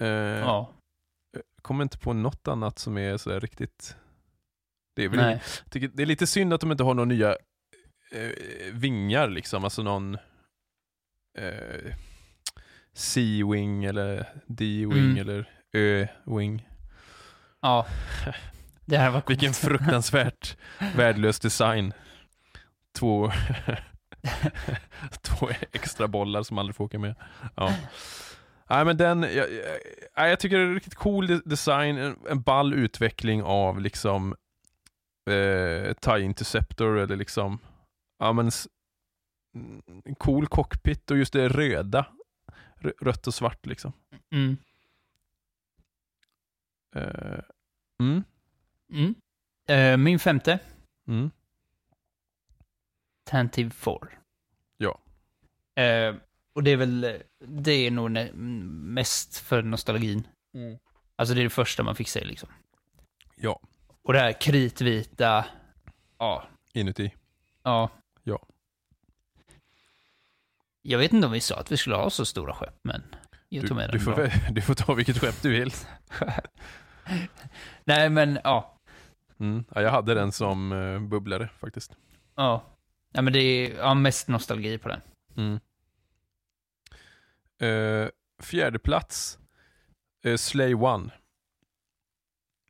Eh, 0.00 0.08
Ja, 0.08 0.72
Kommer 1.62 1.82
inte 1.82 1.98
på 1.98 2.12
något 2.12 2.48
annat 2.48 2.78
som 2.78 2.98
är 2.98 3.16
sådär 3.16 3.40
riktigt... 3.40 3.96
Det 4.94 5.04
är 5.04 5.08
väl 5.08 5.18
tycker 5.70 5.88
det 5.88 6.02
är 6.02 6.06
lite 6.06 6.26
synd 6.26 6.52
att 6.52 6.60
de 6.60 6.72
inte 6.72 6.84
har 6.84 6.94
några 6.94 7.08
nya 7.08 7.36
eh, 8.12 8.30
vingar 8.72 9.28
liksom, 9.28 9.64
alltså 9.64 9.82
någon 9.82 10.18
eh, 11.38 11.94
C-wing 12.94 13.84
eller 13.84 14.28
D-wing 14.46 14.92
Mm. 15.10 15.16
eller 15.18 15.48
Ö-wing. 15.72 16.68
Ja. 17.62 17.86
Det 18.84 18.98
här 18.98 19.10
var 19.10 19.20
coolt. 19.20 19.30
Vilken 19.30 19.54
fruktansvärt 19.54 20.56
värdelös 20.96 21.40
design. 21.40 21.92
Två, 22.98 23.30
två 25.22 25.48
extra 25.72 26.08
bollar 26.08 26.42
som 26.42 26.58
aldrig 26.58 26.76
får 26.76 26.84
åka 26.84 26.98
med. 26.98 27.14
Ja. 27.56 27.74
Nej 28.70 28.84
men 28.84 28.96
den, 28.96 29.22
jag, 29.22 29.46
jag, 30.16 30.30
jag 30.30 30.40
tycker 30.40 30.58
det 30.58 30.64
är 30.64 30.74
riktigt 30.74 30.94
cool 30.94 31.26
de- 31.26 31.42
design, 31.44 31.98
en, 31.98 32.16
en 32.30 32.42
ball 32.42 32.74
utveckling 32.74 33.42
av 33.42 33.80
liksom 33.80 34.34
eh, 35.30 35.92
TIE 35.92 36.20
Interceptor 36.20 36.98
eller 36.98 37.16
liksom, 37.16 37.58
ja 38.18 38.32
men 38.32 38.50
en 40.04 40.14
cool 40.18 40.46
cockpit 40.46 41.10
och 41.10 41.16
just 41.18 41.32
det 41.32 41.48
röda, 41.48 42.06
rö- 42.76 42.92
rött 43.04 43.26
och 43.26 43.34
svart 43.34 43.66
liksom. 43.66 43.92
Mm. 44.30 44.56
Eh, 46.96 47.40
mm, 48.00 48.22
Mm. 48.92 49.14
Eh, 49.68 49.96
min 49.96 50.18
femte, 50.18 50.58
mm, 51.08 51.30
Tantive 53.24 53.70
4. 53.70 53.98
Ja. 54.76 54.98
Eh, 55.82 56.14
och 56.52 56.62
det 56.62 56.70
är 56.70 56.76
väl, 56.76 57.22
det 57.38 57.72
är 57.72 57.90
nog 57.90 58.10
mest 58.34 59.38
för 59.38 59.62
nostalgin. 59.62 60.28
Alltså 61.16 61.34
det 61.34 61.40
är 61.40 61.44
det 61.44 61.50
första 61.50 61.82
man 61.82 61.96
fick 61.96 62.08
se 62.08 62.24
liksom. 62.24 62.48
Ja. 63.36 63.60
Och 64.02 64.12
det 64.12 64.18
här 64.18 64.32
kritvita, 64.40 65.44
ja, 66.18 66.44
inuti. 66.72 67.14
ja. 67.62 67.90
Ja. 70.82 70.90
Jag 70.92 70.98
vet 70.98 71.12
inte 71.12 71.26
om 71.26 71.32
vi 71.32 71.40
sa 71.40 71.56
att 71.56 71.72
vi 71.72 71.76
skulle 71.76 71.96
ha 71.96 72.10
så 72.10 72.24
stora 72.24 72.54
skepp, 72.54 72.74
men 72.82 73.02
jag 73.48 73.64
Du, 73.64 73.68
tog 73.68 73.76
med 73.76 73.88
du, 73.88 73.92
den 73.92 74.00
får, 74.00 74.12
bra. 74.14 74.22
väl- 74.24 74.30
du 74.54 74.62
får 74.62 74.74
ta 74.74 74.94
vilket 74.94 75.18
skepp 75.18 75.42
du 75.42 75.50
vill. 75.50 75.72
Nej, 77.84 78.10
men 78.10 78.38
ja. 78.44 78.78
Mm. 79.40 79.64
Ja, 79.74 79.82
jag 79.82 79.90
hade 79.90 80.14
den 80.14 80.32
som 80.32 80.72
eh, 80.72 81.00
bubblare 81.00 81.48
faktiskt. 81.58 81.92
Ja. 82.36 82.62
Ja, 83.12 83.22
men 83.22 83.32
det 83.32 83.38
är 83.40 83.76
ja, 83.76 83.94
mest 83.94 84.28
nostalgi 84.28 84.78
på 84.78 84.88
den. 84.88 85.00
Mm. 85.36 85.60
Eh, 87.60 88.08
fjärde 88.42 88.78
plats 88.78 89.38
eh, 90.24 90.36
Slay 90.36 90.74
One. 90.74 91.10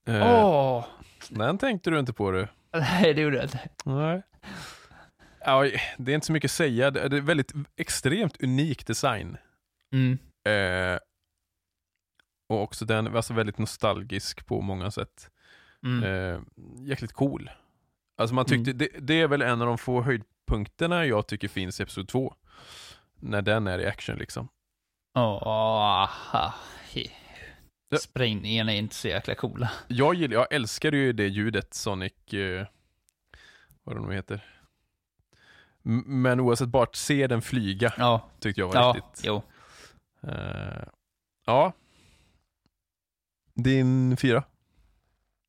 Åh! 0.09 0.85
Den 1.29 1.59
tänkte 1.59 1.91
du 1.91 1.99
inte 1.99 2.13
på 2.13 2.31
du. 2.31 2.49
Nej, 2.73 3.15
det 3.15 3.21
gjorde 3.21 3.37
jag 3.37 3.45
inte. 3.45 3.61
Nej. 3.85 4.23
Ja, 5.45 5.71
det 5.99 6.13
är 6.13 6.15
inte 6.15 6.27
så 6.27 6.33
mycket 6.33 6.49
att 6.49 6.53
säga. 6.53 6.91
Det 6.91 7.17
är 7.17 7.21
väldigt 7.21 7.53
extremt 7.77 8.43
unik 8.43 8.87
design. 8.87 9.37
Mm. 9.93 10.19
Eh, 10.45 10.99
och 12.49 12.63
också 12.63 12.85
den 12.85 13.17
alltså 13.17 13.35
väldigt 13.35 13.59
nostalgisk 13.59 14.47
på 14.47 14.61
många 14.61 14.91
sätt. 14.91 15.31
Mm. 15.85 16.05
Eh, 16.05 16.41
jäkligt 16.89 17.13
cool. 17.13 17.51
Alltså 18.17 18.35
man 18.35 18.45
tyckte, 18.45 18.73
det, 18.73 18.89
det 19.01 19.21
är 19.21 19.29
väl 19.29 19.43
en 19.43 19.61
av 19.61 19.67
de 19.67 19.79
få 19.79 20.03
höjdpunkterna 20.03 21.07
jag 21.07 21.27
tycker 21.27 21.49
finns 21.49 21.81
i 21.81 21.83
Episod 21.83 22.09
2. 22.09 22.35
När 23.15 23.43
den 23.43 23.67
är 23.67 23.79
i 23.79 23.87
action 23.87 24.17
liksom. 24.17 24.49
Ja. 25.15 26.11
Sprängningarna 28.01 28.73
är 28.73 28.77
inte 28.77 28.95
så 28.95 29.09
jäkla 29.09 29.35
coola. 29.35 29.71
Jag, 29.89 30.15
gillar, 30.15 30.35
jag 30.35 30.53
älskar 30.53 30.93
ju 30.93 31.13
det 31.13 31.29
ljudet 31.29 31.75
Sonic, 31.75 32.13
eh, 32.33 32.67
vad 33.83 33.97
det 33.97 34.07
nu 34.07 34.15
heter. 34.15 34.62
Men 36.07 36.41
oavsett, 36.41 36.69
bara 36.69 36.83
att 36.83 36.97
se 36.97 37.27
den 37.27 37.43
flyga 37.43 37.95
Ja, 37.99 38.31
tyckte 38.41 38.61
jag 38.61 38.69
var 38.69 38.75
ja, 38.75 38.93
riktigt. 38.97 39.25
jo. 39.27 39.43
Eh, 40.29 40.85
ja. 41.47 41.73
Din 43.55 44.17
fyra? 44.17 44.45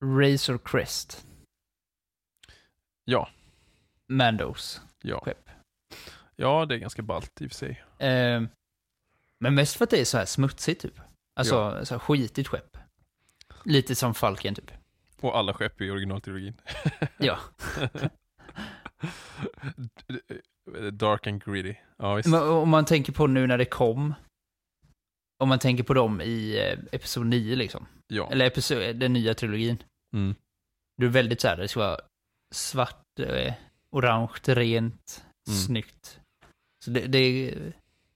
Razor 0.04 0.60
Crest. 0.66 1.26
Ja. 3.06 3.30
Mandos 4.08 4.82
Ja. 5.02 5.20
skepp. 5.20 5.50
Ja, 6.36 6.66
det 6.66 6.76
är 6.76 6.80
ganska 6.80 7.02
ballt 7.02 7.42
i 7.42 7.48
och 7.48 7.52
för 7.52 7.56
sig. 7.58 7.84
Eh, 8.00 8.42
men 9.40 9.56
mest 9.56 9.76
för 9.76 9.84
att 9.84 9.90
det 9.90 10.02
är 10.02 10.06
så 10.06 10.18
här 10.18 10.26
smutsigt 10.26 10.82
typ. 10.82 11.00
Alltså, 11.36 11.86
så 11.86 11.94
här 11.94 12.00
skitigt 12.00 12.48
skepp. 12.50 12.78
Lite 13.66 13.96
som 13.96 14.14
Falken 14.14 14.56
typ. 14.56 14.72
Och 15.22 15.38
alla 15.38 15.54
skepp 15.54 15.82
i 15.82 15.90
originaltrilogin. 15.90 16.62
Ja. 17.18 17.40
Dark 20.92 21.28
and 21.28 21.44
gritty. 21.44 21.76
Ja, 21.98 22.16
visst. 22.16 22.34
Om 22.34 22.70
man 22.70 22.86
tänker 22.86 23.14
på 23.14 23.28
nu 23.28 23.48
när 23.48 23.58
det 23.58 23.66
kom. 23.66 24.14
om 25.44 25.50
man 25.50 25.60
tänker 25.60 25.84
på 25.84 25.94
dem 25.94 26.22
i 26.22 26.58
eh, 26.60 26.80
Episod 26.92 27.26
9 27.26 27.56
liksom. 27.56 27.86
Ja. 28.08 28.30
Eller 28.32 28.46
episod, 28.46 28.96
den 28.96 29.14
nya 29.14 29.34
trilogin. 29.34 29.84
Mm. 30.14 30.36
Det 30.98 31.06
är 31.06 31.10
väldigt 31.10 31.42
så 31.42 31.48
här, 31.48 31.58
det 31.58 31.68
ska 31.68 31.80
vara 31.80 32.00
svart, 32.56 33.20
eh, 33.20 33.54
orange, 33.92 34.30
rent, 34.46 35.24
Mm. 35.48 35.60
snyggt. 35.60 36.20
Så 36.86 36.92
det, 36.92 37.00
det, 37.08 37.56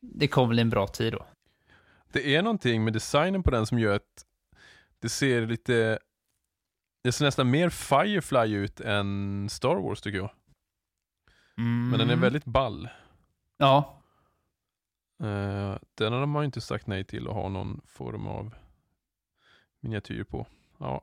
det 0.01 0.27
kom 0.27 0.49
väl 0.49 0.59
en 0.59 0.69
bra 0.69 0.87
tid 0.87 1.13
då. 1.13 1.25
Det 2.11 2.35
är 2.35 2.41
någonting 2.41 2.83
med 2.83 2.93
designen 2.93 3.43
på 3.43 3.51
den 3.51 3.65
som 3.65 3.79
gör 3.79 3.95
att 3.95 4.25
det 5.01 5.09
ser 5.09 5.47
lite, 5.47 5.99
det 7.03 7.11
ser 7.11 7.25
nästan 7.25 7.49
mer 7.49 7.69
Firefly 7.69 8.55
ut 8.55 8.79
än 8.79 9.47
Star 9.49 9.75
Wars 9.75 10.01
tycker 10.01 10.17
jag. 10.17 10.29
Men 11.57 11.91
den 11.91 11.99
är 11.99 12.03
Mm. 12.13 12.19
väldigt 12.19 12.45
ball. 12.45 12.89
Ja, 13.57 13.93
Eh, 15.23 15.77
den 15.95 16.13
har 16.13 16.25
man 16.25 16.41
ju 16.41 16.45
inte 16.45 16.61
sagt 16.61 16.87
nej 16.87 17.03
till 17.03 17.27
att 17.27 17.33
ha 17.33 17.49
någon 17.49 17.81
form 17.85 18.27
av 18.27 18.55
miniatyr 19.79 20.23
på. 20.23 20.47
Ja. 20.77 21.01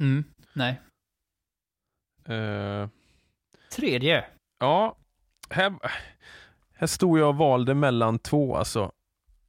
mm, 0.00 0.24
nej. 0.52 0.80
Eh, 2.24 2.88
Tredje. 3.72 4.24
ja, 4.58 4.96
här, 5.50 5.78
här 6.74 6.86
stod 6.86 7.18
jag 7.18 7.28
och 7.28 7.36
valde 7.36 7.74
mellan 7.74 8.18
två 8.18 8.56
alltså. 8.56 8.82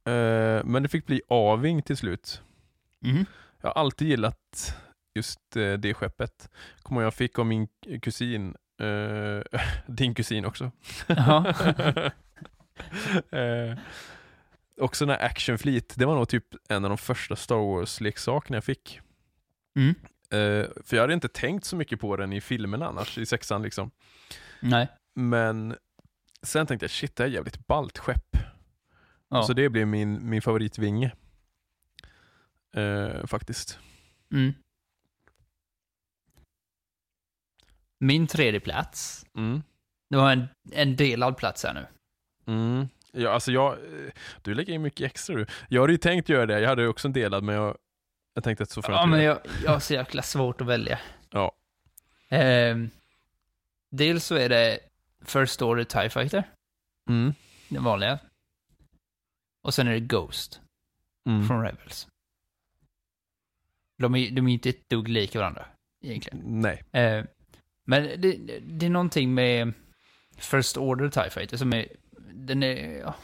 Eh, 0.04 0.64
men 0.64 0.82
det 0.82 0.88
fick 0.88 1.06
bli 1.06 1.22
Aving 1.28 1.82
till 1.82 1.96
slut. 1.96 2.42
Mm. 3.04 3.24
Jag 3.60 3.68
har 3.68 3.74
alltid 3.80 4.08
gillat 4.08 4.76
just 5.14 5.40
det 5.78 5.94
skeppet. 5.94 6.50
Kommer 6.82 7.02
jag 7.02 7.14
fick 7.14 7.38
av 7.38 7.46
min 7.46 7.68
kusin, 8.02 8.56
eh, 8.80 9.60
din 9.86 10.14
kusin 10.14 10.44
också. 10.44 10.70
Eh, 13.30 13.78
också 14.80 15.06
den 15.06 15.16
här 15.16 15.26
Action 15.26 15.58
Fleet, 15.58 15.94
det 15.96 16.06
var 16.06 16.14
nog 16.14 16.28
typ 16.28 16.44
en 16.68 16.84
av 16.84 16.90
de 16.90 16.98
första 16.98 17.36
Star 17.36 17.56
Wars-leksakerna 17.56 18.56
jag 18.56 18.64
fick. 18.64 19.00
Mm. 19.76 19.94
Eh, 20.30 20.68
för 20.84 20.96
jag 20.96 21.00
hade 21.00 21.14
inte 21.14 21.28
tänkt 21.28 21.64
så 21.64 21.76
mycket 21.76 22.00
på 22.00 22.16
den 22.16 22.32
i 22.32 22.40
filmen 22.40 22.82
annars, 22.82 23.18
i 23.18 23.26
sexan 23.26 23.62
liksom. 23.62 23.90
Nej. 24.60 24.88
Men 25.14 25.76
sen 26.42 26.66
tänkte 26.66 26.84
jag, 26.84 26.90
shit 26.90 27.16
det 27.16 27.22
här 27.22 27.30
är 27.30 27.34
jävligt 27.34 27.66
ballt 27.66 27.98
skepp. 27.98 28.36
Ja. 29.28 29.42
Så 29.42 29.52
det 29.52 29.68
blev 29.68 29.86
min, 29.86 30.30
min 30.30 30.42
favoritvinge. 30.42 31.12
Eh, 32.76 33.26
faktiskt. 33.26 33.78
Mm. 34.32 34.52
Min 38.02 38.26
tredje 38.26 38.60
plats. 38.60 39.26
Mm. 39.36 39.62
Det 40.10 40.16
var 40.16 40.32
en, 40.32 40.48
en 40.72 40.96
delad 40.96 41.36
plats 41.36 41.64
här 41.64 41.74
nu. 41.74 41.86
Mm. 42.52 42.88
Ja, 43.12 43.30
alltså 43.30 43.52
jag, 43.52 43.72
eh, 43.72 44.10
du 44.42 44.54
lägger 44.54 44.72
in 44.74 44.82
mycket 44.82 45.06
extra 45.06 45.36
du. 45.36 45.46
Jag 45.68 45.80
hade 45.80 45.92
ju 45.92 45.98
tänkt 45.98 46.28
göra 46.28 46.46
det, 46.46 46.60
jag 46.60 46.68
hade 46.68 46.88
också 46.88 47.08
en 47.08 47.12
delad 47.12 47.44
men 47.44 47.54
jag, 47.54 47.76
jag 48.34 48.44
tänkte 48.44 48.62
att 48.62 48.70
så 48.70 48.82
får 48.82 48.94
Ja, 48.94 49.06
men 49.06 49.22
jag, 49.22 49.38
jag 49.64 49.70
har 49.70 49.80
så 49.80 49.94
jäkla 49.94 50.22
svårt 50.22 50.60
att 50.60 50.66
välja. 50.66 50.98
Ja. 51.30 51.52
Ehm, 52.28 52.90
dels 53.90 54.24
så 54.24 54.34
är 54.34 54.48
det 54.48 54.78
First 55.24 55.62
Order 55.62 55.84
TIE 55.84 56.10
Fighter, 56.10 56.44
Mm. 57.08 57.34
den 57.68 57.84
vanliga. 57.84 58.18
Och 59.62 59.74
sen 59.74 59.88
är 59.88 59.92
det 59.92 60.00
Ghost 60.00 60.60
Mm. 61.26 61.48
från 61.48 61.62
Rebels. 61.62 62.08
De 63.98 64.14
är, 64.14 64.30
de 64.30 64.48
är 64.48 64.52
inte 64.52 64.68
ett 64.68 64.88
dugg 64.88 65.08
lika 65.08 65.38
varandra, 65.38 65.66
egentligen. 66.04 66.40
Nej. 66.60 66.82
Eh, 66.92 67.24
men 67.84 68.02
det, 68.20 68.36
det- 68.62 68.86
är 68.86 68.90
någonting 68.90 69.34
med 69.34 69.72
First 70.36 70.76
Order 70.76 71.08
TIE 71.08 71.30
Fighter 71.30 71.56
som 71.56 71.72
är... 71.72 71.86
Den 72.34 72.62
är... 72.62 72.98
Ja, 72.98 73.14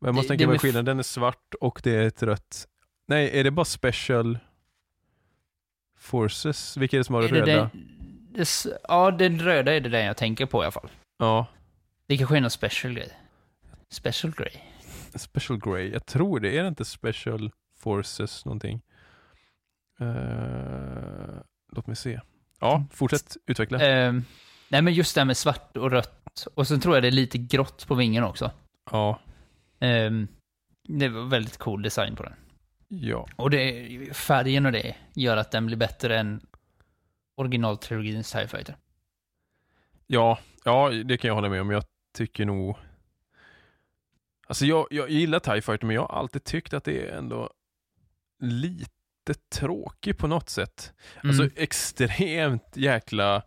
Men 0.00 0.08
jag 0.08 0.14
måste 0.14 0.32
Det- 0.32 0.38
tänka 0.38 0.50
mig 0.50 0.58
skillnaden, 0.58 0.84
den 0.84 0.98
är 0.98 1.02
svart 1.02 1.54
och 1.60 1.80
det 1.84 1.90
är 1.96 2.02
ett 2.06 2.22
rött. 2.22 2.68
Nej, 3.08 3.40
är 3.40 3.44
det 3.44 3.50
bara 3.50 3.64
special 3.64 4.38
forces? 5.98 6.76
Vilka 6.76 6.96
är 6.96 6.98
det 6.98 7.04
som 7.04 7.14
har 7.14 7.22
det 7.22 7.28
det 7.28 7.40
röda? 7.40 7.52
den, 7.56 7.70
det, 8.32 8.66
ja, 8.88 9.10
den 9.10 9.40
röda 9.40 9.72
är 9.74 9.80
det 9.80 9.88
den 9.88 10.04
jag 10.06 10.16
tänker 10.16 10.46
på 10.46 10.62
i 10.62 10.64
alla 10.64 10.72
fall. 10.72 10.90
Ja, 11.18 11.46
Det 12.06 12.16
kanske 12.18 12.36
är 12.36 12.40
någon 12.40 12.50
special 12.50 12.94
grej. 12.94 13.12
Special 13.90 14.32
grej. 14.34 14.64
special 15.14 15.58
grey. 15.60 15.90
Jag 15.92 16.06
tror 16.06 16.40
det. 16.40 16.58
Är 16.58 16.62
det 16.62 16.68
inte 16.68 16.84
special 16.84 17.50
forces 17.78 18.44
någonting? 18.44 18.82
Eh, 20.00 21.36
låt 21.72 21.86
mig 21.86 21.96
se. 21.96 22.20
Ja, 22.60 22.84
fortsätt 22.90 23.36
utveckla. 23.46 23.80
Ehm, 23.80 24.24
nej, 24.68 24.82
men 24.82 24.94
just 24.94 25.14
det 25.14 25.20
här 25.20 25.26
med 25.26 25.36
svart 25.36 25.76
och 25.76 25.90
rött. 25.90 26.46
Och 26.54 26.68
sen 26.68 26.80
tror 26.80 26.94
jag 26.96 27.02
det 27.02 27.08
är 27.08 27.12
lite 27.12 27.38
grått 27.38 27.86
på 27.86 27.94
vingen 27.94 28.24
också. 28.24 28.50
Ja, 28.90 29.20
Ehm, 29.80 30.28
det 30.88 31.08
var 31.08 31.22
väldigt 31.24 31.56
cool 31.58 31.82
design 31.82 32.16
på 32.16 32.22
den. 32.22 32.34
ja. 32.88 33.26
Och 33.36 33.50
det, 33.50 34.16
färgen 34.16 34.66
och 34.66 34.72
det 34.72 34.96
gör 35.14 35.36
att 35.36 35.50
den 35.50 35.66
blir 35.66 35.76
bättre 35.76 36.18
än 36.18 36.40
originaltrilogins 37.36 38.32
TIE 38.32 38.48
Fighter. 38.48 38.76
Ja, 40.06 40.38
ja, 40.64 40.88
det 40.90 41.16
kan 41.16 41.28
jag 41.28 41.34
hålla 41.34 41.48
med 41.48 41.60
om. 41.60 41.70
Jag 41.70 41.84
tycker 42.16 42.44
nog... 42.44 42.76
Alltså 44.46 44.66
jag, 44.66 44.86
jag 44.90 45.10
gillar 45.10 45.38
TIE 45.38 45.62
Fighter, 45.62 45.86
men 45.86 45.94
jag 45.96 46.02
har 46.06 46.18
alltid 46.18 46.44
tyckt 46.44 46.74
att 46.74 46.84
det 46.84 47.08
är 47.08 47.16
ändå 47.18 47.50
lite 48.40 48.93
tråkigt 49.50 50.18
på 50.18 50.26
något 50.26 50.48
sätt. 50.48 50.92
Mm. 51.22 51.28
Alltså 51.40 51.60
extremt 51.60 52.76
jäkla... 52.76 53.42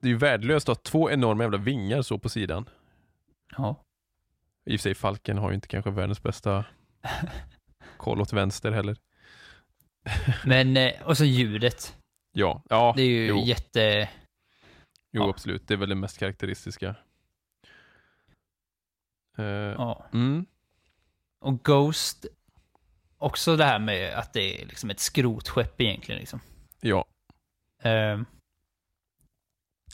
Det 0.00 0.06
är 0.06 0.10
ju 0.10 0.16
värdelöst 0.16 0.68
att 0.68 0.76
ha 0.76 0.82
två 0.82 1.10
enorma 1.10 1.42
jävla 1.44 1.58
vingar 1.58 2.02
så 2.02 2.18
på 2.18 2.28
sidan. 2.28 2.68
ja. 3.56 3.84
I 4.64 4.76
och 4.76 4.80
för 4.80 4.82
sig, 4.82 4.94
Falken 4.94 5.38
har 5.38 5.48
ju 5.50 5.54
inte 5.54 5.68
kanske 5.68 5.90
världens 5.90 6.22
bästa 6.22 6.64
koll 7.96 8.20
åt 8.20 8.32
vänster 8.32 8.72
heller. 8.72 8.96
Men, 10.46 10.76
eh, 10.76 10.92
och 11.04 11.16
så 11.16 11.24
ljudet. 11.24 11.96
Ja, 12.32 12.62
ja, 12.70 12.92
Det 12.96 13.02
är 13.02 13.06
ju 13.06 13.26
jo, 13.26 13.38
jätte... 13.44 14.08
jo 15.10 15.22
ja. 15.22 15.30
absolut. 15.30 15.68
Det 15.68 15.74
är 15.74 15.78
väl 15.78 15.88
det 15.88 15.94
mest 15.94 16.18
karaktäristiska. 16.18 16.94
Eh, 19.38 19.44
Ja. 19.44 20.06
mm, 20.12 20.46
Och 21.38 21.64
Ghost, 21.64 22.26
också 23.22 23.56
det 23.56 23.64
här 23.64 23.78
med 23.78 24.14
att 24.14 24.32
det 24.32 24.62
är 24.62 24.66
liksom 24.66 24.90
ett 24.90 25.00
skrotskepp 25.00 25.80
egentligen 25.80 26.18
liksom. 26.20 26.40
ja, 26.80 27.04
Ehm, 27.82 28.24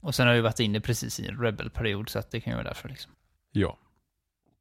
och 0.02 0.14
sen 0.14 0.26
har 0.26 0.34
vi 0.34 0.40
varit 0.40 0.60
inne 0.60 0.80
precis 0.80 1.20
i 1.20 1.26
en 1.28 1.40
Rebel-period, 1.42 2.08
så 2.08 2.18
att 2.18 2.30
det 2.30 2.40
kan 2.40 2.50
ju 2.50 2.54
vara 2.56 2.66
därför 2.66 2.88
liksom. 2.88 3.12
ja. 3.52 3.78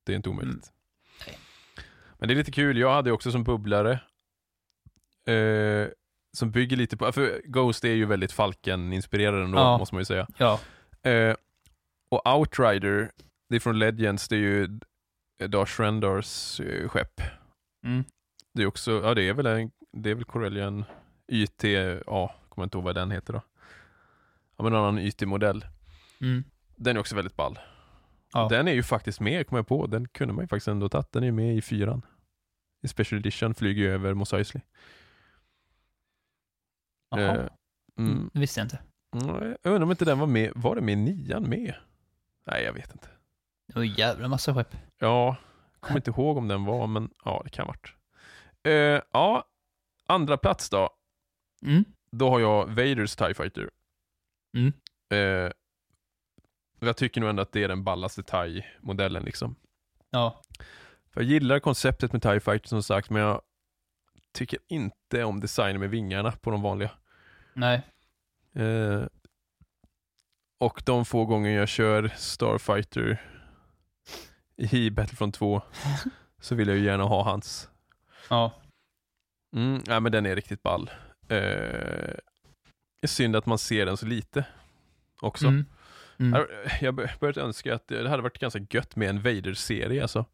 Det 0.03 0.11
är 0.11 0.15
inte 0.15 0.30
omöjligt. 0.30 0.53
Mm. 0.53 0.65
Nej. 1.28 1.38
Men 2.20 2.28
det 2.28 2.34
är 2.34 2.36
lite 2.36 2.51
kul. 2.51 2.78
Jag 2.78 2.93
hade 2.93 3.11
också 3.11 3.32
som 3.32 3.43
bubblare 3.43 3.91
eh, 5.26 5.88
som 6.38 6.51
bygger 6.51 6.78
lite 6.78 6.97
på, 6.97 7.11
för 7.11 7.41
Ghost 7.45 7.84
är 7.84 7.93
ju 7.93 8.05
väldigt 8.05 8.32
Falken-inspirerad 8.32 9.43
ändå, 9.43 9.57
Ja. 9.57 9.78
måste 9.78 9.95
man 9.95 10.01
ju 10.01 10.05
säga. 10.05 10.28
Ja, 10.38 10.59
Eh, 11.03 11.36
och 12.09 12.28
Outrider, 12.36 13.11
det 13.49 13.55
är 13.55 13.59
från 13.59 13.80
Legends, 13.80 14.28
det 14.28 14.36
är 14.36 14.39
ju 14.39 14.68
Darth 15.47 15.82
Rendars 15.82 16.59
eh, 16.59 16.89
skepp. 16.89 17.22
mm. 17.86 18.03
Det 18.58 18.64
är 18.64 18.68
också, 18.68 18.91
ja 18.91 19.14
det 19.14 19.24
är 19.30 19.34
väl 19.34 19.45
en, 19.45 19.72
det 19.91 20.10
är 20.10 20.16
väl 20.16 20.24
Corellian 20.26 20.84
YT, 21.28 21.64
ja, 22.05 22.36
kommer 22.49 22.64
inte 22.64 22.78
ihåg 22.78 22.86
vad 22.86 22.95
den 22.95 23.12
heter 23.12 23.34
då. 23.34 23.41
Ja 24.58 24.64
men 24.64 24.74
en 24.74 24.80
annan 24.80 24.99
YT-modell. 24.99 25.66
Mm. 26.22 26.43
Den 26.76 26.95
är 26.95 26.99
också 26.99 27.16
väldigt 27.16 27.36
ball. 27.36 27.60
Ja. 28.34 28.47
Den 28.49 28.68
är 28.68 28.72
ju 28.72 28.84
faktiskt 28.84 29.20
med, 29.20 29.47
kommer 29.47 29.60
jag 29.60 29.68
på. 29.68 29.88
Den 29.88 30.08
kunde 30.08 30.34
man 30.34 30.43
ju 30.43 30.47
faktiskt 30.47 30.68
ändå 30.68 30.89
tagit. 30.89 31.12
Den 31.12 31.24
är 31.24 31.32
med 31.32 31.55
i 31.55 31.62
fyran. 31.62 32.05
I 32.82 32.88
Special 32.88 33.20
Edition 33.20 33.55
flyger 33.55 33.84
ju 33.84 33.91
över 33.93 34.14
Mos 34.14 34.34
Eisley. 34.34 34.62
Jaha. 37.10 37.22
Eh, 37.22 37.34
mm. 37.97 38.12
Mm. 38.12 38.30
Det 38.34 38.39
visste 38.39 38.60
jag 38.60 38.66
inte. 38.66 38.80
Mm, 39.16 39.55
Jag 39.64 39.72
undrar 39.74 39.84
om 39.84 39.91
inte 39.91 40.05
den 40.05 40.20
var 40.20 40.28
med, 40.28 40.51
var 40.55 40.76
den 40.76 40.86
med 40.86 40.93
i 40.93 40.95
nian 40.95 41.49
med? 41.49 41.76
Nej, 42.45 42.64
jag 42.64 42.74
vet 42.74 42.91
inte. 42.91 43.08
Det 43.68 43.76
var 43.76 43.82
en 43.84 43.93
jävla 43.93 44.28
massa 44.28 44.53
skepp. 44.53 44.76
Ja, 44.99 45.36
kommer 45.80 45.97
inte 45.99 46.12
ihåg 46.12 46.38
om 46.38 46.47
den 46.47 46.66
var, 46.66 46.88
men 46.88 47.10
ja, 47.26 47.41
det 47.43 47.49
kan 47.49 47.66
ha 47.66 47.74
varit. 47.74 47.97
Eh, 48.68 49.01
ja, 49.11 49.47
andra 50.07 50.38
plats 50.38 50.70
då. 50.70 50.89
Mm. 51.61 51.86
Då 52.11 52.30
har 52.30 52.39
jag 52.39 52.68
Vaders 52.68 53.15
TIE 53.15 53.34
Fighter. 53.34 53.70
Mm. 54.57 54.74
Eh, 55.09 55.51
jag 56.80 56.97
tycker 56.97 57.22
nog 57.22 57.30
ändå 57.30 57.41
att 57.41 57.51
det 57.51 57.63
är 57.63 57.68
den 57.68 57.84
ballaste 57.84 58.24
TIE-modellen 58.24 59.24
liksom. 59.24 59.55
Ja. 60.09 60.41
För 61.09 61.22
jag 61.22 61.30
gillar 61.30 61.59
konceptet 61.59 62.13
med 62.13 62.22
TIE 62.22 62.39
Fighter 62.39 62.68
som 62.68 62.84
sagt, 62.84 63.09
men 63.09 63.22
jag 63.22 63.41
tycker 64.32 64.59
inte 64.68 65.24
om 65.24 65.39
designen 65.39 65.80
med 65.80 65.89
vingarna 65.89 66.32
på 66.32 66.51
de 66.51 66.61
vanliga. 66.61 66.91
Nej. 67.53 67.82
Eh, 68.53 69.03
och 70.57 70.82
de 70.86 71.05
få 71.05 71.26
gånger 71.26 71.49
jag 71.51 71.68
kör 71.68 72.07
Starfighter 72.18 73.22
i 74.55 74.89
Battlefront 74.89 75.36
2 75.36 75.61
så 76.41 76.55
vill 76.55 76.68
jag 76.68 76.78
ju 76.78 76.84
gärna 76.84 77.03
ha 77.03 77.24
hans. 77.24 77.70
Ja. 78.30 78.53
Mm, 79.55 79.82
ja, 79.88 79.99
men 79.99 80.11
den 80.11 80.25
är 80.25 80.36
riktigt 80.36 80.63
ball. 80.63 80.89
Eh, 81.30 82.15
det 83.01 83.01
är 83.01 83.07
synd 83.07 83.36
att 83.36 83.45
man 83.45 83.57
ser 83.57 83.86
den 83.86 83.97
så 83.97 84.05
lite 84.05 84.45
också. 85.21 85.47
Mm. 85.47 85.65
Mm. 86.19 86.45
Jag- 86.82 86.95
börjat 86.95 87.38
önska 87.38 87.75
att 87.75 87.88
det 87.88 88.09
hade 88.09 88.23
varit 88.23 88.39
ganska 88.39 88.59
gött 88.69 88.95
med 88.95 89.09
en 89.09 89.21
Vader-serie 89.21 90.01
alltså. 90.01 90.25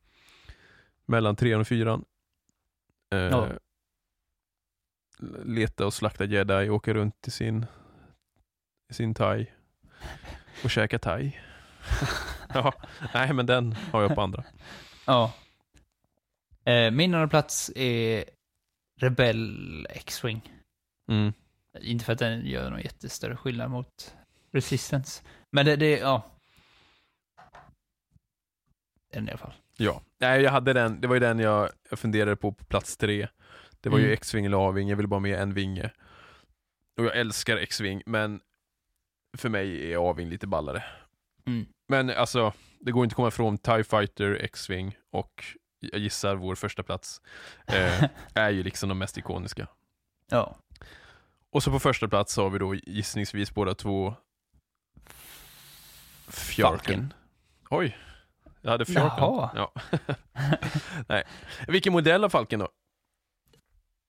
mellan 1.06 1.36
trean 1.36 1.62
och 1.62 1.68
fyran. 1.68 2.06
Eh, 3.14 3.20
Ja. 3.20 3.48
Leta 5.46 5.86
och 5.86 5.94
slakta 5.94 6.26
jedi, 6.26 6.70
åka 6.70 6.94
runt 6.94 7.28
i 7.28 7.32
sin, 7.32 7.66
i 8.90 8.94
sin 8.94 9.14
thai 9.14 9.46
och 10.64 10.70
käka 10.72 11.00
thai. 11.00 11.40
ja, 12.54 12.74
nej 13.14 13.34
men 13.34 13.46
den 13.46 13.72
har 13.92 14.02
jag 14.02 14.16
på 14.16 14.22
andra. 14.22 14.44
Ja. 15.08 15.34
Eh, 16.66 16.92
min 16.92 17.14
andra 17.14 17.28
plats 17.28 17.72
är 17.76 18.24
Rebell 19.02 19.88
X-Wing. 19.90 20.54
Mm. 21.12 21.34
Inte 21.82 22.06
för 22.06 22.14
att 22.14 22.20
den 22.20 22.46
gör 22.46 22.70
någon 22.70 22.82
jättestörre 22.82 23.36
skillnad 23.38 23.72
mot 23.72 24.16
Resistance. 24.52 25.24
Men 25.52 25.66
det, 25.66 25.76
det 25.76 25.98
ja. 25.98 26.30
Den 29.14 29.28
i 29.28 29.32
alla 29.32 29.38
fall. 29.38 29.54
Ja, 29.78 30.02
nej 30.20 30.42
jag 30.42 30.52
hade 30.52 30.74
den, 30.74 31.02
det 31.02 31.08
var 31.08 31.16
ju 31.16 31.20
den 31.20 31.40
jag, 31.40 31.70
jag 31.90 32.00
funderade 32.00 32.36
på 32.36 32.52
på 32.52 32.66
plats 32.66 32.98
tre. 32.98 33.28
Det 33.82 33.90
var 33.90 33.98
ju 33.98 34.04
Mm. 34.04 34.14
X-Wing 34.14 34.46
eller 34.46 34.70
A-Wing, 34.70 34.90
jag 34.90 34.96
ville 34.96 35.08
bara 35.08 35.20
med 35.20 35.40
en 35.40 35.54
vinge. 35.54 35.92
Och 36.98 37.06
jag 37.06 37.18
älskar 37.18 37.58
X-Wing, 37.58 38.02
men 38.06 38.42
för 39.38 39.50
mig 39.50 39.94
är 39.94 40.10
A-Wing 40.12 40.30
lite 40.30 40.48
ballare. 40.48 40.84
Mm. 41.46 41.66
Men 41.88 42.10
alltså, 42.10 42.54
det 42.80 42.92
går 42.92 43.04
inte 43.04 43.14
att 43.14 43.16
komma 43.16 43.28
ifrån 43.28 43.58
TIE 43.58 43.84
Fighter, 43.84 44.34
X-Wing 44.42 44.98
och 45.12 45.44
jag 45.92 46.02
gissar 46.02 46.36
vår 46.36 46.56
första 46.56 46.84
plats 46.84 47.22
eh, 47.68 48.04
är 48.34 48.50
ju 48.50 48.64
liksom 48.64 48.90
de 48.90 48.98
mest 48.98 49.18
ikoniska. 49.18 49.68
Ja. 50.30 50.56
Och 51.52 51.64
så 51.64 51.72
på 51.72 51.80
första 51.80 52.08
plats 52.08 52.38
har 52.38 52.50
vi 52.50 52.60
då 52.60 52.76
gissningsvis 52.76 53.54
båda 53.54 53.76
två 53.76 54.16
Fjarken. 56.28 57.14
Oj, 57.70 57.98
jag 58.62 58.72
hade 58.72 58.86
Fjarken. 58.86 59.24
Jaha. 59.24 59.52
Ja. 59.56 59.74
Nej. 61.08 61.24
Vilken 61.68 61.94
modell 61.94 62.24
av 62.24 62.30
Falken 62.30 62.60
då? 62.60 62.70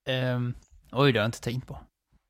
Ehm, 0.08 0.54
oj, 0.92 1.12
det 1.12 1.18
har 1.18 1.22
jag 1.22 1.28
inte 1.28 1.40
tänkt 1.40 1.66
på. 1.66 1.80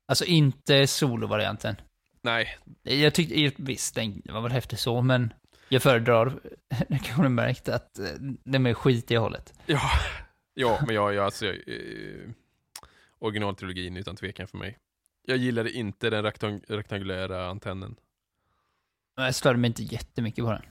Alltså 0.07 0.25
inte 0.25 0.87
solo-varianten. 0.87 1.75
Nej, 2.21 2.57
Jag 2.83 3.13
tyckte, 3.13 3.63
visst, 3.63 3.95
den 3.95 4.21
var 4.25 4.41
väl 4.41 4.51
häftig 4.51 4.79
så, 4.79 5.01
men 5.01 5.33
jag 5.69 5.81
föredrar, 5.81 6.39
det 6.69 6.99
kanske 6.99 7.23
du 7.23 7.29
märkt, 7.29 7.69
att 7.69 7.99
eh, 7.99 8.05
den 8.43 8.63
med 8.63 8.77
skit 8.77 9.11
i 9.11 9.15
hållet. 9.15 9.53
ja, 9.65 9.81
ja 10.53 10.79
men 10.85 10.95
jag, 10.95 11.13
jag 11.13 11.25
alltså, 11.25 11.45
eh, 11.45 12.29
originaltrilogin 13.19 13.97
utan 13.97 14.15
tvekan 14.15 14.47
för 14.47 14.57
mig. 14.57 14.77
Jag 15.27 15.37
gillade 15.37 15.71
inte 15.71 16.09
den 16.09 16.23
rektang 16.23 16.61
rektangulära 16.67 17.47
antennen. 17.49 17.95
Jag 19.15 19.35
störde 19.35 19.59
mig 19.59 19.67
inte 19.67 19.83
jättemycket 19.83 20.45
på 20.45 20.51
den. 20.51 20.61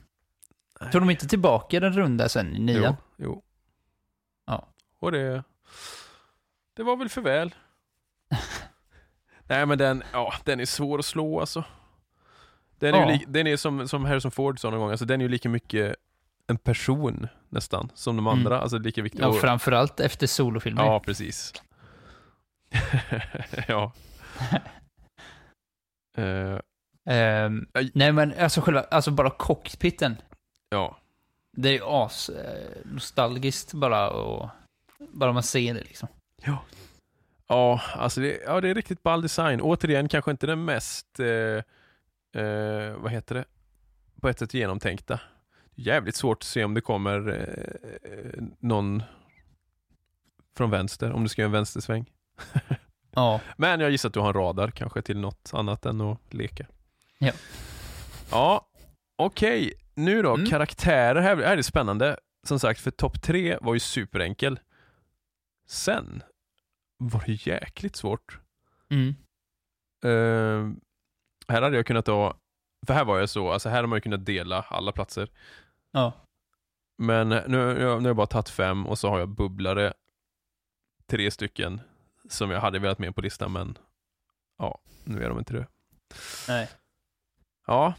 Tog 0.92 1.02
de 1.02 1.10
inte 1.10 1.28
tillbaka 1.28 1.80
den 1.80 1.92
runda 1.92 2.28
sen 2.28 2.56
i 2.56 2.60
nian? 2.60 2.82
Jo, 2.82 3.24
jo. 3.24 3.42
Ja. 4.46 4.68
Och 4.98 5.12
det, 5.12 5.44
det 6.74 6.82
var 6.82 6.96
väl 6.96 7.08
för 7.08 7.20
väl. 7.20 7.54
Nej 9.46 9.66
men 9.66 9.78
den, 9.78 10.02
ja, 10.12 10.34
den 10.44 10.60
är 10.60 10.64
svår 10.64 10.98
att 10.98 11.04
slå 11.04 11.40
alltså. 11.40 11.64
Den 12.78 12.94
är, 12.94 12.98
Ja. 13.00 13.06
li, 13.08 13.24
den 13.28 13.46
är 13.46 13.56
som, 13.56 13.88
som 13.88 14.04
Harrison 14.04 14.30
Ford 14.30 14.60
sa 14.60 14.70
någon 14.70 14.80
gång, 14.80 14.90
alltså 14.90 15.04
den 15.04 15.20
är 15.20 15.24
ju 15.24 15.28
lika 15.28 15.48
mycket 15.48 15.96
en 16.46 16.56
person 16.56 17.28
nästan, 17.48 17.90
som 17.94 18.16
de 18.16 18.26
Mm. 18.26 18.38
andra. 18.38 18.60
Alltså 18.60 18.78
lika 18.78 19.02
viktig. 19.02 19.20
Ja, 19.22 19.28
och- 19.28 19.40
framförallt 19.40 20.00
efter 20.00 20.26
solofilmer. 20.26 20.84
Ja, 20.84 21.00
precis. 21.00 21.52
ja. 23.68 23.92
Ehm, 27.06 27.66
Aj. 27.74 27.90
nej 27.94 28.12
men 28.12 28.34
alltså 28.38 28.60
själva, 28.60 28.80
alltså 28.82 29.10
bara 29.10 29.30
cockpiten. 29.30 30.16
ja. 30.70 30.98
Det 31.56 31.68
är 31.68 31.72
ju 31.72 31.82
as 31.84 32.28
eh, 32.28 32.70
nostalgiskt 32.84 33.72
bara 33.74 34.10
och 34.10 34.48
bara 34.98 35.32
man 35.32 35.42
ser 35.42 35.74
det 35.74 35.80
liksom. 35.80 36.08
Ja, 37.48 37.80
alltså 37.96 38.20
det, 38.20 38.40
ja, 38.46 38.60
det 38.60 38.68
är 38.68 38.74
riktigt 38.74 39.02
ball 39.02 39.22
design. 39.22 39.60
Återigen, 39.60 40.08
kanske 40.08 40.30
inte 40.30 40.46
den 40.46 40.64
mest, 40.64 41.20
eh, 41.20 41.62
eh, 42.34 42.96
vad 42.96 43.12
heter 43.12 43.34
det, 43.34 43.44
på 44.20 44.28
ett 44.28 44.38
sätt 44.38 44.54
genomtänkta. 44.54 45.20
Jävligt 45.74 46.16
svårt 46.16 46.38
att 46.38 46.42
se 46.46 46.64
om 46.64 46.74
det 46.74 46.80
kommer 46.80 47.28
eh, 47.28 48.42
någon 48.60 49.02
från 50.56 50.70
vänster, 50.70 51.12
om 51.12 51.22
du 51.22 51.28
ska 51.28 51.42
göra 51.42 51.48
en 51.48 51.52
vänstersväng. 51.52 52.10
Ja. 53.16 53.40
Men 53.56 53.80
jag 53.80 53.90
gissar 53.90 54.08
att 54.08 54.12
du 54.14 54.20
har 54.20 54.26
en 54.28 54.32
radar 54.34 54.70
kanske 54.70 55.02
till 55.02 55.18
något 55.18 55.50
annat 55.54 55.86
än 55.86 56.00
att 56.00 56.34
leka. 56.34 56.66
Ja. 57.18 57.32
Ja, 58.30 58.66
okej. 59.16 59.72
Nu 59.94 60.22
då, 60.22 60.34
Mm. 60.34 60.50
karaktärer. 60.50 61.20
Här, 61.20 61.36
här 61.36 61.42
är 61.42 61.56
det 61.56 61.62
spännande. 61.62 62.16
Som 62.46 62.60
sagt, 62.60 62.80
för 62.80 62.90
topp 62.90 63.22
tre 63.22 63.58
var 63.60 63.74
ju 63.74 63.80
superenkel. 63.80 64.60
Sen 65.66 66.22
var 66.98 67.22
det 67.26 67.46
jäkligt 67.46 67.96
svårt. 67.96 68.38
Mm. 68.90 69.14
Eh, 70.04 70.76
här 71.48 71.62
hade 71.62 71.76
jag 71.76 71.86
kunnat 71.86 72.06
ha, 72.06 72.36
för 72.86 72.94
här 72.94 73.04
var 73.04 73.18
jag 73.18 73.28
så, 73.28 73.50
alltså 73.52 73.68
här 73.68 73.80
har 73.80 73.86
man 73.86 73.96
ju 73.96 74.00
kunnat 74.00 74.26
dela 74.26 74.62
alla 74.62 74.92
platser. 74.92 75.30
Ja. 75.90 76.12
Men 76.98 77.28
nu, 77.28 77.44
nu, 77.48 77.84
har 77.84 78.00
jag 78.02 78.16
bara 78.16 78.26
tagit 78.26 78.48
fem 78.48 78.86
och 78.86 78.98
så 78.98 79.08
har 79.08 79.18
jag 79.18 79.28
bubblare, 79.28 79.94
tre 81.06 81.30
stycken 81.30 81.80
som 82.28 82.50
jag 82.50 82.60
hade 82.60 82.78
velat 82.78 82.98
med 82.98 83.14
på 83.14 83.20
listan 83.20 83.52
men 83.52 83.78
ja, 84.58 84.80
nu 85.04 85.24
är 85.24 85.28
de 85.28 85.38
inte 85.38 85.52
det. 85.52 85.66
Nej. 86.48 86.70
Ja. 87.66 87.94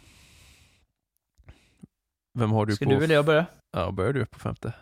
Vem 2.34 2.52
har 2.52 2.66
du 2.66 2.76
Ska 2.76 2.86
på? 2.86 2.92
du 2.92 3.04
eller 3.04 3.16
jag 3.16 3.26
börja? 3.26 3.46
Ja, 3.72 3.92
börjar 3.92 4.14
du 4.14 4.26
på 4.26 4.40
femte? 4.40 4.74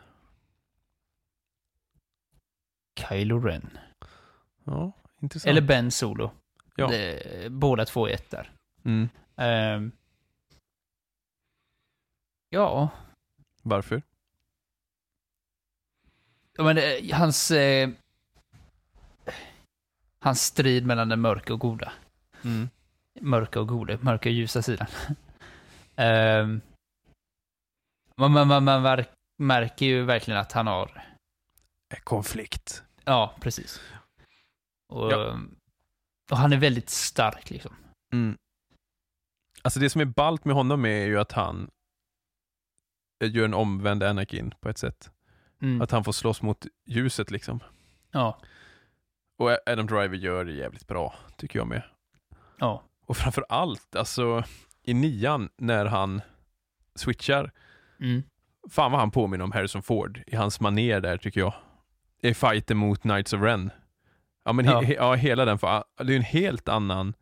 Kylo 3.00 3.40
Ren. 3.40 3.78
Ja, 4.64 4.92
intressant. 5.22 5.50
Eller 5.50 5.62
Ben 5.62 5.92
Solo. 5.92 6.32
Ja. 6.76 6.88
Det, 6.88 7.52
båda 7.52 7.86
två 7.86 8.08
är 8.08 8.14
ett 8.14 8.30
där. 8.30 8.53
Mm. 8.86 9.10
Ehm. 9.36 9.92
ja. 12.50 12.90
Varför? 13.62 14.02
Ja, 16.54 16.64
men 16.64 16.76
det, 16.76 17.12
hans... 17.14 17.52
Eh, 17.52 17.90
hans 20.20 20.42
strid 20.42 20.86
mellan 20.86 21.10
den 21.10 21.22
mörka 21.22 21.54
och 21.54 21.60
goda. 21.60 21.94
Mm. 22.44 22.70
Mörka 23.22 23.60
och 23.60 23.68
goda, 23.68 23.98
mörka 24.02 24.30
och 24.30 24.34
ljusa 24.34 24.62
sidan. 24.62 24.88
Ehm, 25.96 26.62
man 28.18 28.32
man, 28.32 28.64
man, 28.64 29.06
märker 29.38 29.86
ju 29.86 30.04
verkligen 30.04 30.40
att 30.40 30.52
han 30.52 30.68
har... 30.68 31.04
Konflikt. 32.04 32.84
Ja, 33.04 33.36
precis. 33.42 33.82
Och, 34.90 35.12
Ja. 35.12 35.40
och 36.32 36.38
han 36.38 36.54
är 36.54 36.58
väldigt 36.58 36.90
stark 36.90 37.50
liksom. 37.50 37.76
Mm. 38.14 38.38
Alltså 39.64 39.80
det 39.80 39.90
som 39.90 40.02
är 40.02 40.06
ballt 40.06 40.46
med 40.46 40.56
honom 40.56 40.86
är 40.86 41.06
ju 41.06 41.20
att 41.20 41.32
han 41.32 41.70
gör 43.24 43.46
en 43.46 43.54
omvänd 43.54 44.04
Anakin 44.04 44.54
på 44.62 44.70
ett 44.70 44.78
sätt. 44.78 45.12
Mm. 45.62 45.82
Att 45.82 45.92
han 45.92 46.04
får 46.04 46.12
slåss 46.12 46.42
mot 46.42 46.66
ljuset 46.86 47.32
liksom. 47.32 47.60
Ja, 48.12 48.40
Och 49.38 49.50
Adam 49.66 49.88
Driver 49.88 50.16
gör 50.18 50.46
det 50.46 50.52
jävligt 50.52 50.88
bra, 50.88 51.16
tycker 51.38 51.60
jag 51.60 51.68
med. 51.68 51.82
ja. 52.60 52.84
Och 53.06 53.18
framför 53.18 53.46
allt, 53.50 53.96
alltså 53.96 54.44
i 54.84 54.94
nian 54.94 55.50
när 55.58 55.86
han 55.86 56.22
switchar, 56.96 57.52
Mm. 58.00 58.24
fan 58.70 58.92
vad 58.92 59.00
han 59.00 59.12
påminner 59.12 59.44
om 59.44 59.52
Harrison 59.52 59.84
Ford 59.84 60.22
i 60.28 60.36
hans 60.36 60.60
maner 60.60 61.00
där 61.02 61.18
tycker 61.18 61.40
jag. 61.40 61.54
I 62.22 62.34
fighten 62.34 62.78
mot 62.78 63.02
Knights 63.02 63.34
of 63.34 63.42
Ren. 63.42 63.72
Ja 64.46 64.54
men 64.54 64.66
he, 64.66 64.72
Ja. 64.72 64.82
he, 64.82 64.94
ja, 64.94 65.14
hela 65.14 65.46
den, 65.46 65.58
det 65.98 66.14
är 66.14 66.18
en 66.18 66.22
helt 66.22 66.70
annan, 66.70 67.14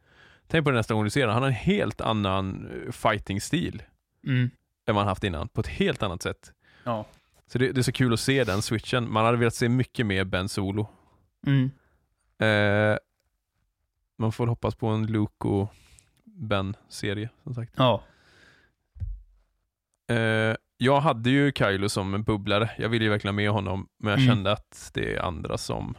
tänk 0.52 0.64
på 0.66 0.72
det 0.72 0.78
nästa 0.78 0.94
gång 0.94 1.04
du 1.04 1.10
ser 1.10 1.22
den, 1.26 1.34
han 1.34 1.42
har 1.44 1.50
en 1.50 1.56
helt 1.56 2.02
annan 2.02 2.70
eh, 2.86 2.92
fighting-stil 2.92 3.84
Mm. 4.28 4.50
än 4.88 4.96
han 4.96 5.08
haft 5.08 5.24
innan, 5.24 5.48
på 5.48 5.62
ett 5.62 5.68
helt 5.68 6.04
annat 6.04 6.22
sätt. 6.22 6.54
Ja. 6.84 7.06
Så 7.48 7.58
det, 7.58 7.72
det 7.72 7.82
är 7.82 7.84
så 7.84 7.92
kul 7.92 8.14
att 8.14 8.20
se 8.20 8.44
den 8.44 8.62
switchen, 8.62 9.12
man 9.12 9.26
hade 9.26 9.38
velat 9.38 9.56
se 9.56 9.70
mycket 9.70 10.06
mer 10.06 10.24
Ben 10.24 10.50
Solo. 10.50 10.88
Mm. 11.48 11.72
Eh, 12.40 12.98
man 14.18 14.32
får 14.32 14.48
hoppas 14.48 14.76
på 14.76 14.88
en 14.88 15.06
Luke 15.08 15.48
och 15.48 15.74
Ben-serie, 16.24 17.30
som 17.44 17.54
sagt. 17.56 17.74
Ja. 17.78 18.04
Eh, 20.10 20.56
jag 20.78 21.02
hade 21.02 21.30
ju 21.30 21.52
Kylo 21.52 21.90
som 21.90 22.14
en 22.14 22.24
bubblare. 22.24 22.70
Jag 22.78 22.90
ville 22.90 23.06
ju 23.06 23.12
verkligen 23.12 23.34
ha 23.34 23.38
med 23.38 23.50
honom, 23.52 23.88
men 23.98 24.12
jag 24.12 24.20
Mm. 24.20 24.36
kände 24.36 24.52
att 24.52 24.92
det 24.94 25.16
är 25.16 25.20
andra 25.22 25.58
som 25.58 25.96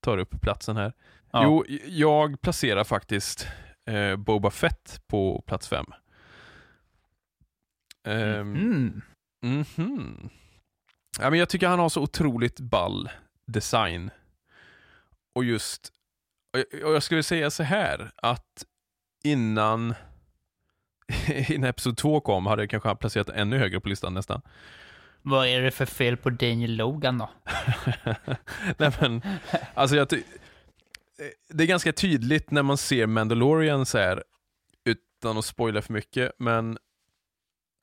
tar 0.00 0.18
upp 0.18 0.40
platsen 0.40 0.76
här. 0.76 0.92
Ja. 1.32 1.42
Jo, 1.44 1.64
jag 1.86 2.40
placerar 2.40 2.84
faktiskt 2.84 3.46
eh, 3.86 4.16
Boba 4.16 4.50
Fett 4.50 5.02
på 5.06 5.42
plats 5.46 5.68
fem. 5.68 5.86
Ehm, 8.06 8.54
Mm. 8.56 9.02
Mhm. 9.42 10.28
Ja, 11.20 11.30
men 11.30 11.38
jag 11.38 11.48
tycker 11.48 11.68
han 11.68 11.78
har 11.78 11.88
så 11.88 12.02
otroligt 12.02 12.60
ball 12.60 13.10
design. 13.46 14.10
Och 15.34 15.44
just, 15.44 15.92
och 16.52 16.90
jag- 16.94 17.02
skulle 17.02 17.22
säga 17.22 17.50
så 17.50 17.62
här, 17.62 18.10
att 18.16 18.64
innan, 19.24 19.94
innan 21.48 21.70
Episod 21.70 21.96
2 21.96 22.20
kom 22.20 22.46
hade 22.46 22.62
jag 22.62 22.70
kanske 22.70 22.94
placerat 22.96 23.28
ännu 23.28 23.58
högre 23.58 23.80
på 23.80 23.88
listan 23.88 24.14
nästan. 24.14 24.42
Vad 25.22 25.46
är 25.46 25.60
det 25.60 25.70
för 25.70 25.86
fel 25.86 26.16
på 26.16 26.30
Daniel 26.30 26.76
Logan 26.76 27.18
då? 27.18 27.30
Nej 28.78 28.92
men, 29.00 29.22
alltså 29.74 29.96
jag 29.96 30.06
Det 31.48 31.64
är 31.64 31.68
ganska 31.68 31.92
tydligt 31.92 32.50
när 32.50 32.62
man 32.62 32.78
ser 32.78 33.06
Mandalorian 33.06 33.86
så 33.86 33.98
här, 33.98 34.24
utan 34.84 35.38
att 35.38 35.44
spoila 35.44 35.82
för 35.82 35.92
mycket, 35.92 36.32
men 36.38 36.78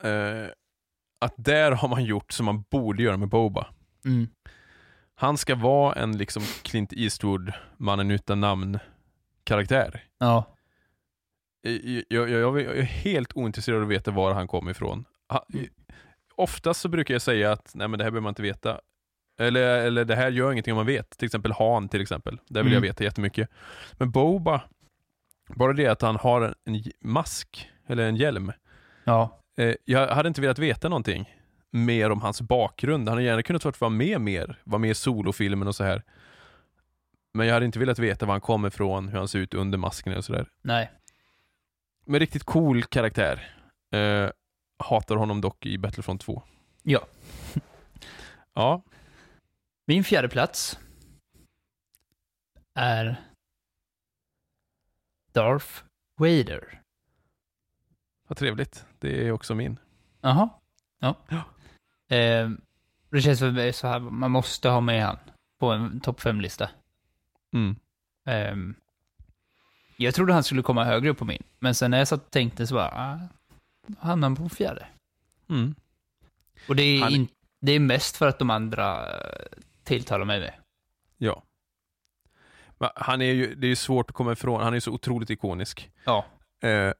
eh, 0.02 0.46
att 1.18 1.34
där 1.36 1.72
har 1.72 1.88
man 1.88 2.04
gjort 2.04 2.32
som 2.32 2.46
man 2.46 2.64
borde 2.70 3.02
göra 3.02 3.16
med 3.16 3.28
Boba. 3.28 3.66
Mm. 4.04 4.28
Han 5.14 5.38
ska 5.38 5.54
vara 5.54 5.94
en 5.94 6.18
liksom 6.18 6.42
Clint 6.62 6.92
Eastwood, 6.92 7.52
mannen 7.76 8.10
utan 8.10 8.40
namn-karaktär. 8.40 10.04
Ja. 10.18 10.56
Jag, 11.62 12.04
jag, 12.08 12.30
jag, 12.30 12.60
jag 12.60 12.60
är 12.78 12.82
helt 12.82 13.36
ointresserad 13.36 13.76
av 13.76 13.82
att 13.82 13.88
veta 13.90 14.10
var 14.10 14.34
han 14.34 14.48
kommer 14.48 14.70
ifrån. 14.70 15.04
Ha, 15.28 15.46
oftast 16.34 16.80
så 16.80 16.88
brukar 16.88 17.14
jag 17.14 17.22
säga 17.22 17.52
att 17.52 17.70
nej 17.74 17.88
men 17.88 17.98
det 17.98 18.04
här 18.04 18.10
behöver 18.10 18.22
man 18.22 18.30
inte 18.30 18.42
veta. 18.42 18.80
Eller, 19.40 19.60
eller 19.86 20.04
det 20.04 20.16
här 20.16 20.30
gör 20.30 20.52
ingenting 20.52 20.72
om 20.72 20.76
man 20.76 20.86
vet. 20.86 21.10
Till 21.10 21.26
exempel 21.26 21.52
Han 21.52 21.88
till 21.88 22.00
exempel. 22.00 22.38
Där 22.48 22.62
vill 22.62 22.72
Mm. 22.72 22.84
jag 22.84 22.90
veta 22.90 23.04
jättemycket. 23.04 23.48
Men 23.92 24.10
Boba, 24.10 24.62
bara 25.48 25.72
det 25.72 25.86
att 25.86 26.02
han 26.02 26.16
har 26.16 26.54
en, 26.64 26.82
mask, 27.00 27.70
eller 27.86 28.08
en 28.08 28.16
hjälm. 28.16 28.52
Ja. 29.04 29.38
Eh, 29.56 29.74
jag 29.84 30.08
hade 30.08 30.28
inte 30.28 30.40
velat 30.40 30.58
veta 30.58 30.88
någonting 30.88 31.36
mer 31.70 32.10
om 32.10 32.20
hans 32.20 32.40
bakgrund. 32.40 33.08
Han 33.08 33.16
hade 33.18 33.26
gärna 33.26 33.42
kunnat 33.42 33.62
fått 33.62 33.80
vara 33.80 33.88
med 33.90 34.20
mer, 34.20 34.58
vara 34.64 34.78
med 34.78 34.90
i 34.90 34.94
solofilmen 34.94 35.68
och 35.68 35.74
så 35.76 35.84
här. 35.84 36.02
Men 37.34 37.46
jag 37.46 37.54
hade 37.54 37.66
inte 37.66 37.78
velat 37.78 37.98
veta 37.98 38.26
var 38.26 38.34
han 38.34 38.40
kommer 38.40 38.68
ifrån, 38.68 39.08
hur 39.08 39.18
han 39.18 39.28
ser 39.28 39.38
ut 39.38 39.54
under 39.54 39.78
masken 39.78 40.16
och 40.16 40.24
sådär. 40.24 40.46
Nej. 40.62 40.90
Men 42.06 42.20
riktigt 42.20 42.44
cool 42.44 42.82
karaktär. 42.82 43.54
Eh, 43.92 44.28
hatar 44.78 45.16
honom 45.16 45.40
dock 45.40 45.66
i 45.66 45.78
Battlefront 45.78 46.20
2. 46.20 46.42
Ja. 46.82 47.00
Ja, 48.54 48.82
Min 49.90 50.04
fjärde 50.04 50.28
plats 50.28 50.78
är 52.74 53.20
Darth 55.32 55.82
Vader. 56.16 56.80
vad 58.26 58.38
trevligt. 58.38 58.84
Det 58.98 59.26
är 59.26 59.32
också 59.32 59.54
min. 59.54 59.78
Jaha. 60.20 60.48
Ja. 60.98 61.16
Eh, 62.16 62.50
det 63.10 63.22
känns 63.22 63.38
för 63.38 63.50
mig 63.50 63.72
så 63.72 63.86
här, 63.86 63.98
man 63.98 64.30
måste 64.30 64.68
ha 64.68 64.80
med 64.80 65.04
han 65.04 65.18
på 65.58 65.70
en 65.72 66.00
topp 66.00 66.20
fem-lista. 66.20 66.70
Mm. 67.52 67.76
Ehm, 68.24 68.74
jag 69.96 70.14
trodde 70.14 70.32
han 70.32 70.44
skulle 70.44 70.62
komma 70.62 70.84
högre 70.84 71.10
upp 71.10 71.18
på 71.18 71.24
min, 71.24 71.42
men 71.58 71.74
sen 71.74 71.90
när 71.90 71.98
jag 71.98 72.08
satt 72.08 72.24
och 72.24 72.30
tänkte 72.30 72.66
så 72.66 72.74
bara, 72.74 72.90
ah, 72.90 73.28
hamnade 73.98 74.30
han 74.30 74.36
på 74.48 74.54
fjärde. 74.54 74.86
Mm. 75.48 75.74
Och 76.68 76.76
det 76.76 76.82
är, 76.82 77.00
Han- 77.02 77.12
in, 77.12 77.28
det 77.60 77.72
är 77.72 77.80
mest 77.80 78.16
för 78.16 78.28
att 78.28 78.38
de 78.38 78.50
andra 78.50 79.18
eh, 79.20 79.46
tilltalar 79.98 80.24
mig 80.24 80.40
med. 80.40 80.52
Ja. 81.18 81.42
Men 82.78 82.90
han 82.94 83.22
är 83.22 83.32
ju, 83.32 83.54
det 83.54 83.66
är 83.66 83.68
ju 83.68 83.76
svårt 83.76 84.10
att 84.10 84.16
komma 84.16 84.32
ifrån, 84.32 84.60
han 84.62 84.74
är 84.74 84.80
så 84.80 84.92
otroligt 84.92 85.30
ikonisk. 85.30 85.90
Ja. 86.04 86.26
Eh, 86.62 86.92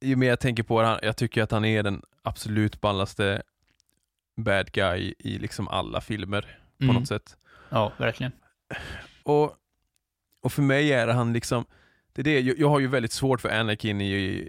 ju 0.00 0.16
mer 0.16 0.28
jag 0.28 0.40
tänker 0.40 0.62
på 0.62 0.82
det, 0.82 1.00
jag 1.02 1.16
tycker 1.16 1.42
att 1.42 1.50
han 1.50 1.64
är 1.64 1.82
den 1.82 2.02
absolut 2.22 2.80
ballaste 2.80 3.42
bad 4.36 4.72
guy 4.72 5.14
i 5.18 5.38
liksom 5.38 5.68
alla 5.68 6.00
filmer 6.00 6.58
på 6.78 6.84
Mm. 6.84 6.94
något 6.96 7.08
sätt. 7.08 7.36
Ja, 7.68 7.92
verkligen. 7.98 8.32
Och, 9.22 9.56
och 10.42 10.52
för 10.52 10.62
mig 10.62 10.92
är 10.92 11.08
han 11.08 11.32
liksom, 11.32 11.64
det 12.12 12.22
är 12.22 12.24
det, 12.24 12.40
jag, 12.40 12.58
jag 12.58 12.68
har 12.68 12.80
ju 12.80 12.86
väldigt 12.86 13.12
svårt 13.12 13.40
för 13.40 13.48
Anakin 13.48 14.00
i 14.00 14.48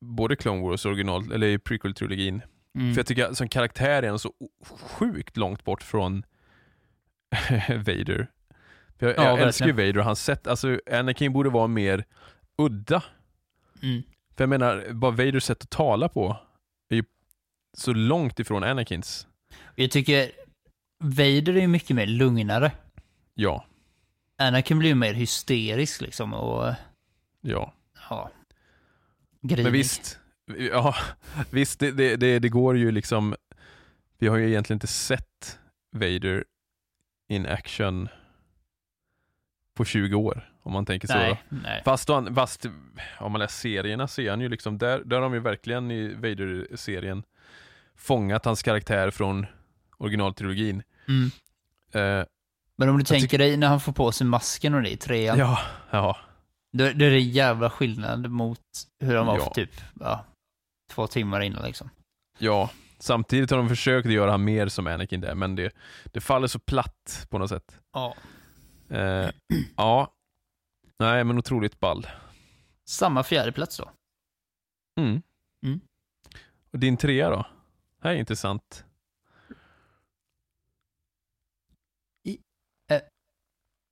både 0.00 0.36
Clone 0.36 0.62
Wars 0.62 0.86
original, 0.86 1.32
eller 1.32 1.46
i 1.46 1.58
prequel-trilogin. 1.58 2.40
Mm. 2.76 2.94
För 2.94 2.98
jag 2.98 3.06
tycker 3.06 3.24
att 3.24 3.36
som 3.36 3.48
karaktär 3.48 4.02
är 4.02 4.08
han 4.08 4.18
så 4.18 4.32
sjukt 4.80 5.36
långt 5.36 5.64
bort 5.64 5.82
från 5.82 6.22
Vader. 7.68 8.26
För 8.98 9.06
jag 9.06 9.16
Ja, 9.16 9.22
jag 9.22 9.40
älskar 9.40 9.66
ju. 9.66 9.72
Vader 9.72 9.98
och 9.98 10.04
hans 10.04 10.24
sätt, 10.24 10.46
alltså 10.46 10.80
Anakin 10.92 11.32
borde 11.32 11.50
vara 11.50 11.66
mer 11.66 12.04
udda. 12.58 13.02
Mm. 13.82 14.02
För 14.36 14.44
jag 14.44 14.48
menar, 14.48 14.92
bara 14.92 15.10
Vaders 15.10 15.44
sätt 15.44 15.62
att 15.62 15.70
tala 15.70 16.08
på 16.08 16.36
är 16.88 16.96
ju 16.96 17.04
så 17.76 17.92
långt 17.92 18.40
ifrån 18.40 18.64
Anakins. 18.64 19.26
Jag 19.74 19.90
tycker 19.90 20.30
Vader 20.98 21.56
är 21.56 21.66
mycket 21.66 21.96
mer 21.96 22.06
lugnare. 22.06 22.72
Ja, 23.34 23.66
Anakin 24.38 24.78
blir 24.78 24.88
ju 24.88 24.94
mer 24.94 25.14
hysterisk 25.14 26.00
liksom 26.00 26.34
och, 26.34 26.74
ja. 27.40 27.72
ja, 28.10 28.30
grinig. 29.40 29.64
Men 29.64 29.72
visst, 29.72 30.18
ja, 30.58 30.94
visst 31.50 31.80
det, 31.80 31.90
det, 31.90 32.16
det, 32.16 32.38
det 32.38 32.48
går 32.48 32.76
ju 32.76 32.90
liksom, 32.90 33.34
vi 34.18 34.28
har 34.28 34.36
ju 34.36 34.48
egentligen 34.48 34.76
inte 34.76 34.86
sett 34.86 35.58
Vader 35.92 36.44
in 37.28 37.46
action 37.46 38.08
på 39.74 39.84
20 39.84 40.14
år, 40.14 40.50
om 40.62 40.72
man 40.72 40.86
tänker 40.86 41.08
så. 41.08 41.14
då. 41.14 41.18
Nej, 41.20 41.42
nej. 41.48 41.82
Fast, 41.84 42.08
han, 42.08 42.34
fast 42.34 42.66
om 43.20 43.32
man 43.32 43.38
läser 43.38 43.54
serierna 43.60 44.08
ser 44.08 44.30
han 44.30 44.40
ju 44.40 44.48
liksom, 44.48 44.78
där, 44.78 45.02
där 45.04 45.16
har 45.16 45.22
de 45.22 45.34
ju 45.34 45.40
verkligen 45.40 45.90
i 45.90 46.14
Vader-serien 46.14 47.22
fångat 47.96 48.44
hans 48.44 48.62
karaktär 48.62 49.10
från 49.10 49.46
originaltrilogin. 49.98 50.82
Mm. 51.08 51.30
Eh, 51.92 52.26
Men 52.76 52.88
om 52.88 52.98
du 52.98 53.04
tänker 53.04 53.38
dig 53.38 53.56
när 53.56 53.66
han 53.68 53.80
får 53.80 53.92
på 53.92 54.12
sig 54.12 54.26
masken 54.26 54.74
och 54.74 54.82
det 54.82 54.90
i 54.90 54.96
trean, 54.96 55.38
ja, 55.38 55.58
ja, 55.90 56.16
då, 56.72 56.84
då 56.84 56.90
är 57.04 57.10
det 57.10 57.16
en 57.16 57.30
jävla 57.30 57.70
skillnad 57.70 58.30
mot 58.30 58.60
hur 59.00 59.16
han 59.16 59.26
var 59.26 59.38
Ja. 59.38 59.44
för 59.44 59.50
typ, 59.50 59.70
ja, 60.00 60.24
två 60.86 61.06
timmar 61.06 61.40
innan 61.40 61.64
liksom. 61.64 61.90
ja. 62.38 62.70
Samtidigt 62.98 63.50
har 63.50 63.58
de 63.58 63.68
försökt 63.68 64.08
göra 64.08 64.30
han 64.30 64.44
mer 64.44 64.68
som 64.68 64.86
Anakin 64.86 65.20
där, 65.20 65.34
men 65.34 65.56
det, 65.56 65.76
det 66.04 66.20
faller 66.20 66.46
så 66.46 66.58
platt 66.58 67.26
på 67.30 67.38
något 67.38 67.48
sätt. 67.48 67.80
Ja. 67.92 68.16
Eh, 68.88 69.30
ja, 69.76 70.14
nej 70.98 71.24
men 71.24 71.38
otroligt 71.38 71.80
ball. 71.80 72.06
Samma 72.84 73.22
fjärde 73.22 73.52
plats 73.52 73.76
då. 73.76 73.90
Mm. 75.00 75.22
Mm. 75.64 75.80
Och 76.72 76.78
din 76.78 76.96
trea 76.96 77.30
då? 77.30 77.46
Det 78.02 78.08
här 78.08 78.14
är 78.14 78.18
intressant. 78.18 78.84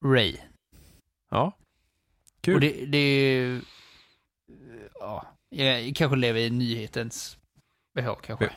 Ray. 0.05 0.37
Ja, 1.31 1.53
Kul. 2.41 2.55
Och 2.55 2.61
det, 2.61 2.87
det 2.87 2.99
är 2.99 3.37
ju, 3.37 3.63
ja, 4.95 5.34
jag 5.55 5.97
kanske 5.97 6.17
lever 6.17 6.41
i 6.41 6.51
nyhetens 6.51 7.39
behag 7.95 8.23
kanske. 8.23 8.51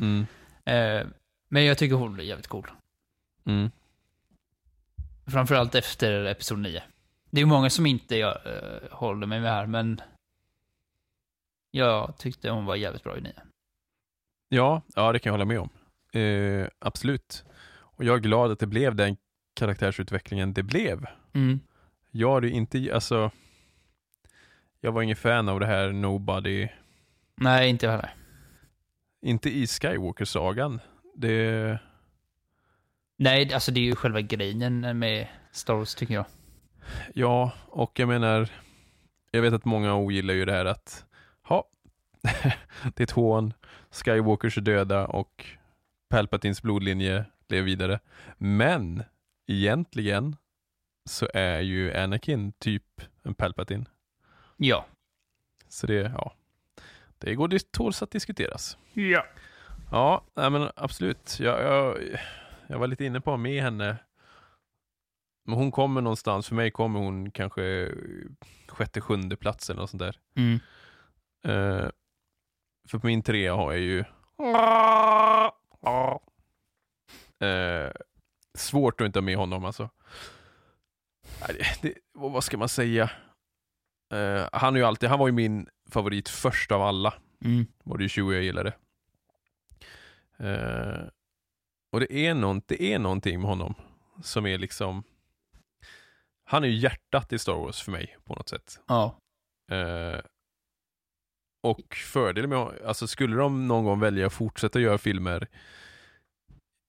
mm. 0.00 0.26
Eh, 0.64 1.06
men 1.48 1.64
jag 1.64 1.78
tycker 1.78 1.96
hon 1.96 2.18
är 2.20 2.24
jävligt 2.24 2.46
cool. 2.46 2.70
Mm. 3.44 3.70
Framförallt 5.26 5.74
efter 5.74 6.24
Episod 6.24 6.58
9. 6.58 6.82
Det 7.30 7.40
är 7.40 7.46
många 7.46 7.70
som 7.70 7.86
inte 7.86 8.16
jag, 8.16 8.46
eh, 8.46 8.90
håller 8.90 9.26
med 9.26 9.42
mig 9.42 9.50
här, 9.50 9.66
men 9.66 10.00
jag 11.70 12.18
tyckte 12.18 12.50
hon 12.50 12.64
var 12.64 12.76
jävligt 12.76 13.02
bra 13.02 13.18
i 13.18 13.20
9. 13.20 13.32
Ja, 14.48 14.82
ja, 14.94 15.12
det 15.12 15.18
kan 15.18 15.30
jag 15.30 15.34
hålla 15.34 15.44
med 15.44 15.60
om. 15.60 15.68
Eh, 16.20 16.66
absolut. 16.78 17.44
Och 17.74 18.04
jag 18.04 18.16
är 18.16 18.20
glad 18.20 18.50
att 18.50 18.58
det 18.58 18.66
blev 18.66 18.94
den 18.94 19.16
karaktärsutvecklingen 19.54 20.52
det 20.52 20.62
blev. 20.62 21.06
Mm. 21.32 21.60
Jag 22.10 22.34
hade 22.34 22.48
inte, 22.48 22.90
alltså, 22.94 23.30
jag 24.84 24.92
var 24.92 25.02
ingen 25.02 25.16
fan 25.16 25.48
av 25.48 25.60
det 25.60 25.66
här 25.66 25.92
Nobody, 25.92 26.68
Nej, 27.36 27.68
inte 27.70 27.86
jag 27.86 27.92
heller. 27.92 28.14
inte 29.22 29.50
i 29.50 29.66
Skywalker-sagan. 29.66 30.80
Det, 31.16 31.78
Nej, 33.18 33.54
alltså 33.54 33.72
det 33.72 33.80
är 33.80 33.84
ju 33.84 33.94
själva 33.96 34.20
grejen 34.20 34.98
med 34.98 35.28
Star 35.52 35.74
Wars 35.74 35.94
tycker 35.94 36.14
jag. 36.14 36.24
ja, 37.14 37.52
och 37.66 37.98
jag 37.98 38.08
menar, 38.08 38.48
jag 39.30 39.42
vet 39.42 39.54
att 39.54 39.64
många 39.64 39.94
ogillar 39.94 40.34
ju 40.34 40.44
det 40.44 40.52
här 40.52 40.64
att, 40.64 41.04
ja, 41.48 41.64
det 42.94 43.00
är 43.00 43.02
ett 43.02 43.10
hån, 43.10 43.52
Skywalkers 43.90 44.58
är 44.58 44.62
döda 44.62 45.06
och 45.06 45.46
Palpatines 46.10 46.62
blodlinje 46.62 47.24
lever 47.48 47.64
vidare. 47.64 48.00
Men 48.38 49.02
egentligen 49.46 50.36
så 51.04 51.28
är 51.34 51.60
ju 51.60 51.94
Anakin 51.96 52.52
typ 52.52 53.00
en 53.22 53.34
Palpatine. 53.34 53.84
Ja. 54.64 54.86
Så 55.68 55.86
det, 55.86 55.94
ja, 55.94 56.32
det 57.18 57.34
går 57.34 57.48
det 57.48 57.72
tåls 57.72 58.02
att 58.02 58.10
diskuteras. 58.10 58.78
Ja. 58.92 59.26
Ja, 59.90 60.24
nej 60.34 60.50
men 60.50 60.70
absolut. 60.76 61.36
Jag, 61.40 61.62
jag, 61.62 61.98
jag 62.66 62.78
var 62.78 62.86
lite 62.86 63.04
inne 63.04 63.20
på 63.20 63.30
att 63.30 63.38
ha 63.38 63.42
med 63.42 63.62
henne. 63.62 63.96
Men 65.44 65.54
hon 65.54 65.70
kommer 65.70 66.00
någonstans, 66.00 66.48
för 66.48 66.54
mig 66.54 66.70
kommer 66.70 67.00
hon 67.00 67.30
kanske 67.30 67.94
sjätte, 68.68 69.00
sjunde 69.00 69.36
plats 69.36 69.70
eller 69.70 69.80
något 69.80 69.90
sånt 69.90 70.02
där. 70.02 70.18
Mm. 70.34 70.60
Eh, 71.44 71.88
för 72.88 72.98
på 72.98 73.06
min 73.06 73.22
trea 73.22 73.54
har 73.54 73.72
jag 73.72 73.80
ju 73.80 74.04
Eh, 77.42 77.90
svårt 78.54 79.00
att 79.00 79.06
inte 79.06 79.18
ha 79.18 79.24
med 79.24 79.36
honom 79.36 79.64
alltså. 79.64 79.90
Det, 81.46 81.82
det, 81.82 81.94
vad 82.12 82.44
ska 82.44 82.58
man 82.58 82.68
säga? 82.68 83.10
Eh, 84.12 84.48
han, 84.52 84.74
är 84.74 84.78
ju 84.78 84.86
alltid, 84.86 85.08
han 85.08 85.18
var 85.18 85.28
ju 85.28 85.32
min 85.32 85.68
favorit 85.90 86.28
först 86.28 86.72
av 86.72 86.82
alla. 86.82 87.14
Mm. 87.44 87.66
Var 87.84 87.98
det 87.98 88.04
ju 88.04 88.08
20 88.08 88.32
jag 88.32 88.42
gillade. 88.42 88.74
Eh, 90.38 91.08
och 91.92 92.00
det 92.00 92.12
är, 92.12 92.34
nånt, 92.34 92.68
det 92.68 92.82
är 92.82 92.98
någonting 92.98 93.40
med 93.40 93.48
honom 93.48 93.74
som 94.22 94.46
är 94.46 94.58
liksom... 94.58 95.02
Han 96.44 96.64
är 96.64 96.68
ju 96.68 96.74
hjärtat 96.74 97.32
i 97.32 97.38
Star 97.38 97.54
Wars 97.54 97.82
för 97.82 97.92
mig 97.92 98.16
på 98.24 98.34
något 98.34 98.48
sätt. 98.48 98.80
Ja. 98.86 99.18
Eh, 99.70 100.20
och 101.62 101.94
fördelen 101.94 102.50
med, 102.50 102.58
alltså 102.86 103.06
skulle 103.06 103.36
de 103.36 103.68
någon 103.68 103.84
gång 103.84 104.00
välja 104.00 104.26
att 104.26 104.32
fortsätta 104.32 104.80
göra 104.80 104.98
filmer 104.98 105.48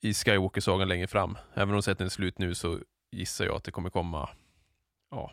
i 0.01 0.13
Skywalker-sagan 0.13 0.87
längre 0.87 1.07
fram, 1.07 1.37
även 1.53 1.75
om 1.75 1.81
sätten 1.81 2.05
är 2.05 2.09
slut 2.09 2.39
nu 2.39 2.55
så 2.55 2.79
gissar 3.11 3.45
jag 3.45 3.55
att 3.55 3.63
det 3.63 3.71
kommer 3.71 3.89
komma, 3.89 4.29
ja, 5.11 5.31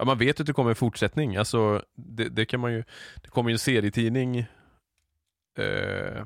ja 0.00 0.04
man 0.06 0.18
vet 0.18 0.40
att 0.40 0.46
det 0.46 0.52
kommer 0.52 0.70
en 0.70 0.76
fortsättning, 0.76 1.36
alltså 1.36 1.84
det, 1.96 2.28
det 2.28 2.46
kan 2.46 2.60
man 2.60 2.72
ju, 2.72 2.84
det 3.22 3.28
kommer 3.28 3.50
ju 3.50 3.52
en 3.52 3.58
serietidning 3.58 4.38
eh, 5.58 6.24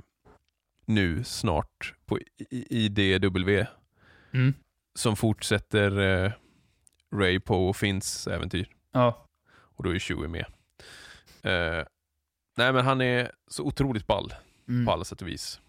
nu 0.87 1.25
snart 1.25 1.95
på 2.07 2.19
IDW 2.51 3.67
Mm. 4.33 4.55
som 4.99 5.17
fortsätter 5.17 5.99
eh, 6.25 6.33
Ray 7.15 7.41
och 7.47 7.77
Finns 7.77 8.27
äventyr. 8.27 8.69
Ja. 8.93 9.27
Och 9.49 9.85
då 9.85 9.95
är 9.95 9.99
Chewie 9.99 10.29
med. 10.29 10.45
Eh, 11.43 11.87
nej 12.57 12.73
men 12.73 12.85
han 12.85 13.01
är 13.01 13.33
så 13.51 13.65
otroligt 13.65 14.07
ball 14.07 14.35
Mm. 14.69 14.87
på 14.87 14.93
alla 14.93 15.05
sätt 15.05 15.23
och 15.23 15.29
vis. 15.29 15.61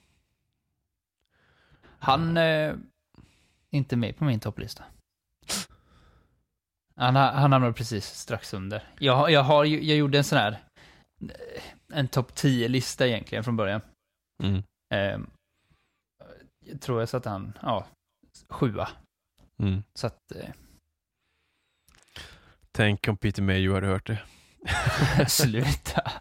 Han 1.81 2.37
eh, 2.37 2.43
är 2.43 2.79
inte 3.69 3.95
med 3.95 4.17
på 4.17 4.23
min 4.25 4.39
topplista. 4.39 4.83
Han, 6.97 7.15
ha- 7.15 7.31
han 7.31 7.51
hamnade 7.51 7.73
precis 7.73 8.05
strax 8.05 8.53
under. 8.53 8.83
Jag, 8.99 9.31
jag, 9.31 9.43
har, 9.43 9.65
jag 9.65 9.97
gjorde 9.97 10.17
en 10.17 10.23
sån 10.23 10.37
här, 10.37 10.57
en 11.93 12.07
topp 12.07 12.31
10-lista 12.31 13.07
egentligen 13.07 13.43
från 13.43 13.57
början. 13.57 13.81
Mm. 14.43 14.63
Eh, 14.93 15.19
jag 16.65 16.81
tror 16.81 16.99
jag 16.99 17.09
satte 17.09 17.29
han, 17.29 17.57
ja, 17.61 17.85
sjua. 18.49 18.89
Mm. 19.59 19.83
Så 19.93 20.07
att, 20.07 20.31
eh, 20.35 20.49
Tänk 22.71 23.07
om 23.07 23.17
Peter 23.17 23.41
Mayhew 23.41 23.73
hade 23.75 23.87
hört 23.87 24.07
det. 24.07 24.21
sluta. 25.29 26.11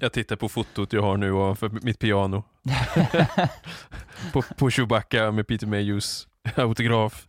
Jag 0.00 0.12
tittar 0.12 0.36
på 0.36 0.48
fotot 0.48 0.92
jag 0.92 1.02
har 1.02 1.16
nu 1.16 1.32
ovanför 1.32 1.68
mitt 1.68 1.98
piano. 1.98 2.44
på, 4.32 4.42
på 4.42 4.70
Chewbacca 4.70 5.30
med 5.32 5.46
Peter 5.46 5.66
Mayhews 5.66 6.28
autograf. 6.56 7.28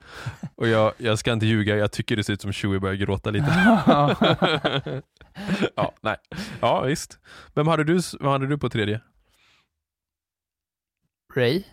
Och 0.55 0.67
jag, 0.67 0.93
jag 0.97 1.19
ska 1.19 1.33
inte 1.33 1.45
ljuga, 1.45 1.75
jag 1.75 1.91
tycker 1.91 2.15
det 2.15 2.23
ser 2.23 2.33
ut 2.33 2.41
som 2.41 2.53
Chewie 2.53 2.79
börjar 2.79 2.95
gråta 2.95 3.31
lite. 3.31 3.45
ja, 5.75 5.93
nej. 6.01 6.17
Ja, 6.61 6.81
visst. 6.81 7.19
Vem 7.53 7.67
hade 7.67 7.83
du, 7.83 7.99
vad 8.19 8.31
hade 8.31 8.47
du 8.47 8.57
på 8.57 8.69
tredje? 8.69 9.01
Ray? 11.35 11.63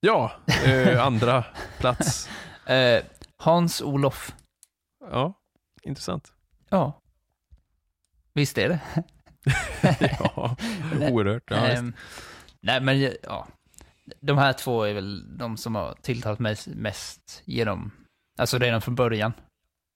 Ja, 0.00 0.32
eh, 0.66 1.04
andra 1.06 1.44
plats. 1.78 2.28
Eh, 2.66 3.04
Hans-Olof. 3.36 4.34
Ja, 5.10 5.40
intressant. 5.82 6.32
Ja. 6.68 7.02
Visst 8.34 8.58
är 8.58 8.68
det? 8.68 8.80
ja, 10.18 10.56
oerhört. 11.00 11.42
Ja. 11.46 11.56
Ehm, 11.56 11.92
nej, 12.60 12.80
men 12.80 13.00
ja. 13.22 13.46
De 14.20 14.38
här 14.38 14.52
två 14.52 14.82
är 14.82 14.94
väl 14.94 15.38
de 15.38 15.56
som 15.56 15.74
har 15.74 15.94
tilltalat 15.94 16.38
mig 16.38 16.56
mest 16.66 17.42
genom, 17.44 17.90
alltså 18.38 18.58
redan 18.58 18.82
från 18.82 18.94
början. 18.94 19.32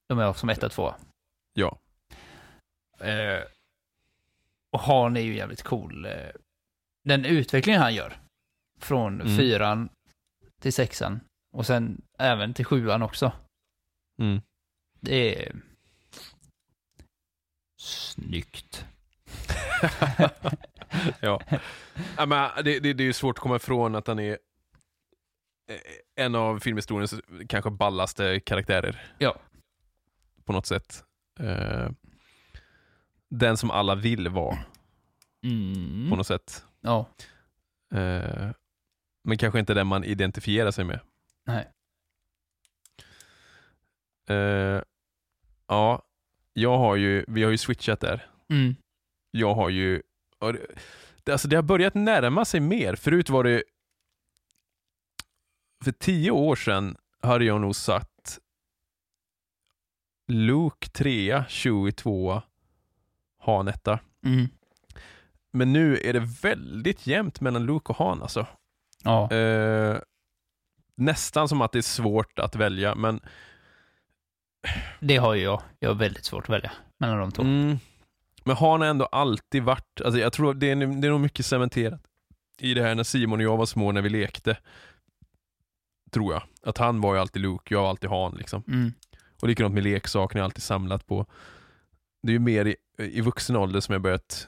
De 0.07 0.19
är 0.19 0.33
som 0.33 0.49
ett 0.49 0.63
och 0.63 0.71
två. 0.71 0.93
ja. 1.53 1.79
Eh, 2.99 3.43
och 4.71 4.79
Han 4.79 5.17
är 5.17 5.21
ju 5.21 5.35
jävligt 5.35 5.63
cool. 5.63 6.05
Eh, 6.05 6.29
den 7.03 7.25
utvecklingen 7.25 7.81
han 7.81 7.95
gör. 7.95 8.19
Från 8.79 9.21
Mm. 9.21 9.37
fyran 9.37 9.89
till 10.61 10.73
sexan. 10.73 11.19
Och 11.51 11.65
sen 11.65 12.01
även 12.17 12.53
till 12.53 12.65
sjuan 12.65 13.01
också. 13.01 13.31
Mm. 14.21 14.41
Det 14.99 15.45
är... 15.45 15.55
Snyggt. 17.77 18.85
ja. 21.21 21.41
ja 22.17 22.25
men 22.25 22.49
det, 22.63 22.79
det, 22.79 22.93
det 22.93 23.03
är 23.03 23.13
svårt 23.13 23.37
att 23.37 23.41
komma 23.41 23.55
ifrån 23.55 23.95
att 23.95 24.07
han 24.07 24.19
är 24.19 24.31
eh, 25.69 26.25
en 26.25 26.35
av 26.35 26.59
filmhistoriens 26.59 27.13
kanske 27.49 27.69
ballaste 27.71 28.39
karaktärer. 28.39 29.13
Ja. 29.17 29.35
På 30.45 30.53
något 30.53 30.65
sätt. 30.65 31.03
Eh, 31.39 31.89
den 33.29 33.57
som 33.57 33.71
alla 33.71 33.95
vill 33.95 34.27
vara, 34.29 34.57
Mm. 35.43 36.09
på 36.09 36.15
något 36.15 36.27
sätt. 36.27 36.65
Ja. 36.81 37.09
Eh, 37.93 38.49
men 39.23 39.37
kanske 39.37 39.59
inte 39.59 39.73
den 39.73 39.87
man 39.87 40.03
identifierar 40.03 40.71
sig 40.71 40.85
med. 40.85 40.99
Nej. 41.45 41.67
Ja, 45.67 46.01
jag 46.53 46.77
har 46.77 46.95
ju, 46.95 47.25
vi 47.27 47.43
har 47.43 47.51
ju 47.51 47.57
switchat 47.57 47.99
där. 47.99 48.27
Mm. 48.49 48.75
jag 49.31 49.55
har 49.55 49.69
ju... 49.69 50.01
och 50.39 50.53
det- 50.53 51.31
Alltså 51.31 51.47
det 51.47 51.55
har 51.55 51.63
börjat 51.63 51.93
närma 51.95 52.45
sig 52.45 52.59
mer. 52.59 52.95
Förut 52.95 53.29
var 53.29 53.43
det... 53.43 53.63
För 55.83 55.91
tio 55.91 56.31
år 56.31 56.55
sedan 56.55 56.97
hade 57.21 57.45
jag 57.45 57.61
nog 57.61 57.75
satt 57.75 58.39
Luke 60.27 60.89
3, 60.89 61.43
Chewie 61.49 61.91
2, 61.91 62.41
Han 63.39 63.67
1. 63.67 63.87
Mm. 64.25 64.47
Men 65.51 65.73
nu 65.73 65.97
är 65.97 66.13
det 66.13 66.19
väldigt 66.41 67.07
jämnt 67.07 67.41
mellan 67.41 67.65
Luke 67.65 67.89
och 67.89 67.97
Han 67.97 68.21
alltså. 68.21 68.47
Ja. 69.03 69.31
Eh, 69.31 69.97
nästan 70.95 71.49
som 71.49 71.61
att 71.61 71.71
det 71.71 71.77
är 71.79 71.81
svårt 71.81 72.39
att 72.39 72.55
välja, 72.55 72.95
men 72.95 73.19
Det 74.99 75.17
har 75.17 75.33
ju 75.33 75.43
jag. 75.43 75.61
Jag 75.79 75.89
har 75.89 75.95
väldigt 75.95 76.25
svårt 76.25 76.43
att 76.43 76.49
välja 76.49 76.71
mellan 76.97 77.19
de 77.19 77.31
två. 77.31 77.41
Mm. 77.41 77.77
Men 78.49 78.57
Han 78.57 78.81
har 78.81 78.87
ändå 78.87 79.05
alltid 79.05 79.63
varit, 79.63 80.01
alltså 80.05 80.19
jag 80.19 80.33
tror 80.33 80.53
det 80.53 80.71
är, 80.71 80.75
det 80.75 81.07
är 81.07 81.11
nog 81.11 81.19
mycket 81.19 81.45
cementerat 81.45 82.01
i 82.59 82.73
det 82.73 82.81
här 82.81 82.95
när 82.95 83.03
Simon 83.03 83.39
och 83.39 83.45
jag 83.45 83.57
var 83.57 83.65
små 83.65 83.91
när 83.91 84.01
vi 84.01 84.09
lekte. 84.09 84.57
Tror 86.11 86.33
jag. 86.33 86.43
Att 86.63 86.77
han 86.77 87.01
var 87.01 87.13
ju 87.13 87.19
alltid 87.19 87.41
Luke, 87.41 87.73
jag 87.73 87.81
var 87.81 87.89
alltid 87.89 88.09
Han 88.09 88.35
liksom. 88.35 88.63
Mm. 88.67 88.93
Och 89.41 89.47
likadant 89.47 89.73
med 89.73 89.83
leksaker, 89.83 90.37
jag 90.37 90.43
har 90.43 90.45
alltid 90.45 90.63
samlat 90.63 91.07
på. 91.07 91.25
Det 92.23 92.29
är 92.29 92.33
ju 92.33 92.39
mer 92.39 92.65
i, 92.65 92.75
i 92.97 93.21
vuxen 93.21 93.55
ålder 93.55 93.79
som 93.79 93.93
jag 93.93 94.01
börjat 94.01 94.47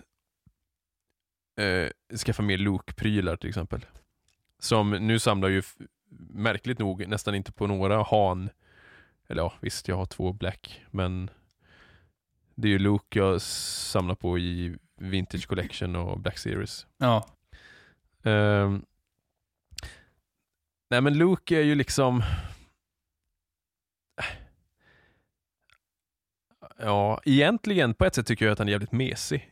eh, 1.59 2.17
skaffa 2.17 2.43
mer 2.43 2.57
Luke-prylar 2.57 3.35
till 3.35 3.49
exempel. 3.49 3.85
Som 4.59 4.89
nu 4.89 5.19
samlar 5.19 5.49
ju 5.49 5.61
märkligt 6.29 6.79
nog 6.79 7.07
nästan 7.07 7.35
inte 7.35 7.51
på 7.51 7.67
några 7.67 8.03
Han. 8.03 8.49
Eller 9.27 9.41
ja, 9.41 9.53
visst 9.59 9.87
jag 9.87 9.95
har 9.95 10.05
två 10.05 10.33
Black, 10.33 10.81
men 10.91 11.29
det 12.61 12.67
är 12.67 12.69
ju 12.69 12.79
Luke 12.79 13.19
jag 13.19 13.41
samlar 13.41 14.15
på 14.15 14.39
i 14.39 14.77
Vintage 14.95 15.47
Collection 15.47 15.95
och 15.95 16.19
Black 16.19 16.37
Series. 16.37 16.87
Ja. 16.97 17.25
Ehm, 18.23 18.85
nej 20.89 21.01
men 21.01 21.17
Luke 21.17 21.57
är 21.57 21.63
ju 21.63 21.75
liksom... 21.75 22.23
Ja, 26.77 27.21
egentligen 27.25 27.93
på 27.93 28.05
ett 28.05 28.15
sätt 28.15 28.27
tycker 28.27 28.45
jag 28.45 28.51
att 28.51 28.59
han 28.59 28.67
är 28.67 28.71
jävligt 28.71 28.91
mesig. 28.91 29.51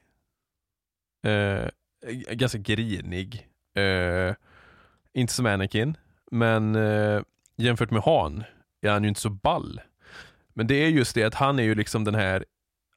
Eh, 1.24 1.70
ganska 2.32 2.58
grinig. 2.58 3.48
Eh, 3.74 4.36
inte 5.14 5.34
som 5.34 5.46
Anakin, 5.46 5.98
men 6.32 6.76
eh, 6.76 7.22
jämfört 7.56 7.92
med 7.92 8.02
Han 8.02 8.44
är 8.82 8.90
han 8.90 9.04
ju 9.04 9.10
inte 9.10 9.22
så 9.22 9.30
ball. 9.30 9.82
Men 10.54 10.68
det 10.68 10.76
är 10.76 10.88
just 10.88 11.16
det 11.16 11.24
att 11.24 11.36
han 11.36 11.60
är 11.60 11.64
ju 11.64 11.76
liksom 11.76 12.04
den 12.04 12.16
här 12.16 12.46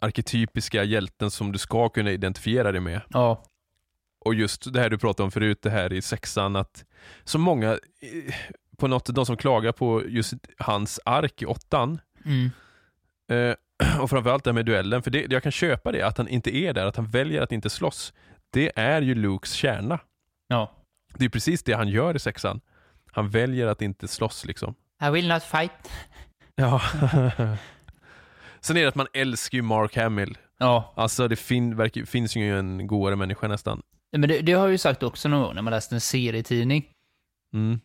arketypiska 0.02 0.84
hjälten 0.84 1.30
som 1.30 1.52
du 1.52 1.58
ska 1.58 1.88
kunna 1.88 2.10
identifiera 2.10 2.72
dig 2.72 2.80
med. 2.80 3.00
Ja. 3.08 3.44
Och 4.24 4.34
just 4.34 4.72
det 4.72 4.80
här 4.80 4.90
du 4.90 4.98
pratade 4.98 5.24
om 5.24 5.30
förut, 5.30 5.58
det 5.62 5.70
här 5.70 5.92
i 5.92 6.02
sexan, 6.02 6.56
att 6.56 6.84
så 7.24 7.38
många, 7.38 7.70
eh, 7.72 8.34
på 8.76 8.86
något, 8.88 9.06
de 9.14 9.26
som 9.26 9.36
klagar 9.36 9.72
på 9.72 10.02
just 10.08 10.34
hans 10.58 11.00
ark 11.04 11.42
i 11.42 11.46
åttan, 11.46 12.00
Mm. 12.24 12.50
eh, 13.32 13.56
och 14.02 14.10
framförallt 14.10 14.44
det 14.44 14.50
här 14.50 14.54
med 14.54 14.66
duellen, 14.66 15.02
för 15.02 15.10
det, 15.10 15.26
jag 15.32 15.42
kan 15.42 15.52
köpa 15.52 15.92
det, 15.92 16.02
att 16.02 16.18
han 16.18 16.28
inte 16.28 16.56
är 16.56 16.72
där, 16.72 16.86
att 16.86 16.96
han 16.96 17.06
väljer 17.10 17.42
att 17.42 17.52
inte 17.52 17.70
slåss. 17.70 18.12
Det 18.52 18.72
är 18.78 19.02
ju 19.02 19.14
Lukes 19.14 19.52
kärna. 19.52 19.98
Ja. 20.48 20.72
Det 21.14 21.24
är 21.24 21.28
precis 21.28 21.62
det 21.62 21.72
han 21.72 21.88
gör 21.88 22.16
i 22.16 22.18
sexan. 22.18 22.60
Han 23.12 23.30
väljer 23.30 23.66
att 23.66 23.82
inte 23.82 24.08
slåss 24.08 24.44
liksom. 24.44 24.74
I 25.06 25.10
will 25.10 25.28
not 25.28 25.42
fight. 25.42 25.90
Ja. 26.54 26.80
Sen 28.62 28.76
är 28.76 28.82
det 28.82 28.88
att 28.88 28.94
man 28.94 29.06
älskar 29.12 29.58
ju 29.58 29.62
Mark 29.62 29.96
Hamill. 29.96 30.38
Ja. 30.58 30.92
Alltså 30.96 31.28
det 31.28 31.36
fin, 31.36 31.76
verkar, 31.76 32.04
finns 32.04 32.36
ju 32.36 32.58
en 32.58 32.86
godare 32.86 33.16
människa 33.16 33.48
nästan. 33.48 33.82
Men 34.12 34.28
det, 34.28 34.40
det 34.40 34.52
har 34.52 34.62
jag 34.62 34.72
ju 34.72 34.78
sagt 34.78 35.02
också 35.02 35.28
någon 35.28 35.42
gång 35.42 35.54
när 35.54 35.62
man 35.62 35.70
läste 35.70 35.94
en 35.94 36.00
serietidning. 36.00 36.88
Mm. 37.54 37.80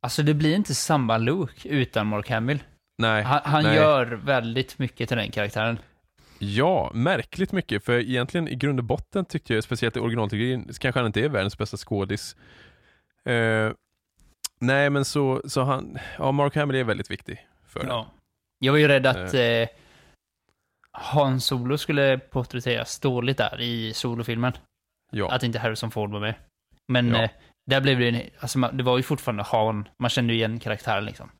Alltså 0.00 0.22
det 0.22 0.34
blir 0.34 0.56
inte 0.56 0.74
samma 0.74 1.18
Luke 1.18 1.68
utan 1.68 2.06
Mark 2.06 2.30
Hamill. 2.30 2.62
Nej. 2.98 3.22
Han, 3.22 3.40
han 3.44 3.62
nej. 3.62 3.76
gör 3.76 4.06
väldigt 4.06 4.78
mycket 4.78 5.08
till 5.08 5.16
den 5.16 5.30
karaktären. 5.30 5.78
Ja, 6.38 6.90
märkligt 6.94 7.52
mycket. 7.52 7.84
För 7.84 7.98
egentligen 7.98 8.48
i 8.48 8.54
grund 8.54 8.78
och 8.78 8.84
botten 8.84 9.24
tyckte 9.24 9.54
jag, 9.54 9.64
speciellt 9.64 9.96
i 9.96 10.00
originaltrilogin, 10.00 10.70
kanske 10.78 10.98
han 10.98 11.06
inte 11.06 11.20
är 11.20 11.28
världens 11.28 11.58
bästa 11.58 11.76
skådis. 11.76 12.36
Eh, 13.24 13.72
nej, 14.58 14.90
men 14.90 15.04
så, 15.04 15.42
så 15.44 15.62
han, 15.62 15.98
ja, 16.18 16.32
Mark 16.32 16.56
Hamill 16.56 16.76
är 16.76 16.84
väldigt 16.84 17.10
viktig 17.10 17.46
för 17.66 17.80
den. 17.80 17.88
Ja. 17.88 18.06
Jag 18.58 18.72
var 18.72 18.78
ju 18.78 18.88
rädd 18.88 19.06
att 19.06 19.34
eh, 19.34 19.68
Han 21.02 21.40
Solo 21.40 21.78
skulle 21.78 22.18
porträtteras 22.18 23.00
dåligt 23.00 23.38
där 23.38 23.60
i 23.60 23.92
solofilmen. 23.94 24.52
Ja, 25.12 25.30
Att 25.32 25.42
inte 25.42 25.58
Harrison 25.58 25.90
Ford 25.90 26.10
var 26.10 26.20
med. 26.20 26.34
Men 26.88 27.08
Ja. 27.08 27.22
eh, 27.22 27.30
där 27.66 27.80
blev 27.80 27.98
det 27.98 28.08
en, 28.08 28.22
alltså 28.40 28.58
det 28.58 28.82
var 28.82 28.96
ju 28.96 29.02
fortfarande 29.02 29.42
Han. 29.42 29.88
Man 29.98 30.10
kände 30.10 30.32
ju 30.32 30.38
igen 30.38 30.58
karaktären 30.60 31.04
liksom. 31.04 31.30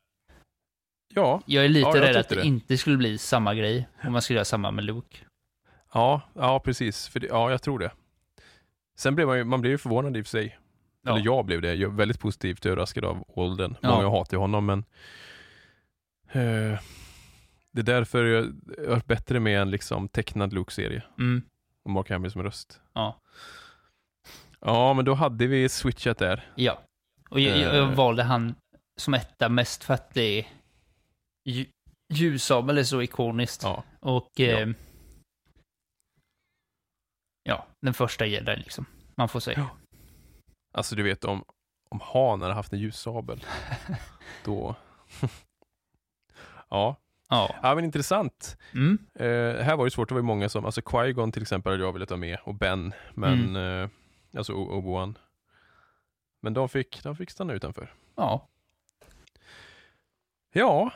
ja, 1.13 1.41
Jag 1.45 1.65
är 1.65 1.69
lite 1.69 1.89
Ja, 1.89 1.95
jag 1.97 2.03
rädd 2.09 2.15
att 2.15 2.29
det 2.29 2.35
det. 2.35 2.41
inte 2.47 2.77
skulle 2.77 2.97
bli 2.97 3.17
samma 3.17 3.55
grej 3.55 3.87
om 4.03 4.11
man 4.13 4.21
skulle 4.21 4.37
göra 4.37 4.45
samma 4.45 4.71
med 4.71 4.83
Luke. 4.85 5.17
ja, 5.93 6.21
ja, 6.33 6.59
precis. 6.59 7.07
För 7.07 7.19
det, 7.19 7.27
ja, 7.27 7.51
jag 7.51 7.61
tror 7.61 7.79
det. 7.79 7.91
Sen 8.97 9.15
blev 9.15 9.27
man 9.27 9.37
ju, 9.37 9.43
man 9.43 9.61
blev 9.61 9.71
ju 9.71 9.77
förvånad 9.77 10.17
i 10.17 10.21
och 10.21 10.25
för 10.25 10.29
sig. 10.31 10.57
Ja. 11.03 11.11
Eller 11.11 11.25
jag 11.25 11.45
blev 11.45 11.61
det. 11.61 11.73
Jag 11.73 11.89
väldigt 11.89 12.19
positivt 12.19 12.65
överraskad 12.65 13.05
av 13.05 13.23
åldern. 13.27 13.75
Ja. 13.81 13.89
Många 13.95 14.09
hatar 14.09 14.37
ju 14.37 14.41
honom, 14.41 14.65
men 14.65 14.83
eh, 16.31 16.79
det 17.71 17.81
är 17.81 17.85
därför 17.85 18.25
jag 18.25 18.41
har 18.77 18.87
varit 18.87 19.05
bättre 19.05 19.39
med 19.39 19.61
en 19.61 19.71
liksom 19.71 20.07
tecknad 20.09 20.53
Luke-serie. 20.53 21.03
Mm. 21.19 21.41
Och 21.85 21.91
Mark 21.91 22.09
Hamill 22.09 22.31
som 22.31 22.43
röst. 22.43 22.81
Ja. 22.93 23.19
Ja, 24.59 24.93
men 24.93 25.05
då 25.05 25.13
hade 25.13 25.47
vi 25.47 25.69
switchat 25.69 26.17
där. 26.17 26.51
Ja. 26.55 26.81
Och 27.29 27.39
jag, 27.39 27.57
jag, 27.57 27.75
jag 27.75 27.89
Eh. 27.89 27.95
valde 27.95 28.23
han 28.23 28.55
som 29.01 29.13
etta 29.13 29.49
mest 29.49 29.83
för 29.83 29.93
att 29.93 30.13
det 30.13 30.39
är 30.39 30.47
lju- 31.49 31.69
ljussabel 32.13 32.77
är 32.77 32.83
så 32.83 33.01
ikoniskt. 33.01 33.63
Ja. 33.63 33.83
Och 33.99 34.29
Ja. 34.35 34.45
eh, 34.59 34.69
ja, 37.43 37.67
den 37.81 37.93
första 37.93 38.25
jedin 38.25 38.59
liksom. 38.59 38.85
Man 39.17 39.29
får 39.29 39.39
säga. 39.39 39.59
Ja. 39.59 39.69
Alltså 40.73 40.95
du 40.95 41.03
vet 41.03 41.23
om, 41.25 41.43
om 41.89 41.99
Han 42.13 42.41
hade 42.41 42.53
haft 42.53 42.73
en 42.73 42.79
ljussabel. 42.79 43.45
då... 44.45 44.75
ja. 46.69 46.95
Ja. 47.31 47.55
ja, 47.63 47.75
men 47.75 47.83
intressant. 47.85 48.57
Mm. 48.73 48.97
Eh, 49.15 49.63
här 49.63 49.75
var 49.77 49.85
det 49.85 49.91
svårt, 49.91 50.07
det 50.09 50.13
var 50.13 50.19
ju 50.21 50.25
många 50.25 50.49
som, 50.49 50.65
alltså 50.65 50.81
Qui-Gon 50.81 51.31
till 51.31 51.41
exempel 51.41 51.71
hade 51.71 51.83
jag 51.83 51.93
velat 51.93 52.09
ha 52.09 52.17
med 52.17 52.37
och 52.43 52.55
Ben, 52.55 52.93
men 53.13 53.55
eh, 53.55 53.89
alltså 54.37 54.53
O- 54.53 54.81
Obi-Wan. 54.81 55.15
Men 56.41 56.53
de 56.53 56.69
fick, 56.69 57.03
de 57.03 57.15
fick 57.15 57.31
stanna 57.31 57.53
utanför. 57.53 57.93
Ja. 58.15 58.47
Ja, 60.53 60.91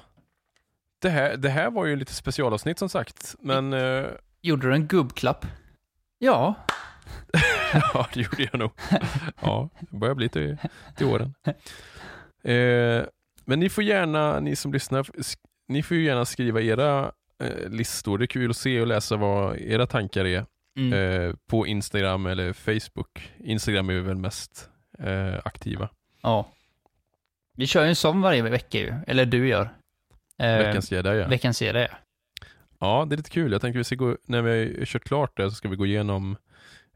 det 0.99 1.09
här, 1.09 1.37
det 1.37 1.49
här 1.49 1.71
var 1.71 1.85
ju 1.85 1.95
lite 1.95 2.13
specialavsnitt 2.13 2.79
som 2.79 2.89
sagt, 2.89 3.35
men 3.39 3.73
eh, 3.73 4.05
Gjorde 4.41 4.67
du 4.67 4.73
en 4.73 4.87
gubbklapp? 4.87 5.45
Ja. 6.17 6.55
ja, 7.93 8.07
det 8.13 8.19
gjorde 8.21 8.43
jag 8.51 8.59
nog. 8.59 8.71
Ja, 9.41 9.69
det 9.79 9.97
börjar 9.97 10.15
bli 10.15 10.29
till, 10.29 10.57
till 10.95 11.05
åren. 11.05 11.33
Eh, 12.43 13.05
men 13.45 13.59
ni 13.59 13.69
får 13.69 13.83
gärna, 13.83 14.39
ni 14.39 14.55
som 14.55 14.73
lyssnar, 14.73 15.07
ni 15.67 15.83
får 15.83 15.97
ju 15.97 16.03
gärna 16.05 16.25
skriva 16.25 16.61
era 16.61 17.11
eh, 17.39 17.69
listor. 17.69 18.17
Det 18.17 18.25
är 18.25 18.27
kul 18.27 18.49
att 18.49 18.57
se 18.57 18.81
och 18.81 18.87
läsa 18.87 19.15
vad 19.15 19.57
era 19.57 19.87
tankar 19.87 20.25
är 20.25 20.45
Mm. 20.77 20.93
eh, 20.93 21.35
på 21.47 21.67
Instagram 21.67 22.25
eller 22.25 22.53
Facebook. 22.53 23.31
Instagram 23.37 23.89
är 23.89 23.93
vi 23.93 23.99
väl 23.99 24.17
mest 24.17 24.69
eh, 24.99 25.35
aktiva. 25.45 25.89
Ja. 26.21 26.47
Vi 27.57 27.67
kör 27.67 27.83
ju 27.83 27.89
en 27.89 27.95
sån 27.95 28.21
varje 28.21 28.41
vecka 28.41 28.79
ju. 28.79 28.93
Eller 29.07 29.25
du 29.25 29.47
gör. 29.47 29.69
Eh, 30.39 30.57
Veckans 30.57 30.91
jedi 30.91 31.09
ja. 31.09 31.27
Veckans 31.27 31.57
serie, 31.57 31.87
ja. 31.91 31.97
Ja, 32.79 33.05
det 33.09 33.15
är 33.15 33.17
lite 33.17 33.29
kul. 33.29 33.51
Jag 33.51 33.61
tänker 33.61 33.77
vi 33.77 33.83
ska 33.83 33.95
gå, 33.95 34.17
när 34.25 34.41
vi 34.41 34.75
har 34.79 34.85
kört 34.85 35.03
klart 35.03 35.37
det 35.37 35.49
så 35.49 35.55
ska 35.55 35.67
vi 35.69 35.75
gå 35.75 35.85
igenom 35.85 36.37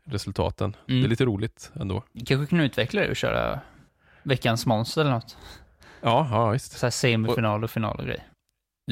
resultaten. 0.04 0.76
Mm. 0.88 1.02
Det 1.02 1.08
är 1.08 1.10
lite 1.10 1.26
roligt 1.26 1.72
ändå. 1.80 2.04
Vi 2.12 2.26
kanske 2.26 2.50
kan 2.50 2.60
utveckla 2.60 3.02
det 3.02 3.10
och 3.10 3.16
köra 3.16 3.60
veckans 4.24 4.66
monster 4.66 5.02
eller 5.02 5.12
något. 5.12 5.38
Ja, 6.02 6.28
ja 6.32 6.50
visst. 6.50 6.72
Så 6.72 6.86
här 6.86 6.92
semifinal 6.92 7.64
och 7.64 7.72
final 7.72 8.00
och 8.00 8.06
grej. 8.06 8.24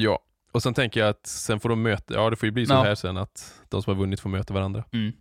Ja, 0.00 0.18
och 0.52 0.62
sen 0.62 0.74
tänker 0.74 1.00
jag 1.00 1.08
att 1.08 1.26
sen 1.26 1.60
får 1.60 1.68
de 1.68 1.82
möta, 1.82 2.14
ja 2.14 2.30
det 2.30 2.36
får 2.36 2.46
ju 2.46 2.50
bli 2.52 2.66
så 2.66 2.72
Ja. 2.74 2.82
här 2.82 2.94
sen 2.94 3.16
att 3.16 3.54
de 3.68 3.82
som 3.82 3.94
har 3.94 4.00
vunnit 4.00 4.20
får 4.20 4.30
möta 4.30 4.54
varandra. 4.54 4.84
Mm. 4.92 5.12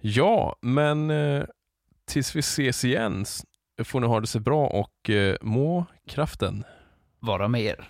Ja, 0.00 0.56
men 0.62 1.10
eh, 1.10 1.44
tills 2.04 2.36
vi 2.36 2.40
ses 2.40 2.84
igen 2.84 3.24
får 3.84 4.00
ni 4.00 4.06
ha 4.06 4.20
det 4.20 4.26
så 4.26 4.40
bra 4.40 4.66
och 4.66 5.10
eh, 5.10 5.36
må 5.42 5.84
kraften. 6.06 6.64
Vara 7.20 7.48
med 7.48 7.62
er. 7.62 7.88